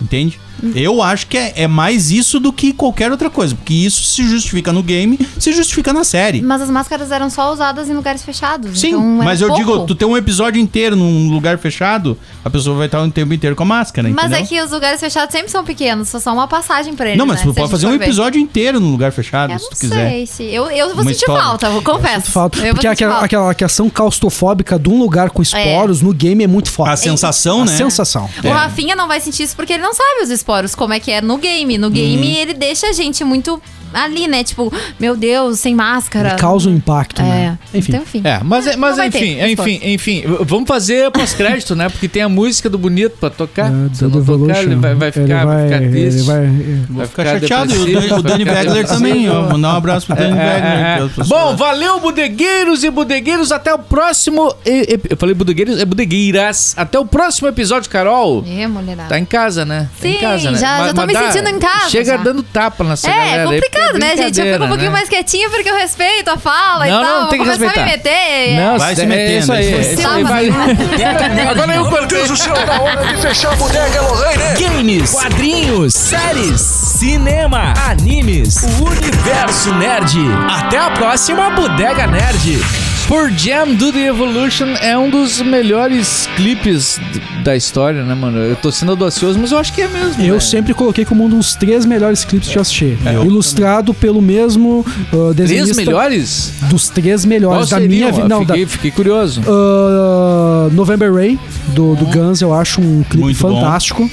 [0.01, 0.41] Entende?
[0.75, 3.55] Eu acho que é, é mais isso do que qualquer outra coisa.
[3.55, 6.41] Porque isso se justifica no game, se justifica na série.
[6.43, 8.79] Mas as máscaras eram só usadas em lugares fechados.
[8.79, 9.63] Sim, então mas eu pouco.
[9.63, 13.33] digo, tu tem um episódio inteiro num lugar fechado, a pessoa vai estar o tempo
[13.35, 14.39] inteiro com a máscara, Mas entendeu?
[14.39, 17.19] é que os lugares fechados sempre são pequenos, só são uma passagem pra eles.
[17.19, 17.43] Não, mas né?
[17.47, 18.05] tu Se a pode fazer um for ver.
[18.05, 20.11] episódio inteiro num lugar fechado, Eu se não tu quiser.
[20.11, 20.43] sei se.
[20.45, 21.43] Eu, eu vou Uma sentir história.
[21.43, 22.21] falta, eu confesso.
[22.27, 22.59] Sinto falta.
[22.59, 23.27] Eu vou Porque sentir aquela, falta.
[23.27, 26.93] aquela questão claustrofóbica de um lugar com esporos no game é muito forte.
[26.93, 27.77] A sensação, A né?
[27.77, 28.29] sensação.
[28.45, 31.11] O Rafinha não vai sentir isso porque ele não sabe os esporos, como é que
[31.11, 31.79] é no game.
[31.79, 32.35] No game, Uhum.
[32.39, 33.61] ele deixa a gente muito
[33.93, 34.43] ali, né?
[34.43, 36.31] Tipo, meu Deus, sem máscara.
[36.31, 37.25] Ele causa um impacto, É.
[37.25, 37.59] né?
[37.75, 37.93] Enfim.
[37.93, 38.23] Então, enfim.
[38.25, 41.91] É, mas, é- mas vai enfim, ter, enfim, enfim, vamos fazer pós-crédito, né?
[41.91, 43.71] Porque tem a música do Bonito pra tocar.
[43.71, 46.19] É, Se do não tocar, ele vai, vai ele ficar, vai, ficar triste.
[46.21, 46.47] Ele vai,
[46.89, 47.75] vai Ficar chateado.
[47.75, 49.43] E o vai Danny ficar Wegler também, ó.
[49.51, 50.73] Mandar um abraço pro Danny É, Wegler.
[50.73, 51.25] é, é.
[51.25, 53.53] Bom, valeu, bodegueiros e bodegueiros.
[53.53, 54.55] Até o próximo.
[54.65, 56.75] e- e- Eu falei bodegueiros, é bodegueiras.
[56.79, 58.43] Até o próximo episódio, Carol.
[58.49, 59.11] É, mulherada.
[59.11, 59.91] Tá em casa, né?
[60.01, 60.59] Tá em Sim, casa, né?
[60.59, 62.17] já- já tô me sentindo em casa, Chega já.
[62.19, 63.43] dando tapa nessa É, galera.
[63.45, 64.41] porque complicado, né, gente?
[64.41, 64.97] Eu fico um pouquinho né?
[64.97, 67.21] mais quietinha porque eu respeito a fala e Não, tal.
[67.23, 68.11] não, tem que Vou começar a me respeitar.
[68.11, 68.57] meter.
[68.57, 69.87] Não, Vai se é metendo, Isso aí, isso aí.
[69.87, 70.25] é isso aí.
[70.25, 70.49] Vai.
[71.51, 74.43] Agora eu Meu Deus do céu, tá hora de fechar a bodega, Lorraine.
[74.61, 80.19] Games, quadrinhos, séries, cinema, animes, o universo nerd.
[80.51, 82.59] Até a próxima Bodega Nerd.
[83.09, 86.99] Por Jam do The Evolution é um dos melhores clipes
[87.45, 88.39] da história, né, mano?
[88.39, 90.23] Eu tô sendo audacioso, mas eu acho que é mesmo.
[90.23, 90.41] Eu né?
[90.41, 92.97] sempre coloquei como um dos três melhores clipes que eu assisti.
[93.25, 95.75] Ilustrado pelo mesmo uh, Três desenhista.
[95.85, 96.55] melhores?
[96.71, 98.29] Dos três melhores Qual da minha vida.
[98.29, 99.43] Não, da, fiquei, fiquei curioso.
[99.43, 101.39] uh, November Rain,
[101.69, 103.55] do, do Guns, eu acho um clipe Muito bom.
[103.61, 104.11] fantástico.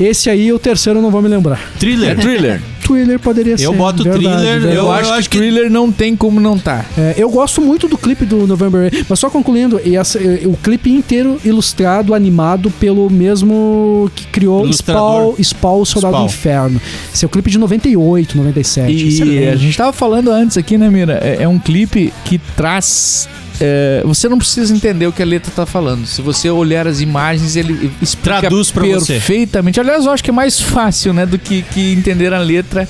[0.00, 1.60] Esse aí, o terceiro, eu não vou me lembrar.
[2.10, 2.62] É Thriller.
[2.92, 3.18] Thriller.
[3.18, 3.64] Poderia ser.
[3.66, 4.74] Eu boto verdade, Thriller, verdade.
[4.76, 6.84] Eu, Eu acho, acho que, que- thriller não tem como não tá.
[6.96, 10.46] É, eu gosto muito do clipe do November Rain, mas só concluindo, e essa- e-
[10.46, 14.70] o clipe inteiro ilustrado, animado pelo mesmo que criou.
[14.72, 16.26] Spawn, Spawn, o Soldado Spawn.
[16.26, 16.80] do Inferno.
[17.14, 18.92] Esse é o clipe de 98, 97.
[18.92, 19.48] E Excelente.
[19.48, 21.18] a gente tava falando antes aqui, né, Mira?
[21.22, 23.28] É, é um clipe que traz.
[23.64, 26.04] É, você não precisa entender o que a letra tá falando.
[26.04, 29.12] Se você olhar as imagens, ele explica Traduz pra você.
[29.14, 29.78] perfeitamente.
[29.78, 32.88] Aliás, eu acho que é mais fácil, né, do que, que entender a letra.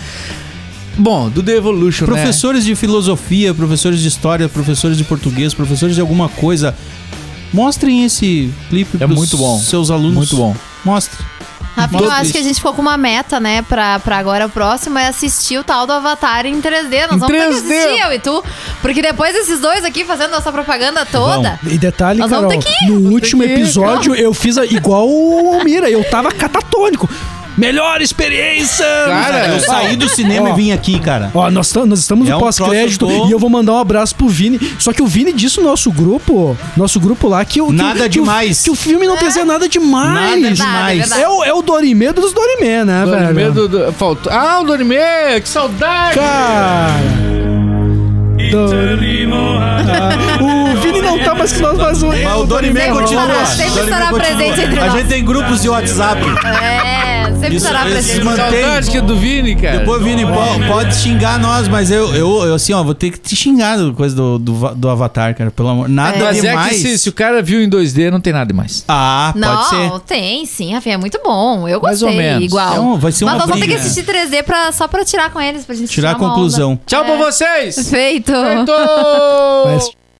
[0.96, 2.12] Bom, do The Evolution, né?
[2.12, 6.74] Professores de filosofia, professores de história, professores de português, professores de alguma coisa,
[7.52, 9.58] mostrem esse clipe É muito bom.
[9.58, 10.14] seus alunos.
[10.14, 10.56] Muito bom.
[10.84, 11.22] Mostre.
[11.76, 12.32] Rafinha, eu acho isso.
[12.32, 15.58] que a gente ficou com uma meta, né, pra, pra agora o próximo é assistir
[15.58, 17.06] o tal do Avatar em 3D.
[17.06, 17.72] Nós Em vamos ter que 3D.
[17.78, 18.44] assistir, eu e tu.
[18.82, 21.58] Porque depois desses dois aqui fazendo essa propaganda toda.
[21.64, 22.88] E detalhe, Nós Carol, vamos ter que ir.
[22.90, 27.08] no último ter que ir, episódio eu fiz a- igual o Mira, eu tava catatônico.
[27.56, 28.86] Melhor experiência!
[29.06, 30.52] Cara, Eu saí do cinema Ó.
[30.52, 31.30] e vim aqui, cara.
[31.34, 34.28] Ó, nós, nós estamos É no um pós-crédito e eu vou mandar um abraço pro
[34.28, 34.58] Vini.
[34.78, 37.66] Só que o Vini disse no nosso grupo, nosso grupo lá, que o.
[37.66, 38.62] que o- Nada que o- demais.
[38.62, 40.40] Que o filme não trazia nada demais.
[40.40, 40.98] Nada demais.
[41.00, 41.22] verdade.
[41.22, 43.52] É o, é o Dorimê dos Dorimê, né, Dorime velho?
[43.52, 44.32] do, do, faltou.
[44.32, 44.94] Ah, o Dorime!
[45.42, 46.14] Que saudade!
[46.14, 46.92] Cara.
[50.40, 52.08] O Vini não tá mais com nós, mas o.
[52.08, 53.46] Mas o Dorimê continua.
[53.46, 54.92] sempre Dorimê estará presente entre A nós.
[54.94, 56.20] gente tem grupos de WhatsApp.
[56.44, 57.11] É,
[57.42, 58.24] sempre Isso- estará isso presente.
[58.24, 59.78] mantém- Saudade que é do Vini, cara.
[59.78, 63.18] Depois, Vini, po- pode xingar nós, mas eu, eu, eu, assim, ó, vou ter que
[63.18, 65.50] te xingar do coisa do, do, do Avatar, cara.
[65.50, 65.88] Pelo amor.
[65.88, 66.22] Nada É.
[66.22, 66.68] Mas é demais.
[66.70, 68.84] que se, se o cara viu em 2D, não tem nada demais.
[68.88, 69.64] Ah, pode Não,
[69.98, 70.00] ser.
[70.06, 71.68] tem sim, Rafinha, é muito bom.
[71.68, 72.44] Eu Mais gostei, ou menos.
[72.44, 72.74] igual.
[72.74, 75.04] É um- vai ser Mas uma nós vamos ter que assistir 3D pra, só pra
[75.04, 76.34] tirar com eles, pra gente Tirar a uma onda.
[76.34, 76.78] conclusão.
[76.86, 77.06] Tchau É.
[77.06, 77.88] pra vocês!
[77.88, 78.32] Feito.
[78.32, 78.72] Feito!
[79.66, 79.90] Mas